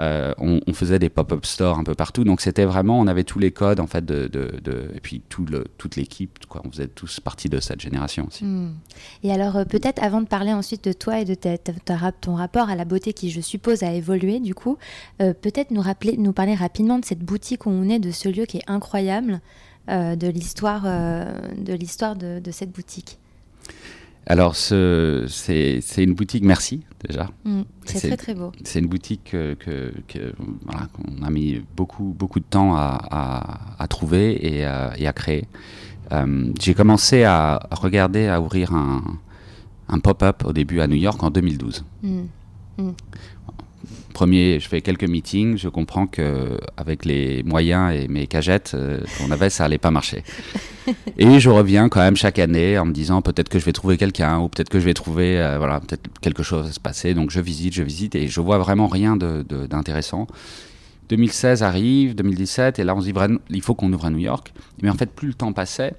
Euh, 0.00 0.34
on, 0.38 0.58
on, 0.66 0.72
faisait 0.72 0.98
des 0.98 1.08
pop-up 1.08 1.46
stores 1.46 1.78
un 1.78 1.84
peu 1.84 1.94
partout, 1.94 2.24
donc 2.24 2.40
c'était 2.40 2.64
vraiment, 2.64 2.98
on 2.98 3.06
avait 3.06 3.22
tous 3.22 3.38
les 3.38 3.52
codes 3.52 3.78
en 3.78 3.86
fait 3.86 4.04
de, 4.04 4.26
de, 4.26 4.58
de 4.64 4.90
et 4.92 4.98
puis 4.98 5.22
tout 5.28 5.44
le, 5.44 5.66
toute 5.78 5.94
l'équipe, 5.94 6.44
quoi. 6.48 6.62
On 6.64 6.70
faisait 6.72 6.88
tous 6.88 7.20
partie 7.20 7.48
de 7.48 7.60
cette 7.60 7.80
génération 7.80 8.26
aussi. 8.26 8.44
Mm. 8.44 8.74
Et 9.22 9.30
alors 9.30 9.64
peut-être 9.66 10.02
avant 10.02 10.20
de 10.20 10.26
parler 10.26 10.52
ensuite 10.52 10.82
de 10.82 10.92
toi 10.92 11.20
et 11.20 11.24
de 11.24 11.34
ta, 11.34 11.56
ta, 11.58 11.72
ta, 11.74 12.10
ton 12.10 12.34
rapport 12.34 12.70
à 12.70 12.74
la 12.74 12.84
beauté 12.84 13.12
qui, 13.12 13.30
je 13.30 13.40
suppose, 13.40 13.84
a 13.84 13.92
évolué 13.92 14.40
du 14.40 14.56
coup, 14.56 14.78
peut-être 15.18 15.70
nous 15.70 15.80
rappeler, 15.80 16.16
nous 16.16 16.32
parler 16.32 16.56
rapidement 16.56 16.98
de 16.98 17.04
cette 17.04 17.20
boutique 17.20 17.66
où 17.66 17.70
on 17.70 17.88
est, 17.88 18.00
de 18.00 18.10
ce 18.10 18.28
lieu 18.28 18.46
qui 18.46 18.56
est 18.56 18.64
incroyable 18.66 18.95
incroyable 18.96 19.40
euh, 19.88 20.16
de 20.16 20.28
l'histoire 20.28 20.82
euh, 20.86 21.38
de 21.56 21.72
l'histoire 21.74 22.16
de, 22.16 22.40
de, 22.40 22.50
cette 22.50 22.72
boutique. 22.72 23.18
Alors, 24.26 24.56
c'est 24.56 25.28
une 25.98 26.14
boutique, 26.14 26.42
merci 26.42 26.82
déjà. 27.06 27.28
Mmh, 27.44 27.62
c'est 27.84 28.08
très 28.08 28.16
très 28.16 28.34
beau. 28.34 28.50
C'est 28.64 28.80
une 28.80 28.88
boutique 28.88 29.30
que, 29.30 29.54
que, 29.54 29.92
que 30.08 30.32
voilà, 30.64 30.88
qu'on 30.92 31.22
a 31.22 31.30
mis 31.30 31.62
beaucoup, 31.76 32.14
beaucoup 32.18 32.40
de 32.40 32.44
temps 32.44 32.74
à, 32.74 32.98
à, 33.10 33.82
à 33.82 33.86
trouver 33.86 34.44
et 34.44 34.64
à, 34.64 34.92
et 34.98 35.06
à 35.06 35.12
créer. 35.12 35.46
Euh, 36.12 36.52
J'ai 36.58 36.74
commencé 36.74 37.22
à 37.22 37.68
regarder, 37.70 38.26
à 38.26 38.40
ouvrir 38.40 38.72
un, 38.72 39.02
un 39.88 40.00
pop-up 40.00 40.44
au 40.44 40.52
début 40.52 40.80
à 40.80 40.88
New 40.88 40.96
York 40.96 41.22
en 41.22 41.30
2012. 41.30 41.84
Mmh. 42.02 42.22
Mmh 42.78 42.90
premier, 44.12 44.60
je 44.60 44.68
fais 44.68 44.80
quelques 44.80 45.04
meetings, 45.04 45.58
je 45.58 45.68
comprends 45.68 46.06
que 46.06 46.58
avec 46.76 47.04
les 47.04 47.42
moyens 47.42 47.94
et 47.94 48.08
mes 48.08 48.26
cagettes 48.26 48.72
euh, 48.74 49.00
qu'on 49.18 49.30
avait, 49.30 49.50
ça 49.50 49.64
allait 49.64 49.78
pas 49.78 49.90
marcher. 49.90 50.24
et 51.18 51.38
je 51.38 51.50
reviens 51.50 51.88
quand 51.88 52.00
même 52.00 52.16
chaque 52.16 52.38
année 52.38 52.78
en 52.78 52.86
me 52.86 52.92
disant 52.92 53.20
peut-être 53.20 53.48
que 53.48 53.58
je 53.58 53.64
vais 53.64 53.72
trouver 53.72 53.98
quelqu'un 53.98 54.38
ou 54.38 54.48
peut-être 54.48 54.68
que 54.68 54.80
je 54.80 54.84
vais 54.84 54.94
trouver 54.94 55.38
euh, 55.38 55.58
voilà 55.58 55.80
peut-être 55.80 56.08
quelque 56.20 56.42
chose 56.42 56.66
va 56.66 56.72
se 56.72 56.80
passer. 56.80 57.14
Donc 57.14 57.30
je 57.30 57.40
visite, 57.40 57.74
je 57.74 57.82
visite 57.82 58.14
et 58.14 58.28
je 58.28 58.40
vois 58.40 58.58
vraiment 58.58 58.86
rien 58.86 59.16
d'intéressant. 59.16 60.22
De, 60.22 61.16
2016 61.16 61.62
arrive, 61.62 62.14
2017 62.14 62.78
et 62.78 62.84
là 62.84 62.94
on 62.94 63.00
se 63.00 63.10
dit 63.10 63.14
il 63.50 63.62
faut 63.62 63.74
qu'on 63.74 63.92
ouvre 63.92 64.06
à 64.06 64.10
New 64.10 64.18
York. 64.18 64.52
Mais 64.82 64.90
en 64.90 64.94
fait 64.94 65.10
plus 65.10 65.28
le 65.28 65.34
temps 65.34 65.52
passait, 65.52 65.94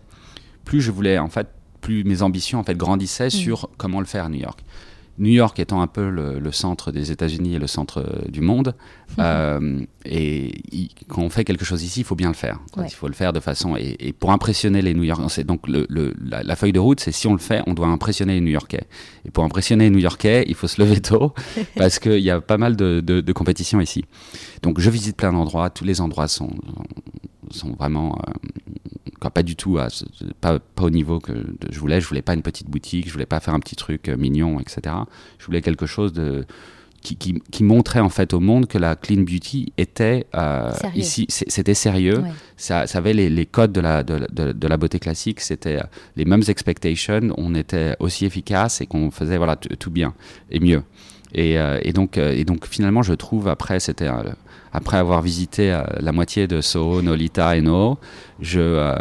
plus 0.65 0.81
je 0.81 0.91
voulais 0.91 1.17
en 1.17 1.29
fait 1.29 1.47
plus 1.81 2.03
mes 2.03 2.23
ambitions 2.23 2.60
en 2.60 2.63
fait 2.63 2.75
grandissaient 2.75 3.27
mmh. 3.27 3.31
sur 3.31 3.69
comment 3.77 3.99
le 3.99 4.05
faire 4.05 4.25
à 4.25 4.29
New 4.29 4.39
York. 4.39 4.63
New 5.19 5.32
York 5.32 5.60
étant 5.60 5.82
un 5.82 5.88
peu 5.88 6.10
le, 6.10 6.39
le 6.39 6.51
centre 6.51 6.91
des 6.91 7.12
États-Unis 7.12 7.56
et 7.56 7.60
le 7.60 7.67
centre 7.67 7.99
euh, 7.99 8.30
du 8.30 8.41
monde, 8.41 8.75
euh, 9.19 9.82
et 10.06 10.62
il, 10.71 10.89
quand 11.08 11.21
on 11.21 11.30
fait 11.30 11.43
quelque 11.43 11.65
chose 11.65 11.84
ici, 11.84 12.01
il 12.01 12.03
faut 12.03 12.15
bien 12.15 12.27
le 12.30 12.36
faire. 12.36 12.60
Ouais. 12.75 12.86
Il 12.88 12.93
faut 12.93 13.08
le 13.08 13.13
faire 13.13 13.34
de 13.34 13.39
façon 13.39 13.75
et, 13.75 13.95
et 13.99 14.13
pour 14.13 14.32
impressionner 14.32 14.82
les 14.82 14.93
New 14.93 15.03
Yorkais. 15.03 15.25
C'est 15.30 15.43
donc 15.43 15.67
le, 15.67 15.86
le, 15.89 16.13
la, 16.23 16.43
la, 16.43 16.56
feuille 16.56 16.73
de 16.73 16.80
route, 16.80 16.99
c'est 16.99 17.12
si 17.12 17.27
on 17.27 17.34
le 17.34 17.39
fait, 17.39 17.62
on 17.67 17.73
doit 17.73 17.88
impressionner 17.88 18.36
les 18.36 18.41
New 18.41 18.51
Yorkais. 18.51 18.86
Et 19.25 19.32
pour 19.32 19.43
impressionner 19.43 19.86
les 19.86 19.89
New 19.89 19.99
Yorkais, 19.99 20.45
il 20.47 20.56
faut 20.56 20.67
se 20.67 20.82
lever 20.82 21.01
tôt 21.01 21.34
parce 21.75 21.99
qu'il 21.99 22.19
y 22.19 22.30
a 22.30 22.41
pas 22.41 22.58
mal 22.58 22.75
de, 22.75 23.01
de, 23.01 23.21
de 23.21 23.34
compétition 23.34 23.82
ici. 23.82 24.06
Donc 24.62 24.80
je 24.80 24.89
visite 24.89 25.17
plein 25.17 25.34
d'endroits. 25.34 25.69
Tous 25.69 25.84
les 25.84 26.01
endroits 26.01 26.27
sont 26.27 26.51
sont 27.51 27.73
vraiment 27.73 28.17
euh, 28.27 29.29
pas 29.29 29.43
du 29.43 29.55
tout 29.55 29.77
à, 29.77 29.88
pas, 30.39 30.60
pas 30.60 30.83
au 30.83 30.89
niveau 30.89 31.19
que 31.19 31.33
je 31.69 31.79
voulais. 31.79 31.99
Je 31.99 32.07
voulais 32.07 32.21
pas 32.21 32.33
une 32.33 32.41
petite 32.41 32.69
boutique 32.69 33.07
je 33.07 33.13
voulais 33.13 33.25
pas 33.25 33.39
faire 33.39 33.53
un 33.53 33.60
petit 33.60 33.75
truc 33.75 34.10
euh, 34.10 34.17
mignon 34.17 34.60
etc 34.60 34.95
je 35.38 35.45
voulais 35.45 35.62
quelque 35.62 35.86
chose 35.86 36.13
de 36.13 36.45
qui, 37.01 37.15
qui, 37.15 37.41
qui, 37.51 37.63
montrait 37.63 37.99
en 37.99 38.10
fait 38.10 38.33
au 38.33 38.39
monde 38.39 38.65
que 38.65 38.77
la 38.77 38.95
clean 38.95 39.21
beauty 39.21 39.71
était 39.77 40.25
euh, 40.36 40.71
ici 40.95 41.25
c'était 41.29 41.75
sérieux. 41.75 42.19
Ouais. 42.19 42.31
ça, 42.57 42.88
ça 42.88 42.97
avait 42.97 43.13
les, 43.13 43.29
les, 43.29 43.45
codes 43.45 43.71
de 43.71 43.81
la, 43.81 44.03
de, 44.03 44.27
de, 44.31 44.51
de 44.51 44.67
la 44.67 44.77
beauté 44.77 44.99
classique 44.99 45.39
c'était 45.39 45.79
les 46.15 46.25
mêmes 46.25 46.43
expectations 46.47 47.33
on 47.38 47.53
était 47.53 47.95
aussi 47.99 48.25
efficace 48.25 48.81
et 48.81 48.88
qu'on 48.88 49.12
faisait 49.12 49.38
voilà 49.38 49.55
tout 49.55 49.91
bien 49.91 50.13
et 50.49 50.60
mieux. 50.60 50.83
Et, 51.33 51.60
euh, 51.60 51.79
et 51.83 51.93
donc 51.93 52.17
euh, 52.17 52.31
et 52.33 52.45
donc 52.45 52.65
finalement 52.65 53.03
je 53.03 53.13
trouve 53.13 53.47
après 53.47 53.79
c'était 53.79 54.10
après 54.71 54.97
avoir 54.97 55.21
visité 55.21 55.71
euh, 55.71 55.84
la 55.99 56.12
moitié 56.12 56.47
de 56.47 56.62
Soho, 56.62 57.01
Nolita 57.01 57.58
et 57.58 57.62
No, 57.62 57.97
je, 58.39 58.60
euh, 58.60 58.95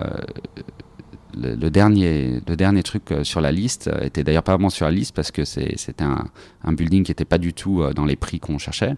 le, 1.35 1.69
dernier, 1.71 2.83
truc 2.83 3.13
euh, 3.13 3.25
sur 3.25 3.41
la 3.41 3.53
liste 3.53 3.91
était 4.01 4.25
d'ailleurs 4.25 4.43
pas 4.43 4.53
vraiment 4.53 4.71
sur 4.71 4.87
la 4.87 4.93
liste 4.93 5.15
parce 5.15 5.31
que 5.31 5.45
c'était 5.45 6.05
un, 6.05 6.73
building 6.73 7.05
qui 7.05 7.11
n'était 7.11 7.25
pas 7.25 7.39
du 7.39 7.53
tout 7.53 7.83
dans 7.95 8.05
les 8.05 8.17
prix 8.17 8.41
qu'on 8.41 8.59
cherchait. 8.59 8.95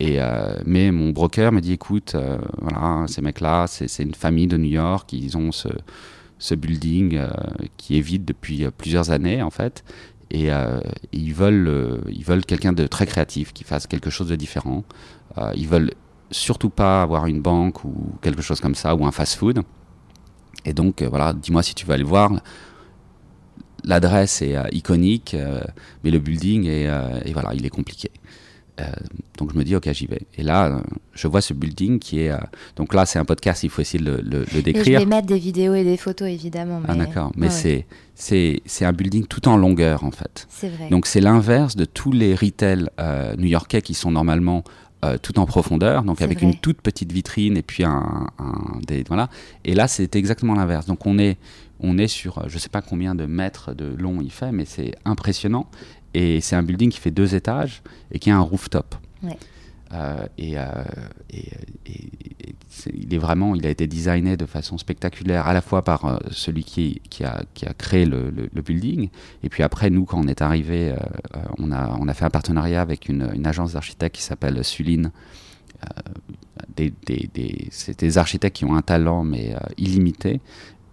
Mais 0.00 0.90
mon 0.90 1.10
broker 1.10 1.52
me 1.52 1.60
dit 1.60 1.72
écoute, 1.72 2.14
ces 3.06 3.22
mecs-là, 3.22 3.66
c'est 3.66 4.02
une 4.02 4.14
famille 4.14 4.46
de 4.46 4.58
New 4.58 4.70
York, 4.70 5.10
ils 5.14 5.38
ont 5.38 5.50
ce, 5.50 6.54
building 6.54 7.20
qui 7.78 7.96
est 7.96 8.02
vide 8.02 8.26
depuis 8.26 8.66
plusieurs 8.76 9.10
années 9.10 9.40
en 9.40 9.50
fait. 9.50 9.82
Et 10.30 10.50
ils 11.12 11.32
veulent 11.32 12.44
quelqu'un 12.46 12.74
de 12.74 12.86
très 12.86 13.06
créatif 13.06 13.54
qui 13.54 13.64
fasse 13.64 13.86
quelque 13.86 14.10
chose 14.10 14.28
de 14.28 14.36
différent. 14.36 14.84
Euh, 15.38 15.52
ils 15.56 15.68
veulent 15.68 15.92
surtout 16.30 16.70
pas 16.70 17.02
avoir 17.02 17.26
une 17.26 17.40
banque 17.40 17.84
ou 17.84 17.94
quelque 18.22 18.42
chose 18.42 18.60
comme 18.60 18.74
ça 18.74 18.94
ou 18.94 19.06
un 19.06 19.12
fast-food. 19.12 19.62
Et 20.64 20.72
donc 20.72 21.02
euh, 21.02 21.08
voilà, 21.08 21.32
dis-moi 21.32 21.62
si 21.62 21.74
tu 21.74 21.86
veux 21.86 21.92
aller 21.94 22.04
voir. 22.04 22.32
L'adresse 23.84 24.40
est 24.40 24.56
euh, 24.56 24.64
iconique, 24.72 25.34
euh, 25.34 25.60
mais 26.02 26.10
le 26.10 26.18
building 26.18 26.66
est, 26.66 26.88
et 27.26 27.32
voilà, 27.32 27.54
il 27.54 27.64
est 27.66 27.70
compliqué. 27.70 28.10
Donc 29.38 29.52
je 29.52 29.58
me 29.58 29.62
dis 29.62 29.76
ok 29.76 29.88
j'y 29.92 30.08
vais 30.08 30.22
et 30.36 30.42
là 30.42 30.82
je 31.12 31.28
vois 31.28 31.40
ce 31.40 31.54
building 31.54 32.00
qui 32.00 32.18
est 32.18 32.32
donc 32.74 32.92
là 32.92 33.06
c'est 33.06 33.20
un 33.20 33.24
podcast 33.24 33.62
il 33.62 33.70
faut 33.70 33.80
essayer 33.80 34.02
de 34.02 34.10
le, 34.10 34.20
le, 34.20 34.44
le 34.52 34.62
décrire 34.62 34.86
et 34.86 34.94
je 34.94 34.98
vais 34.98 35.06
mettre 35.06 35.28
des 35.28 35.38
vidéos 35.38 35.74
et 35.74 35.84
des 35.84 35.96
photos 35.96 36.28
évidemment 36.28 36.80
mais... 36.80 36.86
ah 36.88 36.94
d'accord 36.96 37.30
mais 37.36 37.46
ouais, 37.46 37.52
c'est 37.52 37.86
c'est 38.16 38.62
c'est 38.66 38.84
un 38.84 38.92
building 38.92 39.26
tout 39.26 39.46
en 39.46 39.56
longueur 39.56 40.02
en 40.02 40.10
fait 40.10 40.48
c'est 40.50 40.70
vrai 40.70 40.88
donc 40.88 41.06
c'est 41.06 41.20
l'inverse 41.20 41.76
de 41.76 41.84
tous 41.84 42.10
les 42.10 42.34
retail 42.34 42.88
euh, 42.98 43.36
new-yorkais 43.36 43.80
qui 43.80 43.94
sont 43.94 44.10
normalement 44.10 44.64
euh, 45.04 45.18
tout 45.18 45.38
en 45.38 45.46
profondeur, 45.46 46.02
donc 46.02 46.22
avec 46.22 46.38
vrai. 46.38 46.46
une 46.46 46.56
toute 46.56 46.80
petite 46.80 47.12
vitrine 47.12 47.56
et 47.56 47.62
puis 47.62 47.84
un, 47.84 48.30
un- 48.38 48.78
des 48.86 49.04
voilà. 49.06 49.28
Et 49.64 49.74
là, 49.74 49.86
c'est 49.88 50.16
exactement 50.16 50.54
l'inverse. 50.54 50.86
Donc 50.86 51.06
on 51.06 51.18
est 51.18 51.36
on 51.80 51.98
est 51.98 52.08
sur 52.08 52.38
euh, 52.38 52.44
je 52.48 52.58
sais 52.58 52.68
pas 52.68 52.82
combien 52.82 53.14
de 53.14 53.26
mètres 53.26 53.74
de 53.74 53.94
long 53.98 54.20
il 54.22 54.30
fait, 54.32 54.52
mais 54.52 54.64
c'est 54.64 54.94
impressionnant. 55.04 55.66
Et 56.14 56.40
c'est 56.40 56.54
un 56.56 56.62
building 56.62 56.90
qui 56.90 57.00
fait 57.00 57.10
deux 57.10 57.34
étages 57.34 57.82
et 58.12 58.18
qui 58.18 58.30
a 58.30 58.36
un 58.36 58.40
rooftop. 58.40 58.94
Ouais. 59.22 59.36
Euh, 59.94 60.26
et, 60.38 60.58
euh, 60.58 60.62
c'est- 62.68 62.92
il 62.94 63.14
est 63.14 63.18
vraiment, 63.18 63.54
il 63.54 63.66
a 63.66 63.70
été 63.70 63.86
designé 63.86 64.36
de 64.36 64.46
façon 64.46 64.76
spectaculaire, 64.78 65.46
à 65.46 65.52
la 65.52 65.60
fois 65.60 65.82
par 65.82 66.04
euh, 66.04 66.18
celui 66.30 66.64
qui, 66.64 67.00
a, 67.24 67.44
créé 67.78 68.04
le, 68.04 68.30
building, 68.62 69.08
et 69.42 69.48
puis 69.48 69.62
après, 69.62 69.90
nous, 69.90 70.04
quand 70.04 70.18
on 70.18 70.26
est 70.26 70.42
arrivé, 70.42 70.90
euh, 70.90 70.96
euh, 71.36 71.40
on, 71.58 71.70
a, 71.70 72.14
fait 72.14 72.24
un 72.24 72.30
partenariat 72.30 72.80
avec 72.80 73.08
une, 73.08 73.46
agence 73.46 73.74
d'architectes 73.74 74.16
qui 74.16 74.22
s'appelle 74.22 74.64
Suline. 74.64 75.12
Euh, 75.84 76.90
c'est 77.70 78.00
des 78.00 78.18
architectes 78.18 78.56
qui 78.56 78.64
ont 78.64 78.74
un 78.74 78.82
talent, 78.82 79.22
mais 79.22 79.54
euh, 79.54 79.58
illimité, 79.76 80.40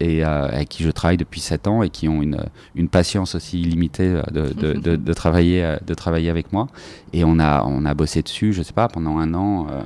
et 0.02 0.26
euh, 0.26 0.48
avec 0.50 0.70
qui 0.70 0.84
je 0.84 0.90
travaille 0.92 1.18
depuis 1.18 1.40
7 1.42 1.68
ans, 1.68 1.84
et 1.84 1.90
qui 1.90 2.08
ont 2.10 2.22
une, 2.22 2.44
une 2.76 2.90
patience 2.90 3.36
aussi 3.36 3.62
illimitée 3.62 4.04
euh, 4.16 4.22
de, 4.32 4.54
de, 4.54 4.74
de- 4.88 4.96
de 4.98 5.14
travailler, 5.14 5.64
euh, 5.64 5.78
de 5.86 5.94
travailler 5.94 6.30
avec 6.30 6.52
moi. 6.54 6.68
Et 7.14 7.24
on 7.24 7.40
a, 7.40 7.64
on 7.66 7.86
a 7.86 7.94
bossé 7.94 8.22
dessus, 8.22 8.54
je 8.54 8.64
sais 8.64 8.74
pas, 8.74 8.88
pendant 8.88 9.18
un 9.18 9.34
an. 9.34 9.68
euh, 9.70 9.82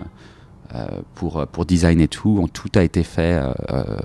euh, 0.73 0.87
pour, 1.13 1.45
pour 1.47 1.65
designer 1.65 2.07
tout. 2.07 2.39
On- 2.41 2.47
Tout 2.47 2.71
a 2.75 2.83
été 2.83 3.03
fait 3.03 3.39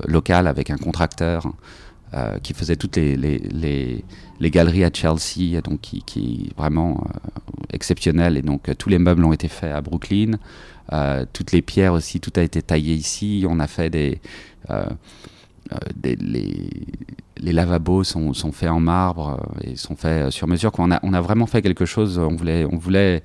local 0.06 0.46
avec 0.46 0.70
un 0.70 0.76
contracteur 0.76 1.46
euh, 2.14 2.38
qui 2.42 2.52
faisait 2.54 2.76
toutes 2.76 2.96
les, 2.96 3.16
les, 3.16 3.38
les, 3.38 4.04
les 4.40 4.50
galeries 4.50 4.84
à 4.84 4.90
Chelsea, 4.92 5.60
donc 5.64 5.80
qui, 5.80 6.02
qui 6.02 6.48
est 6.50 6.56
vraiment 6.58 7.02
euh, 7.06 7.30
exceptionnel. 7.72 8.36
Et 8.36 8.42
donc 8.42 8.68
euh, 8.68 8.74
tous 8.74 8.88
les 8.90 8.98
meubles 8.98 9.24
ont 9.24 9.32
été 9.32 9.48
faits 9.48 9.72
à 9.72 9.80
Brooklyn. 9.80 10.32
Toutes 11.32 11.52
les 11.52 11.62
pierres 11.62 11.92
aussi, 11.94 12.18
tout 12.20 12.32
a 12.36 12.42
été 12.42 12.60
taillé 12.62 12.94
ici. 12.94 13.46
On 13.48 13.58
a 13.60 13.66
fait 13.68 13.90
des. 13.90 14.20
Euh, 15.72 15.76
les, 17.40 17.52
lavabos 17.52 18.04
sont, 18.04 18.32
faits 18.52 18.70
en 18.70 18.80
marbre 18.80 19.40
euh, 19.64 19.70
et 19.70 19.76
sont 19.76 19.96
faits 19.96 20.26
euh, 20.26 20.30
sur 20.30 20.46
mesure. 20.46 20.72
On, 20.78 20.90
a, 20.90 21.20
vraiment 21.20 21.46
fait 21.46 21.62
quelque 21.62 21.86
chose. 21.86 22.18
On 22.18 22.36
voulait 22.36 23.22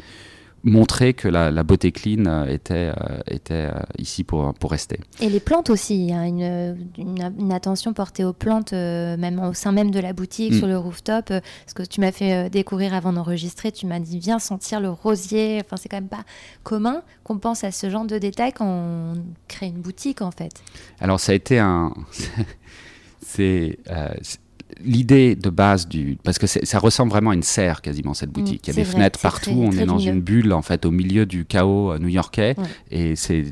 montrer 0.66 1.14
que 1.14 1.28
la, 1.30 1.52
la 1.52 1.64
beauté 1.64 1.92
clean 1.94 2.26
euh, 2.26 2.46
était, 2.48 2.92
euh, 3.00 3.20
était 3.28 3.70
euh, 3.74 3.80
ici 3.98 4.24
pour, 4.24 4.54
pour 4.56 4.72
rester. 4.72 5.00
Et 5.22 5.30
les 5.30 5.40
plantes 5.40 5.70
aussi, 5.70 5.96
il 5.96 6.10
y 6.10 6.14
a 6.14 6.26
une, 6.26 6.76
une- 6.98 7.52
attention 7.54 7.94
portée 7.94 8.24
aux 8.26 8.34
plantes, 8.34 8.74
même 8.74 9.40
au 9.40 9.54
sein 9.54 9.72
même 9.72 9.92
de 9.92 10.00
la 10.00 10.12
boutique, 10.14 10.54
Mm. 10.54 10.58
sur 10.58 10.68
le 10.68 10.78
rooftop. 10.78 11.32
ce 11.68 11.74
que 11.74 11.84
tu 11.84 12.02
m'as 12.02 12.12
fait 12.12 12.50
découvrir 12.50 12.94
avant 12.94 13.14
d'enregistrer, 13.14 13.72
tu 13.72 13.86
m'as 13.86 14.00
dit 14.00 14.20
viens 14.20 14.40
sentir 14.40 14.80
le 14.82 14.90
rosier. 14.90 15.62
Enfin, 15.64 15.78
c'est 15.78 15.88
quand 15.88 15.98
même 15.98 16.08
pas 16.10 16.26
commun 16.64 17.02
qu'on 17.24 17.38
pense 17.38 17.64
à 17.64 17.72
ce 17.72 17.90
genre 17.90 18.06
de 18.06 18.18
détails 18.18 18.52
quand 18.54 18.66
on 18.68 19.14
crée 19.48 19.68
une 19.68 19.82
boutique 19.82 20.22
en 20.22 20.32
fait. 20.32 20.52
Alors 21.00 21.20
ça 21.20 21.32
a 21.32 21.36
été 21.36 21.60
un... 21.60 21.94
c'est... 23.22 23.78
euh, 23.90 24.10
c'est- 24.22 24.40
L'idée 24.84 25.36
de 25.36 25.50
base 25.50 25.88
du... 25.88 26.18
Parce 26.24 26.38
que 26.38 26.48
ça 26.48 26.80
ressemble 26.80 27.12
vraiment 27.12 27.30
à 27.32 27.34
une 27.34 27.44
serre 27.44 27.82
quasiment 27.82 28.14
cette 28.14 28.32
boutique. 28.32 28.68
Il 28.68 28.72
y 28.72 28.72
a 28.72 28.74
Mm, 28.74 28.76
des 28.76 28.84
vrai, 28.84 28.92
fenêtres 28.94 29.20
partout, 29.22 29.52
très- 29.52 29.54
on 29.54 29.70
très 29.70 29.82
est 29.84 29.86
dans 29.86 29.98
lumineux. 29.98 30.14
une 30.16 30.22
bulle 30.22 30.54
en 30.54 30.62
fait 30.62 30.86
au 30.86 30.92
milieu 30.92 31.26
du 31.26 31.46
chaos 31.46 31.94
euh, 31.94 31.98
new-yorkais 32.00 32.56
Ouais. 32.58 32.64
et 32.92 33.16
c'est 33.16 33.46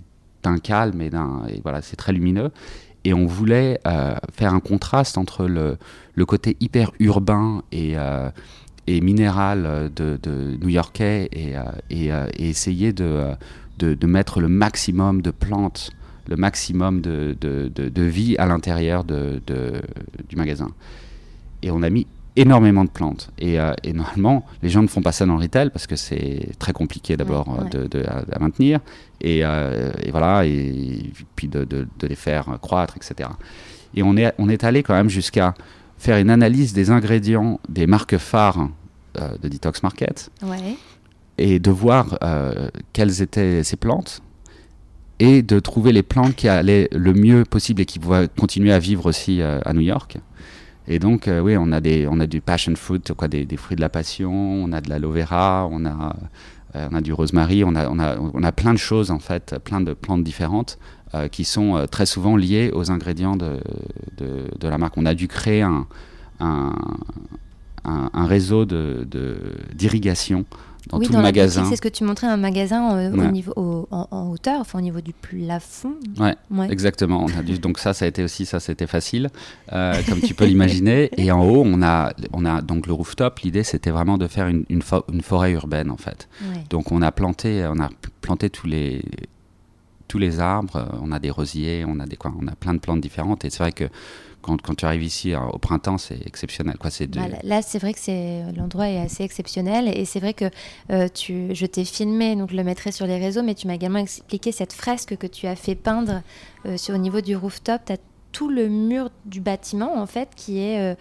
d'un 0.44 0.58
calme 0.58 1.02
et 1.02 1.10
d'un... 1.10 1.44
voilà, 1.64 1.82
c'est 1.82 1.96
très 1.96 2.12
lumineux. 2.14 2.52
Et 3.06 3.14
on 3.14 3.26
voulait 3.26 3.80
euh, 3.88 4.16
faire 4.34 4.54
un 4.54 4.60
contraste 4.60 5.18
entre 5.18 5.46
le, 5.46 5.78
le 6.16 6.26
côté 6.26 6.56
hyper 6.60 6.92
urbain 7.00 7.64
et, 7.72 7.94
euh, 7.98 8.30
et 8.88 9.00
minéral 9.02 9.90
de, 9.96 10.20
de 10.22 10.58
new-yorkais 10.62 11.30
et, 11.32 11.54
et, 11.90 12.08
et 12.10 12.50
essayer 12.50 12.92
de, 12.94 13.32
de, 13.80 13.94
de 13.94 14.08
mettre 14.08 14.40
le 14.42 14.48
maximum 14.50 15.22
de 15.22 15.32
plantes, 15.32 15.92
le 16.30 16.36
maximum 16.38 17.02
de, 17.02 17.36
de, 17.42 17.70
de- 17.74 17.90
de 17.90 18.02
vie 18.04 18.36
à 18.38 18.46
l'intérieur 18.46 19.04
de- 19.06 19.42
du 20.30 20.36
magasin. 20.38 20.70
Et 21.63 21.71
on 21.71 21.82
a 21.82 21.89
mis 21.89 22.06
énormément 22.36 22.84
de 22.84 22.89
plantes. 22.89 23.30
Et, 23.39 23.60
euh, 23.60 23.73
et 23.84 23.93
normalement, 23.93 24.45
les 24.62 24.69
gens 24.69 24.82
ne 24.82 24.88
font 24.88 25.02
pas 25.02 25.12
ça 25.12 25.26
dans 25.26 25.36
le 25.38 25.41
retail 25.43 25.69
parce 25.69 25.88
que 25.88 25.95
c'est 25.95 26.49
très 26.60 26.73
compliqué 26.73 27.15
d'abord 27.17 27.47
Ouais, 27.47 27.65
euh, 27.76 27.88
de, 27.88 27.99
de- 27.99 28.06
à, 28.06 28.23
à 28.32 28.39
maintenir. 28.39 28.80
Et, 29.21 29.41
euh, 29.43 29.91
et 30.04 30.12
voilà, 30.12 30.45
et 30.45 31.12
puis 31.36 31.47
de, 31.47 31.63
de- 31.63 31.88
de 31.99 32.08
les 32.08 32.15
faire 32.15 32.58
croître, 32.62 32.95
etc. 32.97 33.30
Et 33.95 34.04
on 34.04 34.17
est, 34.17 34.34
on 34.39 34.49
est 34.49 34.63
allé 34.63 34.84
quand 34.84 34.93
même 34.95 35.10
jusqu'à 35.10 35.54
faire 35.97 36.17
une 36.17 36.30
analyse 36.30 36.73
des 36.73 36.89
ingrédients 36.89 37.60
des 37.69 37.88
marques 37.88 38.17
phares 38.17 38.67
euh, 39.21 39.38
de 39.41 39.47
Detox 39.47 39.84
Market 39.84 40.30
Ouais. 40.41 40.76
et 41.38 41.60
de 41.60 41.71
voir 41.71 42.17
quelles 42.93 43.21
étaient 43.21 43.63
ces 43.63 43.78
plantes 43.78 44.21
et 45.19 45.43
de 45.43 45.60
trouver 45.60 45.91
les 45.91 46.04
plantes 46.04 46.36
qui 46.36 46.47
allaient 46.47 46.89
le 46.91 47.13
mieux 47.13 47.45
possible 47.45 47.82
et 47.82 47.86
qui 47.86 47.99
pouvaient 47.99 48.28
continuer 48.38 48.73
à 48.73 48.80
vivre 48.80 49.06
aussi 49.06 49.41
à 49.41 49.71
New 49.73 49.82
York. 49.82 50.17
Et 50.88 51.00
donc, 51.00 51.28
euh, 51.28 51.39
oui, 51.39 51.56
on 51.58 51.72
a, 51.72 51.80
des, 51.80 52.08
on 52.10 52.19
a 52.19 52.28
du 52.28 52.41
passion 52.41 52.76
fruit, 52.76 53.02
quoi, 53.17 53.28
des, 53.28 53.46
fruits 53.58 53.76
de 53.78 53.82
la 53.82 53.89
passion, 53.89 54.32
on 54.34 54.72
a 54.74 54.82
de 54.82 54.89
l'aloe 54.89 55.12
vera, 55.12 55.67
on 55.72 55.86
a, 55.86 56.15
euh, 56.76 56.88
on 56.91 56.96
a 56.96 57.02
du 57.02 57.13
rosemary, 57.13 57.63
on 57.63 57.76
a, 57.76 57.88
on, 57.89 58.00
a, 58.00 58.17
on 58.17 58.43
a 58.43 58.52
plein 58.52 58.74
de 58.74 58.78
choses, 58.80 59.10
en 59.12 59.19
fait, 59.19 59.56
plein 59.63 59.80
de 59.80 59.93
plantes 59.93 60.24
différentes 60.24 60.78
euh, 61.15 61.28
qui 61.30 61.46
sont 61.46 61.86
très 61.89 62.06
souvent 62.06 62.36
liées 62.36 62.69
aux 62.74 62.91
ingrédients 62.91 63.38
de, 63.38 63.60
de, 64.17 64.50
de 64.60 64.67
la 64.67 64.78
marque. 64.78 64.98
On 64.98 65.06
a 65.06 65.13
dû 65.13 65.28
créer 65.28 65.62
un, 65.62 65.88
un, 66.39 66.74
un, 67.86 68.26
réseau 68.26 68.65
de- 68.65 69.08
de- 69.10 69.38
d'irrigation 69.74 70.46
dans 70.89 70.98
oui, 71.00 71.06
tout 71.08 71.13
dans 71.13 71.19
le 71.19 71.24
magasin. 71.24 71.63
c'est 71.69 71.76
ce 71.78 71.82
que 71.82 71.88
tu 71.88 72.04
montrais, 72.04 72.28
un 72.28 72.38
magasin 72.38 72.98
euh, 72.98 73.12
au 73.13 73.32
niveau, 73.32 73.54
au- 73.56 73.88
en, 73.91 74.08
en 74.12 74.30
hauteur, 74.32 74.60
enfin 74.62 74.80
au 74.80 74.82
niveau 74.82 75.00
du 75.02 75.13
plafond. 75.13 75.93
Ouais, 76.19 76.36
Ouais. 76.52 76.72
Exactement. 76.72 77.24
On 77.24 77.39
a 77.39 77.41
dû- 77.43 77.58
donc 77.60 77.80
ça, 77.80 77.93
ça 77.93 78.06
a 78.06 78.08
été 78.08 78.24
aussi 78.24 78.46
ça, 78.46 78.60
c'était 78.60 78.88
facile, 78.88 79.30
euh, 79.72 79.93
comme 80.10 80.19
tu 80.22 80.34
peux 80.34 80.46
l'imaginer. 80.46 81.10
Et 81.17 81.32
en 81.32 81.41
haut, 81.48 81.63
on 81.65 81.82
a, 81.82 82.12
on 82.34 82.43
a 82.46 82.62
donc 82.62 82.88
le 82.88 82.93
rooftop. 82.93 83.39
L'idée, 83.39 83.63
c'était 83.63 83.91
vraiment 83.91 84.17
de 84.17 84.28
faire 84.28 84.48
une, 84.48 84.65
une, 84.69 84.82
fo- 84.82 85.04
une 85.12 85.22
forêt 85.22 85.52
urbaine 85.54 85.89
en 85.89 85.98
fait. 85.98 86.28
Donc 86.69 86.91
on 86.91 87.02
a 87.02 87.12
planté, 87.12 87.65
on 87.69 87.80
a 87.80 87.89
planté 88.22 88.50
tous 88.50 88.67
les 88.67 89.04
tous 90.10 90.17
les 90.19 90.39
arbres. 90.39 90.88
On 91.02 91.12
a 91.12 91.19
des 91.19 91.32
rosiers, 91.32 91.86
on 91.88 92.00
a 92.00 92.06
des 92.06 92.17
quoi, 92.17 92.32
on 92.39 92.48
a 92.48 92.56
plein 92.56 92.74
de 92.74 92.80
plantes 92.80 93.02
différentes. 93.02 93.46
Et 93.46 93.50
c'est 93.50 93.60
vrai 93.63 93.72
que 93.72 93.86
quand, 94.44 94.62
quand 94.62 94.76
tu 94.76 94.86
arrives 94.86 95.04
ici 95.04 95.34
euh, 95.34 95.40
au 95.52 95.58
printemps, 95.58 95.98
c'est 95.98 96.20
exceptionnel. 96.28 96.78
Quoi, 96.78 96.92
c'est 96.92 97.08
de- 97.08 97.18
Bah, 97.20 97.26
là, 97.44 97.62
c'est 97.64 97.80
vrai 97.80 97.94
que 97.94 98.00
c'est 98.00 98.44
l'endroit 98.56 98.88
est 98.90 99.00
assez 99.00 99.24
exceptionnel 99.24 99.88
et 99.88 100.06
c'est 100.06 100.20
vrai 100.20 100.34
que 100.36 100.46
euh, 100.92 101.08
tu, 101.08 101.56
je 101.56 101.66
t'ai 101.66 101.86
filmé, 101.86 102.36
donc 102.36 102.52
je 102.52 102.56
le 102.56 102.64
mettrai 102.64 102.92
sur 102.92 103.08
les 103.08 103.18
réseaux, 103.18 103.42
mais 103.42 103.56
tu 103.56 103.66
m'as 103.68 103.74
également 103.76 104.00
expliqué 104.00 104.52
cette 104.52 104.74
fresque 104.74 105.18
que 105.18 105.26
tu 105.28 105.48
as 105.48 105.56
fait 105.56 105.76
peindre 105.76 106.22
euh, 106.68 106.78
sur 106.78 106.94
au 106.94 106.98
niveau 107.00 107.22
du 107.22 107.36
rooftop. 107.36 107.82
Tu 107.86 107.94
as 107.94 107.98
tout 108.32 108.50
le 108.50 108.68
mur 108.68 109.10
du 109.26 109.42
bâtiment 109.42 109.96
en 109.96 110.06
fait 110.08 110.30
qui 110.36 110.60
est 110.60 110.80
euh, 110.80 110.96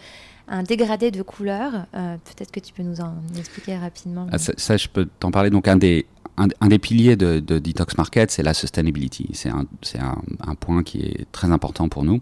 un 0.49 0.63
dégradé 0.63 1.11
de 1.11 1.23
couleurs. 1.23 1.87
Peut-être 1.93 2.51
que 2.51 2.61
tu 2.61 2.73
peux 2.75 2.83
nous 2.83 3.01
en 3.01 3.15
expliquer 3.39 3.77
rapidement. 3.77 4.27
Ah, 4.33 4.39
ça, 4.39 4.53
ça, 4.57 4.77
je 4.77 4.89
peux 4.89 5.09
t'en 5.19 5.31
parler. 5.31 5.49
Donc, 5.51 5.67
un 5.69 5.77
des, 5.77 6.05
un, 6.37 6.49
un 6.61 6.69
des 6.69 6.79
piliers 6.79 7.17
de, 7.17 7.41
de 7.41 7.59
Detox 7.59 7.97
Market, 7.97 8.31
c'est 8.31 8.43
la 8.43 8.53
sustainability. 8.53 9.29
C'est 9.33 9.49
un, 9.49 9.65
un, 10.01 10.17
un 10.47 10.55
point 10.57 10.83
qui 10.83 11.01
est 11.03 11.27
très 11.33 11.51
important 11.51 11.89
pour 11.89 12.05
nous. 12.05 12.21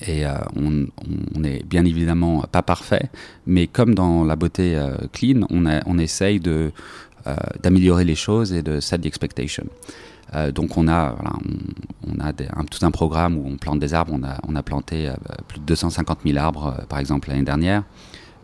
Et 0.00 0.26
euh, 0.26 0.32
on, 0.56 0.86
on 1.34 1.44
est 1.44 1.64
bien 1.64 1.84
évidemment 1.84 2.42
pas 2.50 2.62
parfait, 2.62 3.10
mais 3.46 3.66
comme 3.66 3.94
dans 3.94 4.24
la 4.24 4.36
beauté 4.36 4.76
euh, 4.76 4.96
clean, 5.12 5.46
on, 5.50 5.98
essaye 5.98 6.40
euh, 6.46 6.70
d'améliorer 7.62 8.04
les 8.04 8.14
choses 8.14 8.52
et 8.52 8.62
de 8.62 8.80
set 8.80 9.02
the 9.02 9.06
expectation. 9.06 9.64
Donc 10.52 10.76
on 10.76 10.88
a, 10.88 11.14
tout 12.68 12.84
un 12.84 12.90
programme 12.90 13.36
où 13.36 13.46
on 13.46 13.56
plante 13.56 13.78
des 13.78 13.94
arbres. 13.94 14.18
On 14.48 14.56
a, 14.56 14.62
planté 14.64 15.12
plus 15.46 15.60
de 15.60 15.64
250 15.64 16.20
000 16.26 16.38
arbres, 16.38 16.74
par 16.88 16.98
exemple, 16.98 17.28
l'année 17.28 17.44
dernière. 17.44 17.84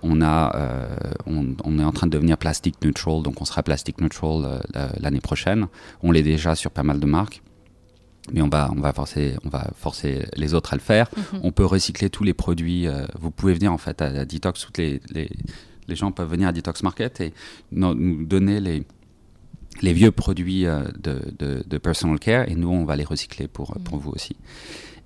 On, 0.04 0.20
est 0.20 1.84
en 1.84 1.92
train 1.92 2.06
de 2.06 2.12
devenir 2.12 2.38
plastic 2.38 2.76
neutral, 2.84 3.22
donc 3.22 3.40
on 3.40 3.44
sera 3.44 3.64
plastic 3.64 4.00
neutral 4.00 4.62
la- 4.72 4.90
l'année 5.00 5.20
prochaine. 5.20 5.66
On 6.04 6.12
l'est 6.12 6.22
déjà 6.22 6.54
sur 6.54 6.70
pas 6.70 6.84
mal 6.84 7.00
de 7.00 7.06
marques, 7.06 7.42
mais 8.32 8.42
on 8.42 8.48
va, 8.48 8.70
on 8.76 8.80
va, 8.80 8.92
forcer, 8.92 9.36
on 9.44 9.48
va 9.48 9.70
forcer 9.76 10.26
les 10.36 10.54
autres 10.54 10.72
à 10.72 10.76
le 10.76 10.82
faire. 10.82 11.08
Mhm. 11.16 11.40
On 11.42 11.52
peut 11.52 11.64
recycler 11.64 12.10
tous 12.10 12.24
les 12.24 12.34
produits. 12.34 12.86
euh, 12.86 13.06
vous 13.18 13.30
pouvez 13.30 13.54
venir 13.54 13.72
en 13.72 13.78
fait 13.78 14.00
à, 14.02 14.06
à 14.06 14.24
Detox, 14.24 14.64
toutes 14.66 14.78
les, 14.78 15.00
les, 15.10 15.30
les 15.88 15.96
gens 15.96 16.12
peuvent 16.12 16.30
venir 16.30 16.48
à 16.48 16.52
Detox 16.52 16.82
Market 16.82 17.20
et 17.20 17.32
no- 17.72 17.94
nous 17.94 18.24
donner 18.24 18.60
les, 18.60 18.84
les 19.82 19.92
vieux 19.92 20.10
produits 20.12 20.66
euh, 20.66 20.84
de, 21.02 21.20
de, 21.38 21.62
de 21.66 21.78
personal 21.78 22.18
care 22.18 22.48
et 22.48 22.54
nous 22.54 22.68
on 22.70 22.84
va 22.84 22.96
les 22.96 23.04
recycler 23.04 23.48
pour, 23.48 23.74
pour 23.84 23.98
vous 23.98 24.10
aussi. 24.10 24.36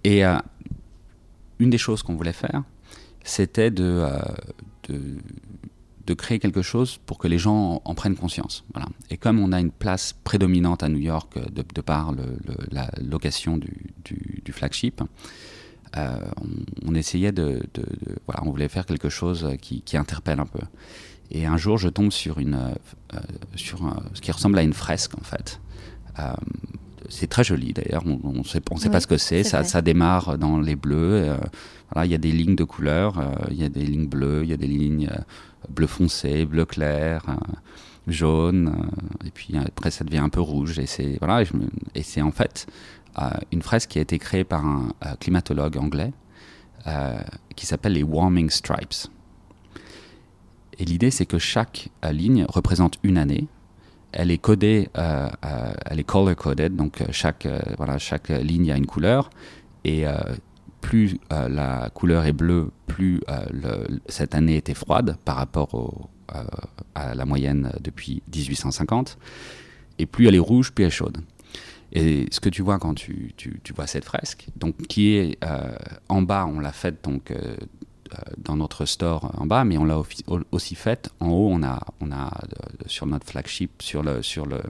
Et 0.04 0.24
euh, 0.24 0.36
une 1.58 1.70
des 1.70 1.78
choses 1.78 2.02
qu'on 2.02 2.14
voulait 2.16 2.32
faire, 2.32 2.62
c'était 3.22 3.70
de, 3.70 3.84
euh, 3.84 4.18
de, 4.88 5.00
de 6.06 6.14
créer 6.14 6.38
quelque 6.38 6.62
chose 6.62 6.98
pour 7.06 7.18
que 7.18 7.28
les 7.28 7.38
gens 7.38 7.82
en, 7.84 7.90
en 7.90 7.94
prennent 7.94 8.16
conscience. 8.16 8.64
Voilà. 8.74 8.88
Et 9.10 9.16
comme 9.16 9.38
on 9.38 9.52
a 9.52 9.60
une 9.60 9.70
place 9.70 10.14
prédominante 10.24 10.82
à 10.82 10.88
New 10.88 10.98
York 10.98 11.36
euh, 11.36 11.44
de, 11.46 11.64
de 11.74 11.80
par 11.80 12.12
le, 12.12 12.24
le- 12.46 12.56
la 12.70 12.90
location 13.00 13.56
du, 13.56 13.72
du, 14.04 14.42
du 14.44 14.52
flagship, 14.52 15.02
euh, 15.96 16.18
on, 16.42 16.90
on 16.90 16.94
essayait 16.94 17.32
de, 17.32 17.60
de- 17.74 17.82
de- 17.82 18.16
voilà, 18.26 18.42
on 18.44 18.50
voulait 18.50 18.68
faire 18.68 18.84
quelque 18.86 19.08
chose 19.08 19.48
qui, 19.62 19.80
qui 19.82 19.96
interpelle 19.96 20.40
un 20.40 20.46
peu. 20.46 20.60
Et 21.30 21.46
un 21.46 21.56
jour, 21.56 21.78
je 21.78 21.88
tombe 21.88 22.12
sur, 22.12 22.38
une, 22.38 22.58
sur 23.56 23.78
ce 24.12 24.20
qui 24.20 24.30
ressemble 24.30 24.58
à 24.58 24.62
une 24.62 24.74
fresque, 24.74 25.12
en 25.18 25.24
fait. 25.24 25.58
c'est 27.08 27.26
très 27.28 27.44
joli 27.44 27.72
d'ailleurs, 27.72 28.04
on 28.06 28.32
ne 28.32 28.42
sait, 28.44 28.60
on 28.70 28.76
sait 28.76 28.90
pas 28.90 29.00
ce 29.00 29.06
que 29.06 29.16
c'est, 29.16 29.42
ça, 29.42 29.64
ça, 29.64 29.82
démarre 29.82 30.38
dans 30.38 30.58
les 30.60 30.76
bleus, 30.76 31.34
voilà, 31.90 32.06
il 32.06 32.12
y 32.12 32.14
a 32.14 32.18
des 32.18 32.30
lignes 32.32 32.56
de 32.56 32.64
couleurs, 32.64 33.14
il 33.50 33.56
y 33.56 33.64
a 33.64 33.68
des 33.68 33.84
lignes 33.84 34.06
bleues, 34.06 34.42
il 34.44 34.50
y 34.50 34.52
a 34.52 34.56
des 34.56 34.66
lignes 34.66 35.10
bleu 35.68 35.86
foncé, 35.86 36.46
bleu 36.46 36.64
clair, 36.64 37.22
jaune, 38.06 38.90
et 39.24 39.30
puis 39.30 39.56
après 39.56 39.90
ça 39.90 40.04
devient 40.04 40.18
un 40.18 40.28
peu 40.28 40.40
rouge, 40.40 40.78
et 40.78 40.86
c'est 40.86 41.18
voilà, 41.20 41.44
c'est 42.02 42.22
en 42.22 42.32
fait 42.32 42.66
une 43.52 43.62
fresque 43.62 43.90
qui 43.90 43.98
a 43.98 44.02
été 44.02 44.18
créée 44.18 44.44
par 44.44 44.64
un 44.64 44.88
climatologue 45.20 45.76
anglais 45.76 46.12
euh, 46.86 47.18
qui 47.56 47.64
s'appelle 47.64 47.94
les 47.94 48.02
Warming 48.02 48.50
Stripes. 48.50 49.08
Et 50.78 50.84
l'idée, 50.84 51.10
c'est 51.10 51.24
que 51.24 51.38
chaque 51.38 51.88
euh, 52.04 52.12
ligne 52.12 52.44
représente 52.46 52.98
une 53.02 53.16
année. 53.16 53.46
Elle 54.12 54.30
est 54.30 54.36
codée, 54.36 54.90
euh, 54.98 55.30
elle 55.86 55.98
est 55.98 56.04
color 56.04 56.36
coded, 56.36 56.76
donc 56.76 57.02
chaque, 57.10 57.48
voilà, 57.78 57.96
chaque 57.96 58.28
ligne 58.28 58.70
a 58.70 58.76
une 58.76 58.84
couleur. 58.84 59.30
Et 59.84 60.04
plus 60.84 61.18
la 61.30 61.90
couleur 61.94 62.26
est 62.26 62.32
bleue, 62.32 62.70
plus 62.86 63.20
cette 64.06 64.34
année 64.34 64.56
était 64.56 64.74
froide 64.74 65.16
par 65.24 65.36
rapport 65.36 66.08
à 66.94 67.14
la 67.14 67.24
moyenne 67.24 67.72
depuis 67.80 68.22
1850. 68.34 69.16
Et 69.98 70.06
plus 70.06 70.28
elle 70.28 70.34
est 70.34 70.40
rouge, 70.40 70.72
plus 70.72 70.84
elle 70.84 70.88
est 70.88 70.90
chaude. 70.90 71.18
Et 71.92 72.26
ce 72.30 72.40
que 72.40 72.48
tu 72.48 72.62
vois 72.62 72.78
quand 72.78 72.94
tu, 72.94 73.32
tu, 73.36 73.72
vois 73.74 73.86
cette 73.86 74.04
fresque, 74.04 74.46
donc 74.56 74.76
qui 74.88 75.14
est 75.14 75.38
euh, 75.44 75.76
en 76.08 76.22
bas, 76.22 76.44
on 76.46 76.58
l'a 76.58 76.72
faite 76.72 77.04
donc 77.04 77.30
euh, 77.30 77.36
euh, 77.36 78.16
dans 78.36 78.56
notre 78.56 78.84
store 78.84 79.30
en 79.38 79.46
bas, 79.46 79.64
mais 79.64 79.78
on 79.78 79.84
l'a 79.84 80.02
aussi 80.50 80.74
faite 80.74 81.10
en 81.20 81.28
haut. 81.28 81.48
On 81.52 81.62
a, 81.62 81.80
on 82.00 82.10
a 82.10 82.32
sur 82.86 83.06
notre 83.06 83.26
flagship, 83.26 83.80
sur 83.80 84.02
le, 84.02 84.22
sur 84.22 84.44
le, 84.44 84.60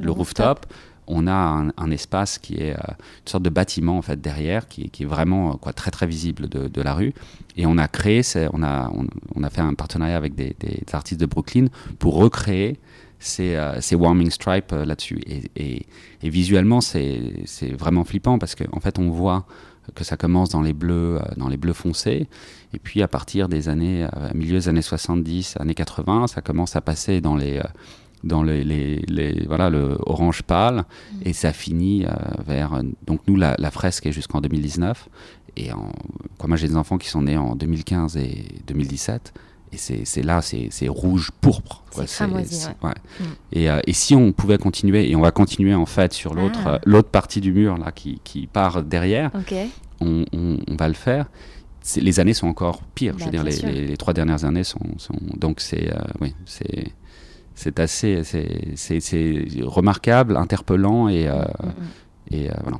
le, 0.00 0.10
rooftop, 0.10 0.66
on 1.06 1.26
a 1.26 1.64
un, 1.76 1.90
espace 1.90 2.38
qui 2.38 2.54
est 2.54 2.72
une 2.72 3.26
sorte 3.28 3.42
de 3.42 3.50
bâtiment 3.50 3.98
en 3.98 4.02
fait 4.02 4.20
derrière, 4.20 4.68
qui, 4.68 4.90
est 5.00 5.04
vraiment 5.04 5.56
quoi 5.56 5.72
très 5.72 5.90
très 5.90 6.06
visible 6.06 6.48
de, 6.48 6.82
la 6.82 6.94
rue. 6.94 7.14
Et 7.56 7.66
on 7.66 7.78
a 7.78 7.88
créé, 7.88 8.22
on 8.52 8.62
a, 8.62 8.90
on, 9.34 9.42
a 9.42 9.50
fait 9.50 9.60
un 9.60 9.74
partenariat 9.74 10.16
avec 10.16 10.34
des, 10.34 10.54
artistes 10.92 11.20
de 11.20 11.26
Brooklyn 11.26 11.66
pour 11.98 12.16
recréer 12.16 12.78
ces, 13.18 13.54
euh, 13.56 13.80
warming 13.92 14.30
stripes 14.30 14.72
euh, 14.72 14.84
là-dessus. 14.84 15.20
Et, 15.56 15.86
visuellement, 16.22 16.80
c'est 16.80 17.44
vraiment 17.78 18.04
flippant 18.04 18.38
parce 18.38 18.54
qu'en 18.54 18.76
en 18.76 18.80
fait, 18.80 18.98
on 18.98 19.10
voit 19.10 19.46
que 19.94 20.02
ça 20.02 20.16
commence 20.16 20.48
dans 20.48 20.62
les 20.62 20.72
bleus, 20.72 21.18
euh, 21.18 21.34
dans 21.36 21.48
les 21.48 21.56
bleus 21.56 21.72
foncés, 21.72 22.26
et 22.72 22.78
puis 22.78 23.02
à 23.02 23.08
partir 23.08 23.48
des 23.48 23.68
années, 23.68 24.06
milieu 24.34 24.58
des 24.58 24.68
années 24.68 24.82
70, 24.82 25.56
années 25.60 25.74
80, 25.74 26.26
ça 26.26 26.42
commence 26.42 26.74
à 26.74 26.80
passer 26.80 27.20
dans 27.20 27.36
les 27.36 27.60
dans 28.26 28.42
les, 28.42 28.64
les, 28.64 29.44
voilà 29.46 29.70
le 29.70 29.96
orange 30.06 30.42
pâle 30.42 30.76
mmh. 30.76 31.16
et 31.24 31.32
ça 31.32 31.52
finit 31.52 32.04
vers 32.46 32.80
donc 33.06 33.20
nous 33.26 33.36
la, 33.36 33.70
fresque 33.70 34.06
est 34.06 34.12
jusqu'en 34.12 34.40
2019 34.40 35.08
et 35.56 35.72
en, 35.72 35.90
moi 36.46 36.56
j'ai 36.56 36.68
des 36.68 36.76
enfants 36.76 36.98
qui 36.98 37.08
sont 37.08 37.22
nés 37.22 37.36
en 37.36 37.54
2015 37.56 38.16
et 38.16 38.44
2017 38.66 39.32
et 39.72 40.04
c'est 40.04 40.22
là, 40.22 40.40
c'est 40.42 40.88
rouge 40.88 41.30
pourpre. 41.40 41.82
C'est 42.06 42.24
ouais. 42.24 42.44
ouais. 42.82 42.90
Mm. 43.20 43.24
Et, 43.52 43.70
euh, 43.70 43.80
et, 43.86 43.92
si 43.92 44.14
on 44.14 44.32
pouvait 44.32 44.58
continuer, 44.58 45.10
et 45.10 45.16
on 45.16 45.20
va 45.20 45.32
continuer 45.32 45.74
en 45.74 45.86
fait 45.86 46.12
sur 46.12 46.34
l'autre 46.34 46.60
ah. 46.64 46.74
euh, 46.74 46.78
l'autre 46.84 47.08
partie 47.08 47.40
du 47.40 47.52
mur 47.52 47.76
là 47.76 47.90
qui, 47.92 48.20
qui 48.22 48.46
part 48.46 48.82
derrière, 48.82 49.30
on, 50.00 50.24
on, 50.32 50.76
va 50.76 50.88
le 50.88 50.94
faire. 50.94 51.26
Les 51.96 52.20
années 52.20 52.34
sont 52.34 52.48
encore 52.48 52.82
pires. 52.94 53.14
je 53.18 53.24
veux 53.24 53.30
bah, 53.30 53.42
dire, 53.42 53.44
les, 53.44 53.86
les, 53.86 53.96
trois 53.96 54.12
dernières 54.12 54.44
années 54.44 54.64
sont, 54.64 54.80
sont 54.98 55.16
donc 55.36 55.60
c'est 55.60 55.92
euh, 55.92 55.98
oui, 56.20 56.34
c'est 56.44 56.92
c'est 57.56 57.80
assez 57.80 58.22
c'est 58.22 59.48
remarquable, 59.62 60.36
interpellant 60.36 61.08
et, 61.08 61.26
mm, 61.26 61.32
mm, 61.32 62.34
et 62.34 62.48
voilà. 62.62 62.78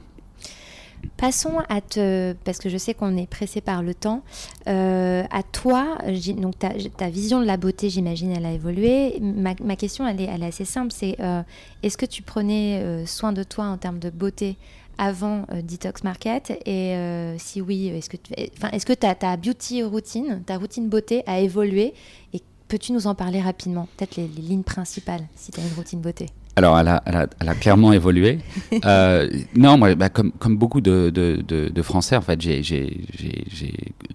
Passons 1.17 1.63
à 1.69 1.81
te, 1.81 2.35
parce 2.45 2.59
que 2.59 2.69
je 2.69 2.77
sais 2.77 2.93
qu'on 2.93 3.17
est 3.17 3.27
pressé 3.27 3.61
par 3.61 3.83
le 3.83 3.95
temps, 3.95 4.23
euh, 4.69 5.23
à 5.31 5.43
toi, 5.43 5.99
donc 6.37 6.59
ta, 6.59 6.71
ta, 6.97 7.09
vision 7.09 7.41
de 7.41 7.47
la 7.47 7.57
beauté, 7.57 7.89
j'imagine, 7.89 8.33
elle 8.33 8.45
a 8.45 8.53
évolué. 8.53 9.19
Ma, 9.21 9.55
ma 9.63 9.77
question, 9.77 10.07
elle 10.07 10.21
est, 10.21 10.25
elle 10.25 10.43
est, 10.43 10.49
assez 10.49 10.65
simple, 10.65 10.93
c'est 10.93 11.17
euh, 11.21 11.43
est-ce 11.83 11.97
que 11.97 12.07
tu 12.07 12.23
prenais 12.23 12.81
euh, 12.83 13.07
soin 13.07 13.33
de 13.33 13.43
toi 13.43 13.67
en 13.67 13.79
termes 13.79 13.99
de 13.99 14.11
beauté 14.11 14.57
avant 14.99 15.47
Detox 15.63 16.05
Market? 16.05 16.59
Et 16.67 16.95
si 17.39 17.61
oui, 17.61 17.89
est-ce 17.89 18.11
que, 18.11 18.17
enfin, 18.57 18.71
est-ce 18.73 18.87
que 18.87 18.93
ta, 18.95 19.15
ta 19.15 19.37
beauty 19.37 19.83
routine, 19.83 20.43
ta 20.45 20.57
routine 20.57 20.89
beauté 20.89 21.23
a 21.27 21.41
évolué? 21.41 21.95
Et 22.33 22.43
peux-tu 22.69 22.93
nous 22.93 23.07
en 23.07 23.15
parler 23.15 23.41
rapidement 23.41 23.89
Peut-être 23.97 24.17
les, 24.17 24.29
les 24.29 24.43
lignes 24.43 24.63
principales, 24.63 25.27
si 25.35 25.51
tu 25.51 25.61
as 25.61 25.63
une 25.63 25.75
routine 25.75 26.01
beauté 26.01 26.27
alors, 26.59 26.79
elle 26.79 26.89
a, 26.89 27.03
elle, 27.05 27.17
a, 27.17 27.27
elle 27.39 27.49
a, 27.51 27.55
clairement 27.55 27.93
évolué. 27.93 28.39
Euh, 28.85 29.29
non, 29.57 29.79
moi, 29.79 29.95
bah, 29.95 30.09
comme, 30.09 30.33
comme 30.33 30.57
beaucoup 30.57 30.81
de, 30.81 31.11
de, 31.11 31.43
de, 31.47 31.69
de 31.69 31.83
Français, 31.83 32.17
en 32.17 32.21
fait, 32.21 32.41
j'ai, 32.41 32.63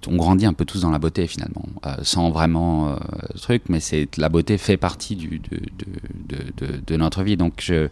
on 0.08 0.16
grandit 0.16 0.45
un 0.45 0.54
peu 0.54 0.66
tous 0.66 0.82
dans 0.82 0.91
la 0.91 0.99
beauté 0.99 1.28
finalement, 1.28 1.66
euh, 1.86 1.95
sans 2.04 2.30
vraiment 2.30 2.89
euh, 2.89 2.95
truc, 3.41 3.64
mais 3.70 3.80
c'est 3.80 4.18
la 4.18 4.30
beauté 4.30 4.58
fait 4.58 4.78
partie 4.78 5.16
du, 5.16 5.41
de, 5.41 6.95
notre 6.95 7.24
vie. 7.24 7.38
Donc, 7.38 7.56
je, 7.60 7.89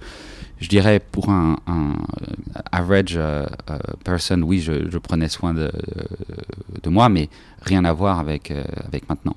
je 0.59 0.69
dirais 0.69 0.99
pour 0.99 1.29
un, 1.29 1.57
un 1.67 1.95
average 2.71 3.15
euh, 3.17 3.45
euh, 3.69 3.77
person, 4.03 4.41
oui, 4.43 4.59
je, 4.59 4.89
je, 4.89 4.97
prenais 4.97 5.29
soin 5.29 5.53
de, 5.53 5.71
de 6.83 6.89
moi, 6.89 7.09
mais 7.09 7.29
rien 7.61 7.83
à 7.83 7.93
voir 7.93 8.19
avec, 8.19 8.51
avec 8.87 9.09
maintenant. 9.09 9.35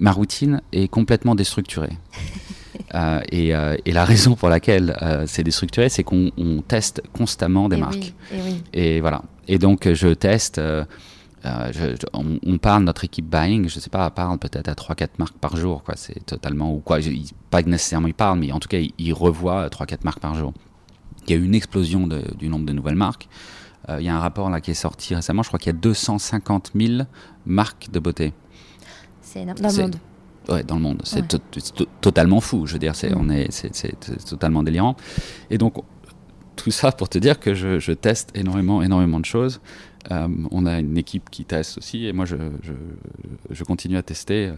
Ma 0.00 0.12
routine 0.12 0.60
est 0.72 0.88
complètement 0.88 1.34
déstructurée. 1.34 1.96
Euh, 2.94 3.20
euh, 3.32 3.76
et, 3.84 3.92
la 3.92 4.04
raison 4.04 4.34
pour 4.34 4.48
laquelle 4.48 4.96
euh, 5.02 5.24
c'est 5.26 5.42
déstructuré, 5.42 5.88
c'est 5.88 6.04
qu'on 6.04 6.30
teste 6.66 7.02
constamment 7.12 7.68
des 7.68 7.76
marques. 7.76 8.14
et, 8.72 9.00
voilà. 9.00 9.22
Et 9.48 9.58
donc, 9.58 9.92
je 9.92 10.08
teste. 10.08 10.60
on, 12.12 12.58
parle, 12.58 12.84
notre 12.84 13.04
équipe 13.04 13.28
buying, 13.28 13.68
je 13.68 13.80
sais 13.80 13.90
pas, 13.90 14.08
parle 14.10 14.38
peut-être 14.38 14.68
à 14.68 14.74
3-4 14.74 15.08
marques 15.18 15.38
par 15.38 15.56
jour. 15.56 15.82
Quoi. 15.82 15.94
C'est 15.96 16.24
totalement. 16.24 16.72
Ou 16.74 16.78
quoi, 16.78 16.98
pas 17.50 17.62
nécessairement 17.62 18.08
ils 18.08 18.14
parlent, 18.14 18.38
mais 18.38 18.52
en 18.52 18.60
tout 18.60 18.68
cas, 18.68 18.78
ils, 18.98 19.12
revoient 19.12 19.68
3-4 19.68 19.98
marques 20.04 20.20
par 20.20 20.34
jour. 20.34 20.52
Il 21.26 21.30
y 21.30 21.34
a 21.34 21.40
eu 21.40 21.44
une 21.44 21.54
explosion 21.54 22.08
du 22.38 22.48
nombre 22.48 22.66
de 22.66 22.72
nouvelles 22.72 22.96
marques. 22.96 23.28
il 23.88 24.04
y 24.04 24.08
a 24.08 24.14
un 24.14 24.20
rapport 24.20 24.50
là 24.50 24.60
qui 24.60 24.70
est 24.70 24.74
sorti 24.74 25.14
récemment, 25.14 25.42
je 25.42 25.48
crois 25.48 25.58
qu'il 25.58 25.72
y 25.72 25.76
a 25.76 25.78
250 25.78 26.72
000 26.74 27.02
marques 27.46 27.90
de 27.90 27.98
beauté. 27.98 28.32
C'est 29.34 29.42
énorme. 29.42 29.58
Dans 29.58 29.68
le 29.68 29.82
monde 29.82 29.96
ouais, 30.48 30.62
dans 30.62 30.76
le 30.76 30.80
monde. 30.80 31.02
C'est 31.04 31.24
totalement 32.00 32.40
fou. 32.40 32.66
Je 32.66 32.74
veux 32.74 32.78
dire, 32.78 32.94
c'est 32.94 33.10
mm. 33.10 33.18
on 33.18 33.28
est, 33.30 33.50
c'est 33.50 34.24
totalement 34.24 34.62
délirant. 34.62 34.96
Et 35.50 35.58
donc 35.58 35.74
tout 36.56 36.70
ça 36.70 36.92
pour 36.92 37.08
te 37.08 37.18
dire 37.18 37.40
que 37.40 37.52
je, 37.52 37.80
je 37.80 37.92
teste 37.92 38.30
énormément, 38.36 38.80
énormément 38.80 39.18
de 39.18 39.24
choses. 39.24 39.60
Euh, 40.12 40.28
on 40.52 40.66
a 40.66 40.78
une 40.78 40.96
équipe 40.96 41.30
qui 41.30 41.44
teste 41.44 41.78
aussi, 41.78 42.06
et 42.06 42.12
moi 42.12 42.26
je, 42.26 42.36
je, 42.62 42.72
je 43.50 43.64
continue 43.64 43.96
à 43.96 44.02
tester, 44.02 44.48
euh, 44.48 44.54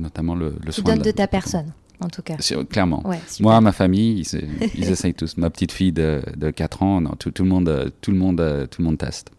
notamment 0.00 0.34
le, 0.34 0.56
le 0.64 0.72
tu 0.72 0.82
donnes 0.82 1.02
de, 1.02 1.10
ta 1.10 1.28
personne, 1.28 1.72
en 2.00 2.08
tout 2.08 2.22
cas. 2.22 2.36
Clairement. 2.70 3.04
moi, 3.38 3.60
ma 3.60 3.72
famille, 3.72 4.20
ils, 4.20 4.70
ils 4.74 4.90
essayent 4.90 5.14
tous. 5.14 5.36
Ma 5.36 5.50
petite 5.50 5.72
fille 5.72 5.92
de, 5.92 6.22
de 6.36 6.50
4 6.50 6.82
ans, 6.82 7.00
non, 7.02 7.12
tout, 7.18 7.30
tout, 7.30 7.44
le 7.44 7.50
monde, 7.50 7.92
tout, 8.00 8.10
le 8.10 8.16
monde, 8.16 8.66
tout 8.70 8.80
le 8.80 8.86
monde 8.86 8.98
teste. 8.98 9.30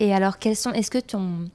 Et 0.00 0.12
alors, 0.12 0.38
quels 0.38 0.56
sont. 0.56 0.72
Est-ce 0.72 0.90
que 0.90 0.98
ton 0.98 1.50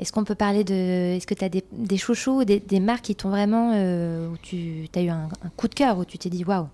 est-ce 0.00 0.12
qu'on 0.12 0.24
peut 0.24 0.34
parler 0.34 0.64
de. 0.64 1.14
Est-ce 1.16 1.26
que 1.26 1.34
tu 1.34 1.44
as 1.44 1.50
des, 1.50 1.62
des 1.72 1.98
chouchous, 1.98 2.44
des, 2.44 2.58
des 2.58 2.80
marques 2.80 3.04
qui 3.04 3.14
t'ont 3.14 3.28
vraiment. 3.28 3.72
Euh, 3.74 4.28
où 4.28 4.36
tu 4.42 4.88
as 4.96 5.02
eu 5.02 5.10
un, 5.10 5.28
coup 5.56 5.68
de 5.68 5.74
cœur, 5.74 5.98
où 5.98 6.06
tu 6.06 6.16
t'es 6.16 6.30
dit 6.30 6.42
waouh? 6.42 6.68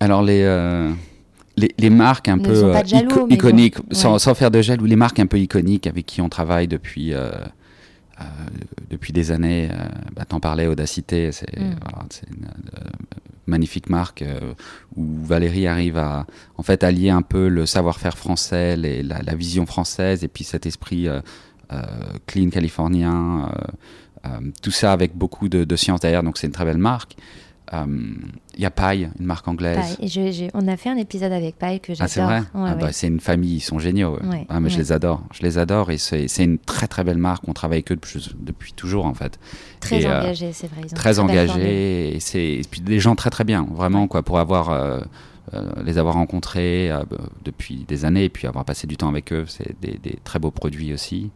Alors, 0.00 0.22
les. 0.22 0.42
Euh, 0.42 0.90
les, 1.56 1.70
les, 1.78 1.90
marques 1.90 2.28
un 2.28 2.38
peu 2.38 2.64
euh, 2.64 2.82
iconiques, 3.28 3.76
sans, 3.90 4.18
sans, 4.18 4.34
faire 4.34 4.50
de 4.50 4.80
ou 4.80 4.86
les 4.86 4.96
marques 4.96 5.20
un 5.20 5.26
peu 5.26 5.38
iconiques 5.38 5.86
avec 5.86 6.06
qui 6.06 6.22
on 6.22 6.30
travaille 6.30 6.66
depuis, 6.66 7.12
depuis 8.90 9.12
des 9.12 9.30
années. 9.30 9.68
bah, 10.14 10.24
T'en 10.24 10.40
parlais, 10.40 10.66
Audacité, 10.66 11.32
c'est 11.32 11.58
mm. 11.58 11.76
voilà, 11.82 12.06
une 12.28 12.46
magnifique 13.46 13.88
marque 13.88 14.22
euh, 14.22 14.54
où 14.96 15.24
Valérie 15.24 15.66
arrive 15.66 15.98
à 15.98 16.26
en 16.56 16.62
fait 16.62 16.84
allier 16.84 17.10
un 17.10 17.22
peu 17.22 17.48
le 17.48 17.66
savoir-faire 17.66 18.16
français, 18.16 18.76
les, 18.76 19.02
la, 19.02 19.22
la, 19.22 19.34
vision 19.34 19.66
française 19.66 20.24
et 20.24 20.28
puis 20.28 20.44
cet 20.44 20.66
esprit 20.66 21.08
euh, 21.08 21.20
euh, 21.72 21.82
clean 22.26 22.50
californien, 22.50 23.50
tout 24.62 24.70
ça 24.70 24.92
avec 24.92 25.16
beaucoup 25.16 25.48
de, 25.48 25.64
de 25.64 25.76
science 25.76 26.00
derrière. 26.00 26.22
Donc 26.22 26.38
c'est 26.38 26.46
une 26.46 26.52
très 26.52 26.64
belle 26.64 26.78
marque. 26.78 27.16
Il 27.72 27.78
euh, 27.78 28.58
y 28.58 28.66
a 28.66 28.70
Paille, 28.70 29.10
une 29.18 29.24
marque 29.24 29.48
anglaise. 29.48 29.96
Et 29.98 30.50
on 30.52 30.68
a 30.68 30.76
fait 30.76 30.90
un 30.90 30.96
épisode 30.96 31.32
avec 31.32 31.56
Paille 31.56 31.80
que 31.80 31.94
j'adore. 31.94 32.04
Ah, 32.04 32.08
c'est 32.08 32.20
vrai 32.20 32.42
ah, 32.54 32.74
bah, 32.74 32.92
C'est 32.92 33.06
une 33.06 33.20
famille, 33.20 33.56
ils 33.56 33.60
sont 33.60 33.78
géniaux. 33.78 34.18
ah, 34.50 34.60
mais 34.60 34.68
Je 34.68 34.76
les 34.76 34.92
adore. 34.92 35.22
Je 35.32 35.42
les 35.42 35.56
adore 35.56 35.90
et 35.90 35.96
c'est 35.96 36.26
une 36.38 36.58
très 36.58 36.86
très 36.86 37.02
belle 37.02 37.16
marque. 37.16 37.48
On 37.48 37.54
travaille 37.54 37.76
avec 37.76 37.92
eux 37.92 37.98
depuis, 38.40 38.74
toujours 38.74 39.06
en 39.06 39.14
fait. 39.14 39.38
Très 39.80 40.04
euh, 40.04 40.20
engagés, 40.20 40.52
c'est 40.52 40.70
vrai. 40.70 40.86
très 40.94 41.18
engagés. 41.18 42.18
Et, 42.18 42.58
et, 42.58 42.62
puis 42.70 42.82
des 42.82 43.00
gens 43.00 43.14
très 43.14 43.30
très 43.30 43.44
bien, 43.44 43.66
vraiment, 43.72 44.06
quoi, 44.06 44.22
pour 44.22 44.38
avoir. 44.38 44.70
Euh, 44.70 45.00
les 45.84 45.98
avoir 45.98 46.14
rencontrés 46.14 46.90
depuis 47.44 47.84
des 47.86 48.04
années 48.06 48.24
et 48.24 48.28
puis 48.30 48.46
avoir 48.46 48.64
passé 48.64 48.86
du 48.86 48.96
temps 48.96 49.08
avec 49.08 49.32
eux, 49.32 49.44
c'est 49.48 49.78
des, 49.82 49.98
des, 50.02 50.16
très 50.24 50.38
beaux 50.38 50.52
produits 50.52 50.94
aussi 50.94 51.30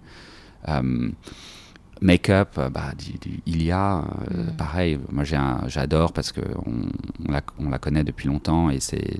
Make-up, 2.03 2.51
euh, 2.59 2.69
bah, 2.69 2.93
du, 2.99 3.13
du 3.19 3.41
Ilia, 3.47 4.05
euh, 4.35 4.45
pareil, 4.59 4.99
moi 5.11 5.25
j'adore 5.25 6.13
parce 6.13 6.31
qu'on 6.33 6.43
on 7.27 7.33
la, 7.33 7.41
on 7.59 7.71
la 7.71 7.79
connaît 7.79 8.05
depuis 8.05 8.29
longtemps 8.29 8.69
et 8.71 8.81
c'est- 8.81 9.19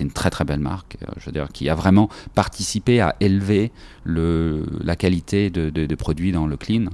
une 0.00 0.10
très 0.10 0.30
très 0.30 0.44
belle 0.44 0.58
marque, 0.60 0.96
euh, 1.02 1.12
je 1.18 1.26
veux 1.26 1.32
dire, 1.32 1.48
qui 1.52 1.68
a 1.68 1.74
vraiment 1.74 2.08
participé 2.34 3.00
à 3.00 3.14
élever 3.20 3.70
le, 4.04 4.66
la 4.82 4.96
qualité 4.96 5.50
de, 5.50 5.70
de- 5.70 5.86
de 5.86 5.94
produits 5.94 6.32
dans 6.32 6.46
le 6.46 6.56
clean. 6.56 6.86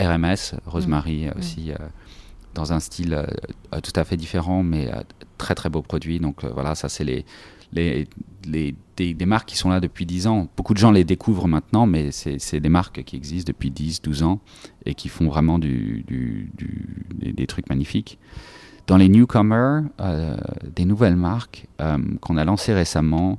RMS, 0.00 0.54
Rosemary 0.66 1.28
aussi, 1.38 1.70
euh, 1.72 1.76
dans 2.54 2.72
un 2.72 2.80
style 2.80 3.14
euh, 3.14 3.80
tout 3.80 3.92
à 3.94 4.04
fait 4.04 4.16
différent, 4.16 4.62
mais 4.62 4.90
très 5.38 5.54
très 5.54 5.68
beau 5.68 5.82
produit. 5.82 6.18
Donc 6.18 6.44
voilà, 6.44 6.74
ça 6.74 6.88
c'est 6.88 7.04
les, 7.04 7.24
les, 7.72 8.06
les- 8.46 8.74
des, 8.96 9.12
des 9.12 9.26
marques 9.26 9.48
qui 9.48 9.56
sont 9.58 9.68
là 9.68 9.78
depuis 9.80 10.06
10 10.06 10.26
ans. 10.26 10.48
Beaucoup 10.56 10.72
de 10.72 10.78
gens 10.78 10.90
les 10.90 11.04
découvrent 11.04 11.48
maintenant, 11.48 11.86
mais 11.86 12.10
c'est 12.12 12.60
des 12.60 12.68
marques 12.70 13.02
qui 13.04 13.14
existent 13.16 13.48
depuis 13.52 13.70
10, 13.70 14.00
12 14.00 14.22
ans 14.22 14.40
et 14.86 14.94
qui 14.94 15.08
font 15.10 15.28
vraiment 15.28 15.58
du, 15.58 16.02
du- 16.06 16.50
du- 16.56 17.04
des, 17.14 17.32
des 17.34 17.46
trucs 17.46 17.68
magnifiques. 17.68 18.18
Dans 18.86 18.96
les 18.96 19.08
newcomers, 19.10 19.82
euh, 20.00 20.36
des 20.74 20.86
nouvelles 20.86 21.16
marques 21.16 21.66
euh, 21.82 21.98
qu'on 22.22 22.38
a 22.38 22.44
lancées 22.46 22.72
récemment, 22.72 23.38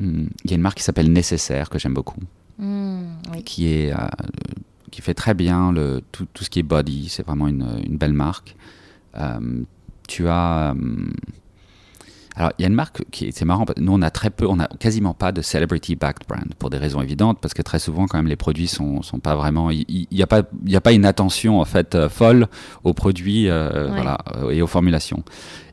hmm, 0.00 0.26
il 0.44 0.50
y 0.50 0.54
a 0.54 0.56
une 0.56 0.62
marque 0.62 0.78
qui 0.78 0.82
s'appelle 0.84 1.12
Nécessaire 1.12 1.70
que 1.70 1.78
j'aime 1.78 1.94
beaucoup 1.94 2.20
Hmm, 2.58 3.14
oui. 3.32 3.42
qui 3.44 3.68
est 3.68 3.92
euh, 3.92 3.96
qui 4.90 5.00
fait 5.00 5.14
très 5.14 5.32
bien 5.34 5.72
le 5.72 6.02
tout, 6.12 6.26
tout 6.34 6.44
ce 6.44 6.50
qui 6.50 6.58
est 6.58 6.62
body 6.62 7.08
c'est 7.08 7.24
vraiment 7.26 7.48
une, 7.48 7.66
une 7.86 7.96
belle 7.96 8.12
marque 8.12 8.56
tu 10.06 10.28
as 10.28 10.74
alors 12.36 12.52
il 12.58 12.62
y 12.62 12.64
a 12.64 12.68
une 12.68 12.74
marque 12.74 13.04
qui 13.10 13.26
est- 13.26 13.32
c'est 13.32 13.44
marrant 13.44 13.64
parce 13.66 13.78
que 13.78 13.84
nous 13.84 13.92
on 13.92 14.02
a 14.02 14.10
très 14.10 14.30
peu 14.30 14.46
on 14.46 14.58
a 14.58 14.66
quasiment 14.78 15.14
pas 15.14 15.32
de 15.32 15.42
celebrity 15.42 15.96
backed 15.96 16.26
brand 16.28 16.54
pour 16.58 16.70
des 16.70 16.78
raisons 16.78 17.00
évidentes 17.02 17.38
parce 17.40 17.54
que 17.54 17.62
très 17.62 17.78
souvent 17.78 18.06
quand 18.06 18.16
même 18.18 18.26
les 18.28 18.36
produits 18.36 18.68
sont 18.68 19.02
sont 19.02 19.18
pas 19.20 19.34
vraiment 19.36 19.70
il 19.70 19.84
il- 19.88 20.06
il 20.10 20.18
y, 20.18 20.22
a 20.22 20.26
pas 20.26 20.42
il 20.64 20.72
y 20.72 20.76
a 20.76 20.80
pas 20.80 20.92
une 20.92 21.04
attention 21.04 21.60
en 21.60 21.64
fait 21.64 21.94
euh, 21.94 22.08
folle 22.08 22.46
aux 22.84 22.94
produits 22.94 23.48
euh, 23.48 23.88
Ouais. 23.88 23.90
voilà 23.94 24.18
euh, 24.36 24.50
et 24.50 24.62
aux 24.62 24.66
formulations 24.66 25.22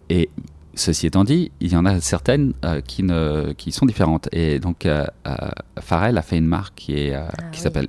et 0.10 0.30
Ceci 0.76 1.08
étant 1.08 1.26
dit, 1.26 1.52
il 1.60 1.74
y 1.74 1.76
en 1.76 1.84
a 1.86 2.00
certaines 2.00 2.54
euh, 2.64 2.80
qui, 2.80 3.04
ne, 3.04 3.52
qui 3.58 3.74
sont 3.74 3.86
différentes. 3.86 4.30
Et 4.32 4.60
donc, 4.60 4.88
Pharrell 5.82 6.18
a 6.18 6.22
fait 6.22 6.38
une 6.38 6.46
marque 6.46 6.76
qui, 6.76 6.94
est, 6.94 7.14
Ah 7.16 7.28
qui 7.52 7.58
oui. 7.58 7.64
s'appelle 7.64 7.88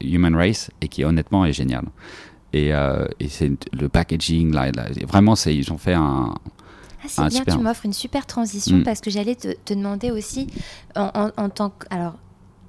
Human 0.00 0.34
Race 0.34 0.70
et 0.80 0.88
qui 0.88 1.04
honnêtement 1.04 1.44
est 1.44 1.52
géniale. 1.52 1.84
Et, 2.52 2.70
et 3.20 3.28
c'est 3.28 3.52
le 3.72 3.88
packaging, 3.88 4.52
là, 4.52 4.72
là, 4.72 4.86
vraiment, 5.06 5.36
c'est- 5.36 5.54
ils 5.54 5.72
ont 5.72 5.78
fait 5.78 5.94
un. 5.94 6.34
Ah, 7.02 7.06
c'est 7.08 7.22
Ah, 7.22 7.28
bien, 7.28 7.38
super. 7.40 7.56
tu 7.56 7.60
m'offres 7.62 7.84
une 7.86 7.92
super 7.92 8.26
transition 8.26 8.78
Mm. 8.78 8.82
parce 8.84 9.00
que 9.00 9.10
j'allais 9.10 9.34
te, 9.34 9.52
te 9.64 9.74
demander 9.74 10.10
aussi, 10.10 10.46
en, 10.96 11.10
en- 11.14 11.30
en 11.42 11.48
tant 11.50 11.70
que. 11.70 11.86
Alors, 11.90 12.14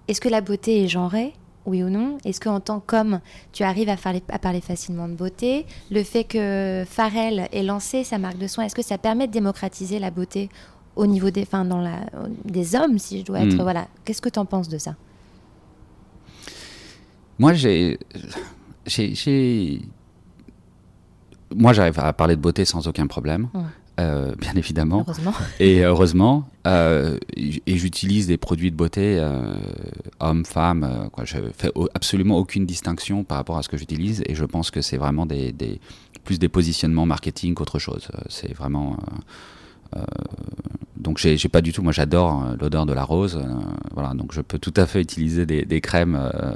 est-ce 0.08 0.20
que 0.22 0.30
la 0.30 0.42
beauté 0.42 0.84
est 0.84 0.88
genrée 0.88 1.34
oui 1.66 1.82
ou 1.84 1.90
non? 1.90 2.18
Est-ce 2.26 2.42
qu'en 2.42 2.60
tant 2.60 2.80
qu'homme, 2.82 3.22
tu 3.54 3.64
arrives 3.64 3.88
à, 3.90 3.96
faire 3.96 4.12
les- 4.14 4.24
à 4.30 4.40
parler 4.40 4.60
facilement 4.60 5.08
de 5.08 5.14
beauté? 5.14 5.66
Le 5.92 6.04
fait 6.04 6.24
que 6.26 6.84
Pharrell 6.86 7.48
ait 7.52 7.64
lancé 7.64 8.04
sa 8.04 8.18
marque 8.18 8.38
de 8.38 8.48
soins, 8.48 8.66
est-ce 8.66 8.76
que 8.76 8.82
ça 8.82 8.98
permet 8.98 9.28
de 9.28 9.32
démocratiser 9.32 10.00
la 10.00 10.12
beauté 10.12 10.50
au 10.96 11.06
niveau 11.08 11.30
des, 11.32 11.44
enfin, 11.44 11.64
dans 11.66 11.80
la, 11.80 12.02
des 12.46 12.76
hommes, 12.76 13.00
si 13.00 13.20
je 13.20 13.26
dois 13.26 13.40
être... 13.42 13.56
Mm. 13.56 13.62
Voilà. 13.62 13.88
Qu'est-ce 14.04 14.22
que 14.22 14.30
tu 14.30 14.40
en 14.40 14.46
penses 14.46 14.68
de 14.70 14.78
ça? 14.78 14.96
Moi, 17.40 17.54
j'ai. 17.54 17.98
Moi, 21.56 21.74
j'arrive 21.74 22.00
à 22.00 22.12
parler 22.14 22.36
de 22.36 22.42
beauté 22.42 22.66
sans 22.66 22.88
aucun 22.88 23.08
problème, 23.08 23.48
Ouais. 23.54 23.62
Euh, 24.00 24.34
bien 24.40 24.54
évidemment. 24.56 25.04
Heureusement. 25.08 25.34
Et 25.60 25.82
heureusement, 25.84 26.48
euh, 26.66 27.18
et 27.38 27.78
j'utilise 27.78 28.28
des 28.28 28.38
produits 28.38 28.72
de 28.72 28.76
beauté, 28.76 29.18
euh, 29.20 29.54
hommes, 30.20 30.46
femmes, 30.46 30.84
euh, 30.84 31.10
quoi. 31.10 31.26
Je 31.26 31.38
fais 31.56 31.72
absolument 31.94 32.38
aucune 32.38 32.66
distinction 32.66 33.24
par 33.24 33.38
rapport 33.38 33.58
à 33.58 33.64
ce 33.64 33.70
que 33.70 33.78
j'utilise, 33.78 34.24
et 34.28 34.36
je 34.36 34.46
pense 34.46 34.72
que 34.72 34.82
c'est 34.82 34.98
vraiment 34.98 35.26
des, 35.26 35.52
des- 35.52 35.80
plus 36.24 36.40
des 36.40 36.50
positionnements 36.50 37.06
marketing 37.06 37.54
qu'autre 37.54 37.80
chose. 37.80 38.08
C'est 38.30 38.54
vraiment. 38.54 38.98
Euh, 39.96 40.02
donc 40.98 41.18
j'ai 41.18 41.38
pas 41.50 41.62
du 41.62 41.74
tout. 41.74 41.82
Moi, 41.84 41.92
j'adore 41.92 42.44
euh, 42.44 42.56
l'odeur 42.62 42.86
de 42.86 42.94
la 42.94 43.04
rose. 43.04 43.36
euh, 43.36 43.48
voilà, 43.94 44.14
donc 44.14 44.34
je 44.34 44.40
peux 44.42 44.58
tout 44.58 44.74
à 44.78 44.86
fait 44.86 45.02
utiliser 45.02 45.46
des, 45.46 45.64
des 45.66 45.82
crèmes 45.82 46.16
euh, 46.16 46.54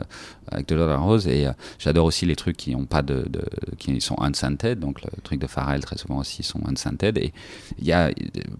avec 0.49 0.67
de 0.69 0.75
l'odeur 0.75 0.87
de 0.87 0.93
la 0.93 0.99
rose, 0.99 1.27
et 1.27 1.47
euh, 1.47 1.51
j'adore 1.79 2.05
aussi 2.05 2.25
les 2.25 2.35
trucs 2.37 2.55
qui 2.55 2.73
ont 2.73 2.85
pas 2.85 3.01
de, 3.01 3.25
de- 3.29 3.43
qui 3.77 3.99
sont 3.99 4.15
unscented. 4.21 4.79
Donc 4.79 5.01
le 5.03 5.09
truc 5.21 5.39
de 5.41 5.47
Pharrell 5.47 5.81
très 5.81 5.97
souvent 5.97 6.19
aussi 6.19 6.43
sont 6.43 6.61
unscented. 6.65 7.17
Et 7.17 7.33
il 7.79 7.85
y 7.85 7.91
a 7.91 8.09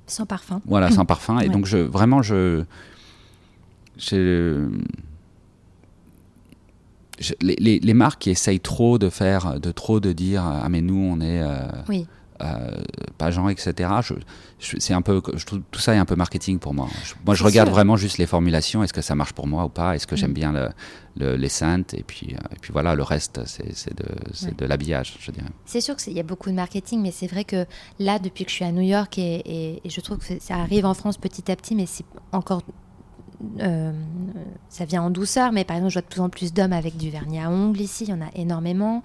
Sans 0.07 0.25
parfum. 0.25 0.61
voilà, 0.65 0.91
sans 0.91 1.05
parfum. 1.05 1.39
Et 1.39 1.43
Ouais. 1.47 1.49
donc, 1.53 1.65
je, 1.65 1.77
vraiment, 1.77 2.21
je. 2.21 2.63
je- 3.97 4.67
je- 7.19 7.33
les, 7.41 7.55
les- 7.59 7.79
les 7.79 7.93
marques 7.93 8.21
qui 8.23 8.29
essayent 8.29 8.59
trop 8.59 8.97
de 8.99 9.09
faire, 9.09 9.59
de 9.59 9.71
trop 9.71 9.99
de 9.99 10.11
dire, 10.11 10.43
ah 10.45 10.67
mais 10.69 10.81
nous 10.81 10.99
on 10.99 11.19
est 11.21 11.41
Oui. 11.89 12.05
Euh, 12.41 12.81
pas 13.17 13.31
genre, 13.31 13.49
etc. 13.49 13.89
Je, 14.01 14.13
je- 14.59 14.77
c'est 14.79 14.93
un 14.93 15.01
peu, 15.01 15.21
je 15.35 15.45
tout 15.45 15.79
ça 15.79 15.93
est 15.95 15.97
un 15.97 16.05
peu 16.05 16.15
marketing 16.15 16.59
pour 16.59 16.73
moi. 16.73 16.87
Je- 17.03 17.13
moi, 17.25 17.35
je 17.35 17.43
regarde 17.43 17.67
sûr. 17.69 17.75
vraiment 17.75 17.97
juste 17.97 18.17
les 18.17 18.25
formulations. 18.27 18.83
Est-ce 18.83 18.93
que 18.93 19.01
ça 19.01 19.15
marche 19.15 19.33
pour 19.33 19.47
moi 19.47 19.65
ou 19.65 19.69
pas? 19.69 19.95
Est-ce 19.95 20.07
que 20.07 20.15
j'aime 20.15 20.31
Mm. 20.31 20.33
bien 20.33 20.51
le, 20.53 20.69
le- 21.17 21.35
les 21.35 21.49
scents 21.49 21.81
Et 21.93 22.03
puis, 22.03 22.33
euh, 22.35 22.37
et 22.55 22.59
puis 22.61 22.71
voilà, 22.73 22.95
le 22.95 23.03
reste, 23.03 23.41
c'est, 23.45 23.65
de, 23.95 24.05
c'est 24.33 24.47
Ouais. 24.47 24.53
de 24.57 24.65
l'habillage, 24.65 25.17
je 25.19 25.31
dirais. 25.31 25.49
C'est 25.65 25.81
sûr 25.81 25.95
qu'il 25.95 26.13
y 26.13 26.19
a 26.19 26.23
beaucoup 26.23 26.49
de 26.49 26.55
marketing, 26.55 27.01
mais 27.01 27.11
c'est 27.11 27.27
vrai 27.27 27.43
que 27.43 27.65
là, 27.99 28.19
depuis 28.19 28.45
que 28.45 28.51
je 28.51 28.55
suis 28.55 28.65
à 28.65 28.71
New 28.71 28.81
York, 28.81 29.17
et, 29.17 29.35
et- 29.45 29.81
et 29.83 29.89
je 29.89 30.01
trouve 30.01 30.17
que 30.17 30.25
ça 30.39 30.55
arrive 30.57 30.85
en 30.85 30.93
France 30.93 31.17
petit 31.17 31.51
à 31.51 31.55
petit, 31.55 31.75
mais 31.75 31.85
c'est 31.85 32.05
encore. 32.31 32.61
Euh, 33.59 33.91
ça 34.69 34.85
vient 34.85 35.03
en 35.03 35.09
douceur, 35.09 35.51
mais 35.51 35.63
par 35.63 35.77
exemple, 35.77 35.91
je 35.91 35.99
vois 35.99 36.01
de 36.01 36.07
plus 36.07 36.21
en 36.21 36.29
plus 36.29 36.53
d'hommes 36.53 36.73
avec 36.73 36.97
du 36.97 37.09
vernis 37.09 37.39
à 37.39 37.49
ongles 37.49 37.81
ici, 37.81 38.05
il 38.05 38.09
y 38.09 38.13
en 38.13 38.21
a 38.21 38.29
énormément. 38.35 39.03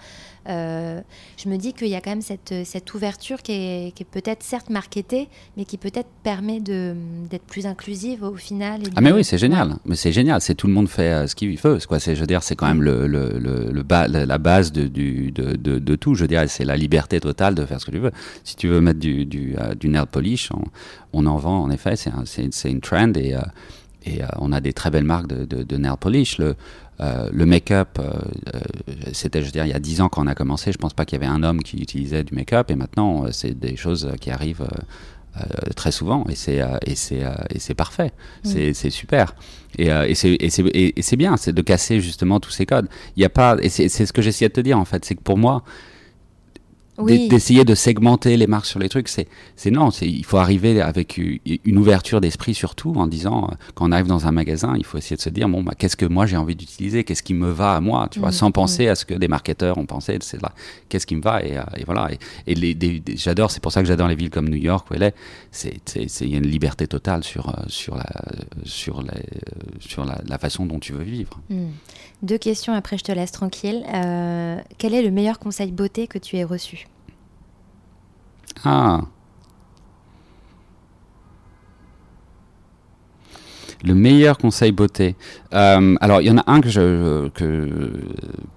Euh, 0.48 1.00
je 1.36 1.48
me 1.48 1.56
dis 1.56 1.72
qu'il 1.72 1.86
y 1.88 1.94
a 1.94 2.00
quand 2.00 2.10
même 2.10 2.22
cette, 2.22 2.52
cette 2.64 2.92
ouverture 2.94 3.42
qui 3.42 3.52
est, 3.52 3.94
qui 3.94 4.02
est 4.02 4.06
peut-être 4.10 4.42
certes 4.42 4.70
marketée, 4.70 5.28
mais 5.56 5.64
qui 5.64 5.76
peut-être 5.76 6.08
permet 6.24 6.60
d'être 6.60 7.44
plus 7.44 7.66
inclusive 7.66 8.24
au 8.24 8.34
final. 8.34 8.82
et 8.82 8.90
Ah 8.96 9.00
mais 9.00 9.12
oui, 9.12 9.22
c'est 9.22 9.38
génial. 9.38 9.76
Mais 9.84 9.94
c'est 9.94 10.10
génial. 10.12 10.40
C'est 10.40 10.54
tout 10.56 10.66
le 10.66 10.72
monde 10.72 10.88
fait 10.88 11.12
euh, 11.12 11.26
ce 11.28 11.34
qu'il 11.36 11.56
veut. 11.58 11.78
Quoi, 11.86 11.98
je 11.98 12.12
veux 12.12 12.26
dire, 12.26 12.42
c'est 12.42 12.56
quand 12.56 12.66
même 12.66 12.82
le, 12.82 13.06
le, 13.06 13.38
le, 13.38 13.84
la 14.24 14.38
base 14.38 14.72
de, 14.72 14.88
du, 14.88 15.30
de, 15.30 15.54
de, 15.56 15.78
de 15.78 15.94
tout. 15.96 16.14
Je 16.14 16.22
veux 16.22 16.28
dire, 16.28 16.42
c'est 16.48 16.64
la 16.64 16.76
liberté 16.76 17.20
totale 17.20 17.54
de 17.54 17.64
faire 17.64 17.80
ce 17.80 17.86
que 17.86 17.90
tu 17.92 17.98
veux. 17.98 18.12
Si 18.42 18.56
tu 18.56 18.66
veux 18.68 18.80
mettre 18.80 18.98
du, 18.98 19.24
du, 19.26 19.54
euh, 19.58 19.74
du 19.74 19.88
nail 19.88 20.06
polish, 20.10 20.50
on, 20.52 20.64
on 21.12 21.26
en 21.26 21.36
vend 21.36 21.62
en 21.62 21.70
effet. 21.70 21.94
C'est, 21.96 22.10
un- 22.10 22.24
une 22.68 22.80
trend 22.80 23.12
et, 23.14 23.34
et 24.04 24.22
euh, 24.22 24.26
on 24.38 24.52
a 24.52 24.60
des 24.60 24.72
très 24.72 24.90
belles 24.90 25.04
marques 25.04 25.26
de, 25.26 25.44
de, 25.44 25.62
de 25.62 25.76
nail 25.76 25.96
polish. 25.98 26.38
Le, 26.38 26.54
euh, 27.00 27.28
le 27.32 27.46
make-up, 27.46 27.98
euh, 27.98 28.10
c'était, 29.12 29.40
je 29.40 29.46
veux 29.46 29.52
dire, 29.52 29.64
il 29.64 29.70
y 29.70 29.74
a 29.74 29.80
10 29.80 30.00
ans 30.02 30.08
quand 30.08 30.22
on 30.22 30.26
a 30.26 30.34
commencé, 30.34 30.72
je 30.72 30.78
pense 30.78 30.94
pas 30.94 31.04
qu'il 31.04 31.20
y 31.20 31.24
avait 31.24 31.32
un 31.32 31.42
homme 31.42 31.62
qui 31.62 31.78
utilisait 31.78 32.24
du 32.24 32.34
make-up. 32.34 32.70
Et 32.70 32.74
maintenant, 32.74 33.26
c'est 33.32 33.58
des 33.58 33.76
choses 33.76 34.10
qui 34.20 34.30
arrivent. 34.30 34.66
très 35.76 35.92
souvent. 35.92 36.26
Et 36.28 36.34
c'est 36.34 36.60
et 36.84 36.94
c'est 36.94 37.22
et 37.48 37.58
c'est 37.58 37.74
parfait. 37.74 38.12
C'est 38.44 38.74
c'est 38.74 38.90
super. 38.90 39.34
Et, 39.78 39.86
et 39.88 40.14
c'est 41.02 41.16
bien 41.16 41.38
c'est 41.38 41.54
de 41.54 41.62
casser 41.62 42.00
justement 42.00 42.38
tous 42.38 42.50
ces 42.50 42.66
codes. 42.66 42.88
Il 43.16 43.22
y 43.22 43.24
a 43.24 43.30
pas 43.30 43.56
et 43.62 43.70
c'est 43.70 43.88
ce 43.88 44.12
que 44.12 44.20
j'essayais 44.20 44.50
de 44.50 44.54
te 44.54 44.60
dire 44.60 44.78
en 44.78 44.84
fait. 44.84 45.06
C'est 45.06 45.14
que 45.14 45.22
pour 45.22 45.38
moi 45.38 45.64
Oui. 46.98 47.28
d'essayer 47.28 47.64
de 47.64 47.74
segmenter 47.74 48.36
les 48.36 48.46
marques 48.46 48.66
sur 48.66 48.78
les 48.78 48.90
trucs 48.90 49.08
c'est 49.08 49.26
c'est 49.56 49.70
non 49.70 49.88
il 50.02 50.24
faut 50.26 50.36
arriver 50.36 50.80
avec 50.82 51.18
une 51.18 51.78
ouverture 51.78 52.20
d'esprit 52.20 52.52
surtout 52.52 52.92
en 52.96 53.06
disant 53.06 53.48
euh, 53.50 53.54
quand 53.74 53.88
on 53.88 53.92
arrive 53.92 54.08
dans 54.08 54.26
un 54.26 54.30
magasin 54.32 54.74
il 54.76 54.84
faut 54.84 54.98
essayer 54.98 55.16
de 55.16 55.22
se 55.22 55.30
dire 55.30 55.48
bon 55.48 55.62
bah 55.62 55.72
qu'est-ce 55.76 55.96
que 55.96 56.04
moi 56.04 56.26
j'ai 56.26 56.36
envie 56.36 56.54
d'utiliser? 56.54 57.02
Qu'est-ce 57.04 57.22
qui 57.22 57.32
me 57.32 57.50
va 57.50 57.76
à 57.76 57.80
moi? 57.80 58.08
Tu 58.10 58.18
vois 58.18 58.28
Mhm, 58.28 58.34
sans 58.34 58.50
penser 58.50 58.88
à 58.88 58.94
ce 58.94 59.06
que 59.06 59.14
des 59.14 59.28
marketeurs 59.28 59.78
ont 59.78 59.86
pensé 59.86 60.18
c'est 60.20 60.42
là 60.42 60.52
qu'est-ce 60.90 61.06
qui 61.06 61.16
me 61.16 61.22
va? 61.22 61.42
Et, 61.42 61.56
euh, 61.56 61.62
et 61.78 61.84
voilà. 61.84 62.10
Et, 62.46 62.56
j'adore 63.16 63.50
c'est 63.50 63.62
pour 63.62 63.72
ça 63.72 63.80
que 63.80 63.88
j'adore 63.88 64.08
les 64.08 64.14
villes 64.14 64.30
comme 64.30 64.48
New 64.50 64.56
York 64.56 64.90
où 64.90 64.94
elle 64.94 65.04
est. 65.04 65.14
C'est 65.50 65.80
il 66.20 66.28
y 66.30 66.34
a 66.34 66.38
une 66.38 66.46
liberté 66.46 66.86
totale 66.86 67.24
sur 67.24 67.48
euh, 67.48 67.62
sur 67.68 67.96
la 67.96 68.04
sur 68.64 69.02
la 69.02 69.14
sur 69.80 70.04
la, 70.04 70.20
la 70.26 70.38
façon 70.38 70.66
dont 70.66 70.78
tu 70.78 70.92
veux 70.92 71.04
vivre. 71.04 71.40
Hmm. 71.48 71.68
Deux 72.22 72.38
questions, 72.38 72.72
après 72.74 72.98
je 72.98 73.04
te 73.04 73.12
laisse 73.12 73.32
tranquille. 73.32 73.82
Euh, 73.94 74.58
quel 74.78 74.94
est 74.94 75.02
le 75.02 75.10
meilleur 75.10 75.38
conseil 75.38 75.72
beauté 75.72 76.06
que 76.06 76.18
tu 76.18 76.36
aies 76.36 76.44
reçu? 76.44 76.86
Ah. 78.64 79.00
Le 83.84 83.94
meilleur 83.94 84.38
conseil 84.38 84.70
beauté. 84.70 85.16
Euh, 85.52 85.96
alors, 86.00 86.20
il 86.20 86.28
y 86.28 86.30
en 86.30 86.38
a 86.38 86.44
un 86.46 86.60
que 86.60 86.68
je 86.68 87.28
que, 87.30 87.90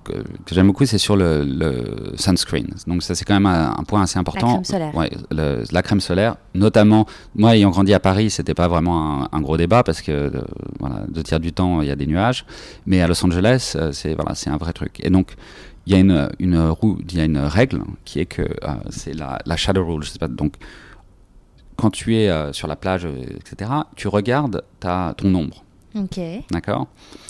que, 0.03 0.11
que 0.13 0.53
j'aime 0.53 0.67
beaucoup, 0.67 0.85
c'est 0.85 0.99
sur 0.99 1.15
le, 1.15 1.43
le 1.43 2.11
sunscreen. 2.15 2.67
Donc 2.85 3.01
ça, 3.01 3.15
c'est 3.15 3.25
quand 3.25 3.33
même 3.33 3.47
un, 3.47 3.71
un 3.75 3.83
point 3.85 4.03
assez 4.03 4.19
important. 4.19 4.49
crème 4.61 4.63
solaire. 4.65 4.95
Ouais, 4.95 5.09
le- 5.31 5.63
la 5.71 5.81
crème 5.81 5.99
solaire, 5.99 6.35
notamment. 6.53 7.07
Moi, 7.33 7.55
ayant 7.55 7.71
grandi 7.71 7.91
à 7.95 7.99
Paris, 7.99 8.29
c'était 8.29 8.53
pas 8.53 8.67
vraiment 8.67 9.23
un, 9.23 9.29
un 9.31 9.41
gros 9.41 9.57
débat 9.57 9.81
parce 9.81 10.03
que 10.03 10.11
euh, 10.11 10.29
voilà, 10.79 10.97
deux 11.09 11.23
tiers 11.23 11.39
du 11.39 11.51
temps, 11.53 11.81
il 11.81 11.87
y 11.87 11.91
a 11.91 11.95
des 11.95 12.05
nuages. 12.05 12.45
Mais 12.85 13.01
à 13.01 13.07
Los 13.07 13.25
Angeles, 13.25 13.73
euh, 13.77 13.91
c'est 13.93 14.13
voilà, 14.13 14.35
c'est 14.35 14.51
un 14.51 14.57
vrai 14.57 14.73
truc. 14.73 14.99
Et 15.03 15.09
donc, 15.09 15.33
il 15.85 15.93
y 15.93 15.95
a 15.95 15.99
une, 15.99 16.29
une, 16.39 16.73
il 17.09 17.17
y 17.17 17.21
a 17.21 17.25
une 17.25 17.37
règle 17.37 17.83
qui 18.05 18.19
est 18.19 18.25
que 18.25 18.41
euh, 18.41 18.75
c'est 18.89 19.13
la, 19.13 19.39
la 19.45 19.55
shadow 19.55 19.85
rule. 19.85 20.03
Je 20.03 20.09
sais 20.09 20.19
pas, 20.19 20.27
donc, 20.27 20.55
quand 21.75 21.89
tu 21.89 22.15
es 22.15 22.29
euh, 22.29 22.53
sur 22.53 22.67
la 22.67 22.75
plage, 22.75 23.05
euh, 23.05 23.21
etc., 23.21 23.71
tu 23.95 24.07
regardes 24.07 24.63
ta, 24.79 25.13
ton 25.17 25.33
ombre. 25.35 25.63
Ok. 25.95 26.19
D'accord? 26.51 26.87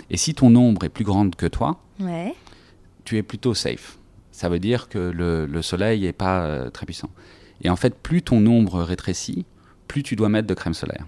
Et 0.10 0.18
si 0.18 0.34
ton 0.34 0.56
ombre 0.56 0.86
est 0.86 0.90
plus 0.90 1.04
grande 1.04 1.36
que 1.36 1.46
toi, 1.46 1.80
tu 3.04 3.18
es 3.18 3.24
plutôt 3.24 3.54
safe. 3.54 3.98
Ça 4.32 4.50
veut 4.50 4.60
dire 4.60 4.90
que 4.90 4.98
le, 4.98 5.62
soleil 5.62 6.02
n'est 6.02 6.14
pas 6.14 6.42
euh, 6.42 6.70
très 6.70 6.86
puissant. 6.86 7.10
Et 7.62 7.70
en 7.70 7.76
fait, 7.76 7.96
plus 7.96 8.22
ton 8.22 8.46
ombre 8.46 8.82
rétrécit, 8.82 9.46
plus 9.88 10.04
tu 10.04 10.16
dois 10.16 10.30
mettre 10.30 10.48
de 10.48 10.54
crème 10.54 10.74
solaire. 10.74 11.06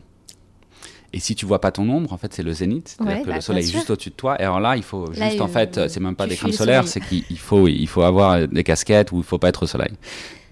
Et 1.13 1.19
si 1.19 1.35
tu 1.35 1.45
vois 1.45 1.61
pas 1.61 1.71
ton 1.71 1.89
ombre, 1.89 2.11
en 2.11 2.17
fait, 2.17 2.33
c'est 2.33 2.43
le 2.43 2.51
zénith, 2.51 2.97
c'est-à-dire 2.97 3.23
que 3.23 3.27
le 3.27 3.33
bah, 3.33 3.41
soleil 3.41 3.63
est 3.63 3.71
juste 3.71 3.89
au-dessus 3.89 4.09
de 4.09 4.15
toi. 4.15 4.39
Et 4.41 4.43
alors 4.43 4.59
là, 4.59 4.75
il 4.75 4.83
faut 4.83 5.11
juste, 5.13 5.41
en 5.41 5.47
fait, 5.47 5.87
c'est 5.87 6.01
même 6.01 6.15
pas 6.15 6.27
des 6.27 6.35
crèmes 6.35 6.51
solaires, 6.51 6.87
c'est 6.87 6.99
qu'il 6.99 7.39
faut, 7.39 7.67
il 7.67 7.87
faut 7.87 8.01
avoir 8.01 8.47
des 8.47 8.63
casquettes 8.63 9.11
ou 9.11 9.17
il 9.17 9.23
faut 9.23 9.37
pas 9.37 9.49
être 9.49 9.63
au 9.63 9.67
soleil. 9.67 9.93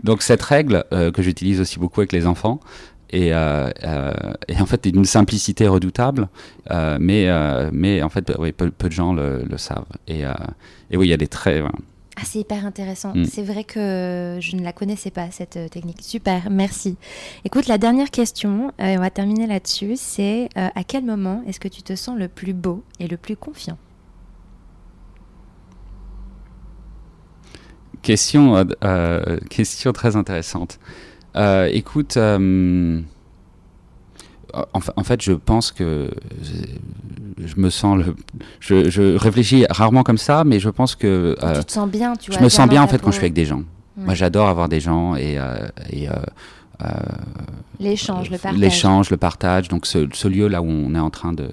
Donc 0.03 0.22
cette 0.22 0.41
règle 0.41 0.86
euh, 0.93 1.12
que 1.12 1.22
j'utilise 1.22 1.60
aussi 1.60 1.80
beaucoup 1.80 2.01
avec 2.01 2.12
les 2.12 2.28
enfants, 2.28 2.60
et, 3.12 3.34
euh, 3.34 3.70
euh, 3.84 4.12
et, 4.47 4.60
en 4.60 4.66
fait 4.66 4.88
d'une 4.88 5.06
simplicité 5.06 5.68
redoutable, 5.68 6.28
mais, 6.99 7.30
mais 7.72 8.01
en 8.01 8.10
fait 8.10 8.32
oui, 8.38 8.51
peu, 8.51 8.70
de 8.70 8.91
gens 8.91 9.14
le, 9.14 9.43
savent. 9.58 9.86
Et, 10.08 10.22
et, 10.91 10.97
oui, 10.97 11.08
il 11.08 11.10
y 11.10 11.14
a 11.14 11.18
des 11.18 11.28
traits. 11.28 11.64
Ah, 12.18 12.22
c'est 12.24 12.39
hyper 12.39 12.66
intéressant. 12.66 13.13
Mm. 13.13 13.26
C'est 13.26 13.43
vrai 13.43 13.63
que 13.63 14.38
je 14.39 14.55
ne 14.55 14.63
la 14.63 14.72
connaissais 14.72 15.11
pas, 15.11 15.32
cette 15.32 15.59
technique. 15.70 16.01
Super, 16.01 16.49
merci. 16.49 16.97
Écoute, 17.43 17.68
la 17.68 17.78
dernière 17.78 18.09
question, 18.09 18.72
on 18.80 18.97
va 18.97 19.09
terminer 19.09 19.47
là-dessus, 19.47 19.95
c'est 19.95 20.49
à 20.55 20.84
quel 20.84 21.03
moment 21.03 21.43
est-ce 21.47 21.59
que 21.59 21.68
tu 21.68 21.84
te 21.84 21.95
sens 21.95 22.18
le 22.18 22.28
plus 22.28 22.53
beau 22.53 22.84
et 22.99 23.07
le 23.07 23.18
plus 23.18 23.36
confiant? 23.36 23.78
Question, 28.05 28.55
euh, 28.55 28.63
euh, 28.84 29.39
question 29.49 29.91
très 29.91 30.16
intéressante. 30.16 30.78
Euh, 31.36 31.68
écoute, 31.74 32.20
en, 34.74 35.03
fait, 35.03 35.22
je 35.22 35.34
pense 35.34 35.72
que 35.72 36.12
je, 37.39 37.56
me 37.58 37.70
sens 37.70 37.97
le. 37.97 38.16
Je, 38.60 39.18
réfléchis 39.18 39.66
rarement 39.70 40.03
comme 40.03 40.18
ça, 40.18 40.43
mais 40.43 40.60
je 40.60 40.70
pense 40.70 40.95
que. 40.95 41.36
tu 41.56 41.66
te 41.66 41.72
sens 41.72 41.89
bien, 41.89 42.16
tu 42.16 42.32
vois. 42.32 42.39
Je 42.39 42.43
me 42.43 42.49
sens 42.49 42.68
bien 42.68 42.82
en 42.82 42.88
fait 42.88 43.01
quand 43.01 43.12
je 43.12 43.18
suis 43.18 43.26
avec 43.26 43.34
des 43.34 43.45
gens. 43.45 43.64
Moi, 43.97 44.14
j'adore 44.14 44.47
avoir 44.47 44.70
des 44.70 44.80
gens 44.80 45.16
et. 45.16 45.38
et 45.91 46.08
l'échange, 47.80 48.30
le 48.30 48.38
partage. 48.38 48.60
L'échange, 48.60 49.10
le 49.10 49.18
partage. 49.18 49.68
Donc, 49.68 49.86
ce, 49.86 50.08
ce, 50.14 50.28
lieu 50.28 50.47
là 50.47 50.62
où 50.62 50.68
on 50.68 50.95
est 50.95 50.99
en 50.99 51.10
train 51.10 51.34
de, 51.34 51.49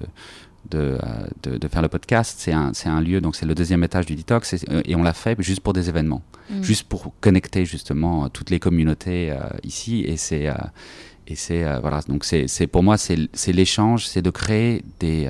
de, 0.71 0.97
de, 1.43 1.67
faire 1.67 1.81
le 1.81 1.87
podcast. 1.87 2.35
C'est 2.39 2.53
un, 2.53 2.71
un, 2.85 3.01
lieu, 3.01 3.21
donc 3.21 3.35
c'est 3.35 3.45
le 3.45 3.55
deuxième 3.55 3.83
étage 3.83 4.05
du 4.05 4.15
Detox, 4.15 4.53
et, 4.53 4.59
et 4.85 4.95
on 4.95 5.03
l'a 5.03 5.13
fait 5.13 5.41
juste 5.41 5.61
pour 5.61 5.73
des 5.73 5.89
événements, 5.89 6.21
mm. 6.49 6.63
juste 6.63 6.83
pour 6.83 7.13
connecter 7.21 7.65
justement 7.65 8.29
toutes 8.29 8.49
les 8.49 8.59
communautés 8.59 9.31
euh, 9.31 9.39
ici. 9.63 10.03
Et 10.07 10.17
c'est 10.17 10.47
euh, 10.47 10.53
et 11.27 11.35
c'est 11.35 11.63
euh, 11.63 11.79
voilà, 11.79 12.01
donc 12.07 12.23
c'est 12.25 12.67
pour 12.67 12.83
moi 12.83 12.97
c'est 12.97 13.27
l'échange, 13.47 14.07
c'est 14.07 14.21
de 14.21 14.29
créer 14.29 14.83
des, 14.99 15.29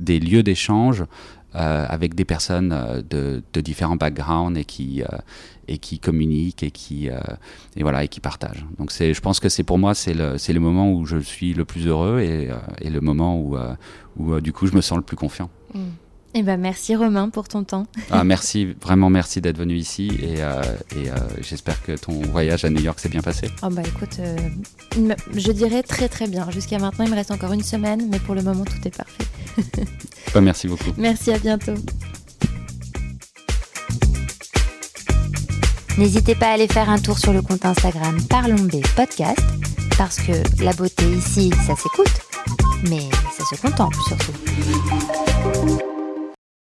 des 0.00 0.20
lieux 0.20 0.42
d'échange 0.42 1.04
avec 1.52 2.14
des 2.14 2.24
personnes 2.24 3.02
de, 3.10 3.42
de, 3.52 3.60
différents 3.60 3.96
backgrounds 3.96 4.56
et 4.58 4.64
qui 4.64 5.02
et 5.66 5.78
qui 5.78 5.98
communiquent 5.98 6.62
et 6.62 6.70
qui 6.70 7.08
et 7.08 7.82
voilà 7.82 8.04
et 8.04 8.08
qui 8.08 8.20
partagent. 8.20 8.64
Donc 8.78 8.92
c'est, 8.92 9.12
je 9.12 9.20
pense 9.20 9.40
que 9.40 9.48
c'est 9.48 9.64
pour 9.64 9.78
moi 9.78 9.94
c'est 9.94 10.14
le 10.14 10.38
c'est 10.38 10.52
le 10.52 10.60
moment 10.60 10.92
où 10.92 11.04
je 11.04 11.18
suis 11.18 11.54
le 11.54 11.64
plus 11.64 11.86
heureux 11.86 12.20
et, 12.20 12.50
et 12.80 12.90
le 12.90 13.00
moment 13.00 13.40
où 13.40 13.56
où 14.18 14.34
euh, 14.34 14.40
du 14.40 14.52
coup 14.52 14.66
je 14.66 14.74
me 14.74 14.80
sens 14.80 14.98
le 14.98 15.04
plus 15.04 15.16
confiant. 15.16 15.48
Mm. 15.74 15.80
Eh 16.34 16.42
ben, 16.42 16.60
merci 16.60 16.94
Romain 16.94 17.30
pour 17.30 17.48
ton 17.48 17.64
temps. 17.64 17.86
Ah, 18.10 18.22
merci, 18.22 18.76
vraiment 18.82 19.10
merci 19.10 19.40
d'être 19.40 19.58
venu 19.58 19.74
ici 19.74 20.10
et, 20.20 20.42
euh, 20.42 20.62
et 20.94 21.10
euh, 21.10 21.14
j'espère 21.40 21.82
que 21.82 21.92
ton 21.92 22.20
voyage 22.20 22.64
à 22.64 22.70
New 22.70 22.82
York 22.82 23.00
s'est 23.00 23.08
bien 23.08 23.22
passé. 23.22 23.48
Oh 23.62 23.68
bah 23.70 23.82
écoute, 23.84 24.20
je 25.34 25.52
dirais 25.52 25.82
très 25.82 26.08
très 26.08 26.28
bien. 26.28 26.50
Jusqu'à 26.50 26.78
maintenant, 26.78 27.06
il 27.06 27.10
me 27.10 27.16
reste 27.16 27.30
encore 27.30 27.52
une 27.52 27.62
semaine, 27.62 28.08
mais 28.10 28.18
pour 28.18 28.34
le 28.34 28.42
moment, 28.42 28.64
tout 28.64 28.86
est 28.86 28.96
parfait. 28.96 29.24
Bah, 30.34 30.42
merci 30.42 30.68
beaucoup. 30.68 30.92
Merci, 30.98 31.32
à 31.32 31.38
bientôt. 31.38 31.72
N'hésitez 35.96 36.34
pas 36.34 36.48
à 36.48 36.52
aller 36.52 36.68
faire 36.68 36.90
un 36.90 36.98
tour 36.98 37.18
sur 37.18 37.32
le 37.32 37.40
compte 37.40 37.64
Instagram 37.64 38.18
Parlons 38.28 38.68
Podcast, 38.94 39.40
parce 39.96 40.18
que 40.18 40.32
la 40.62 40.74
beauté 40.74 41.10
ici, 41.10 41.50
ça 41.66 41.74
s'écoute 41.74 42.28
mais 42.84 43.08
ça 43.36 43.44
se 43.44 43.60
contemple 43.60 43.96
surtout. 44.06 44.32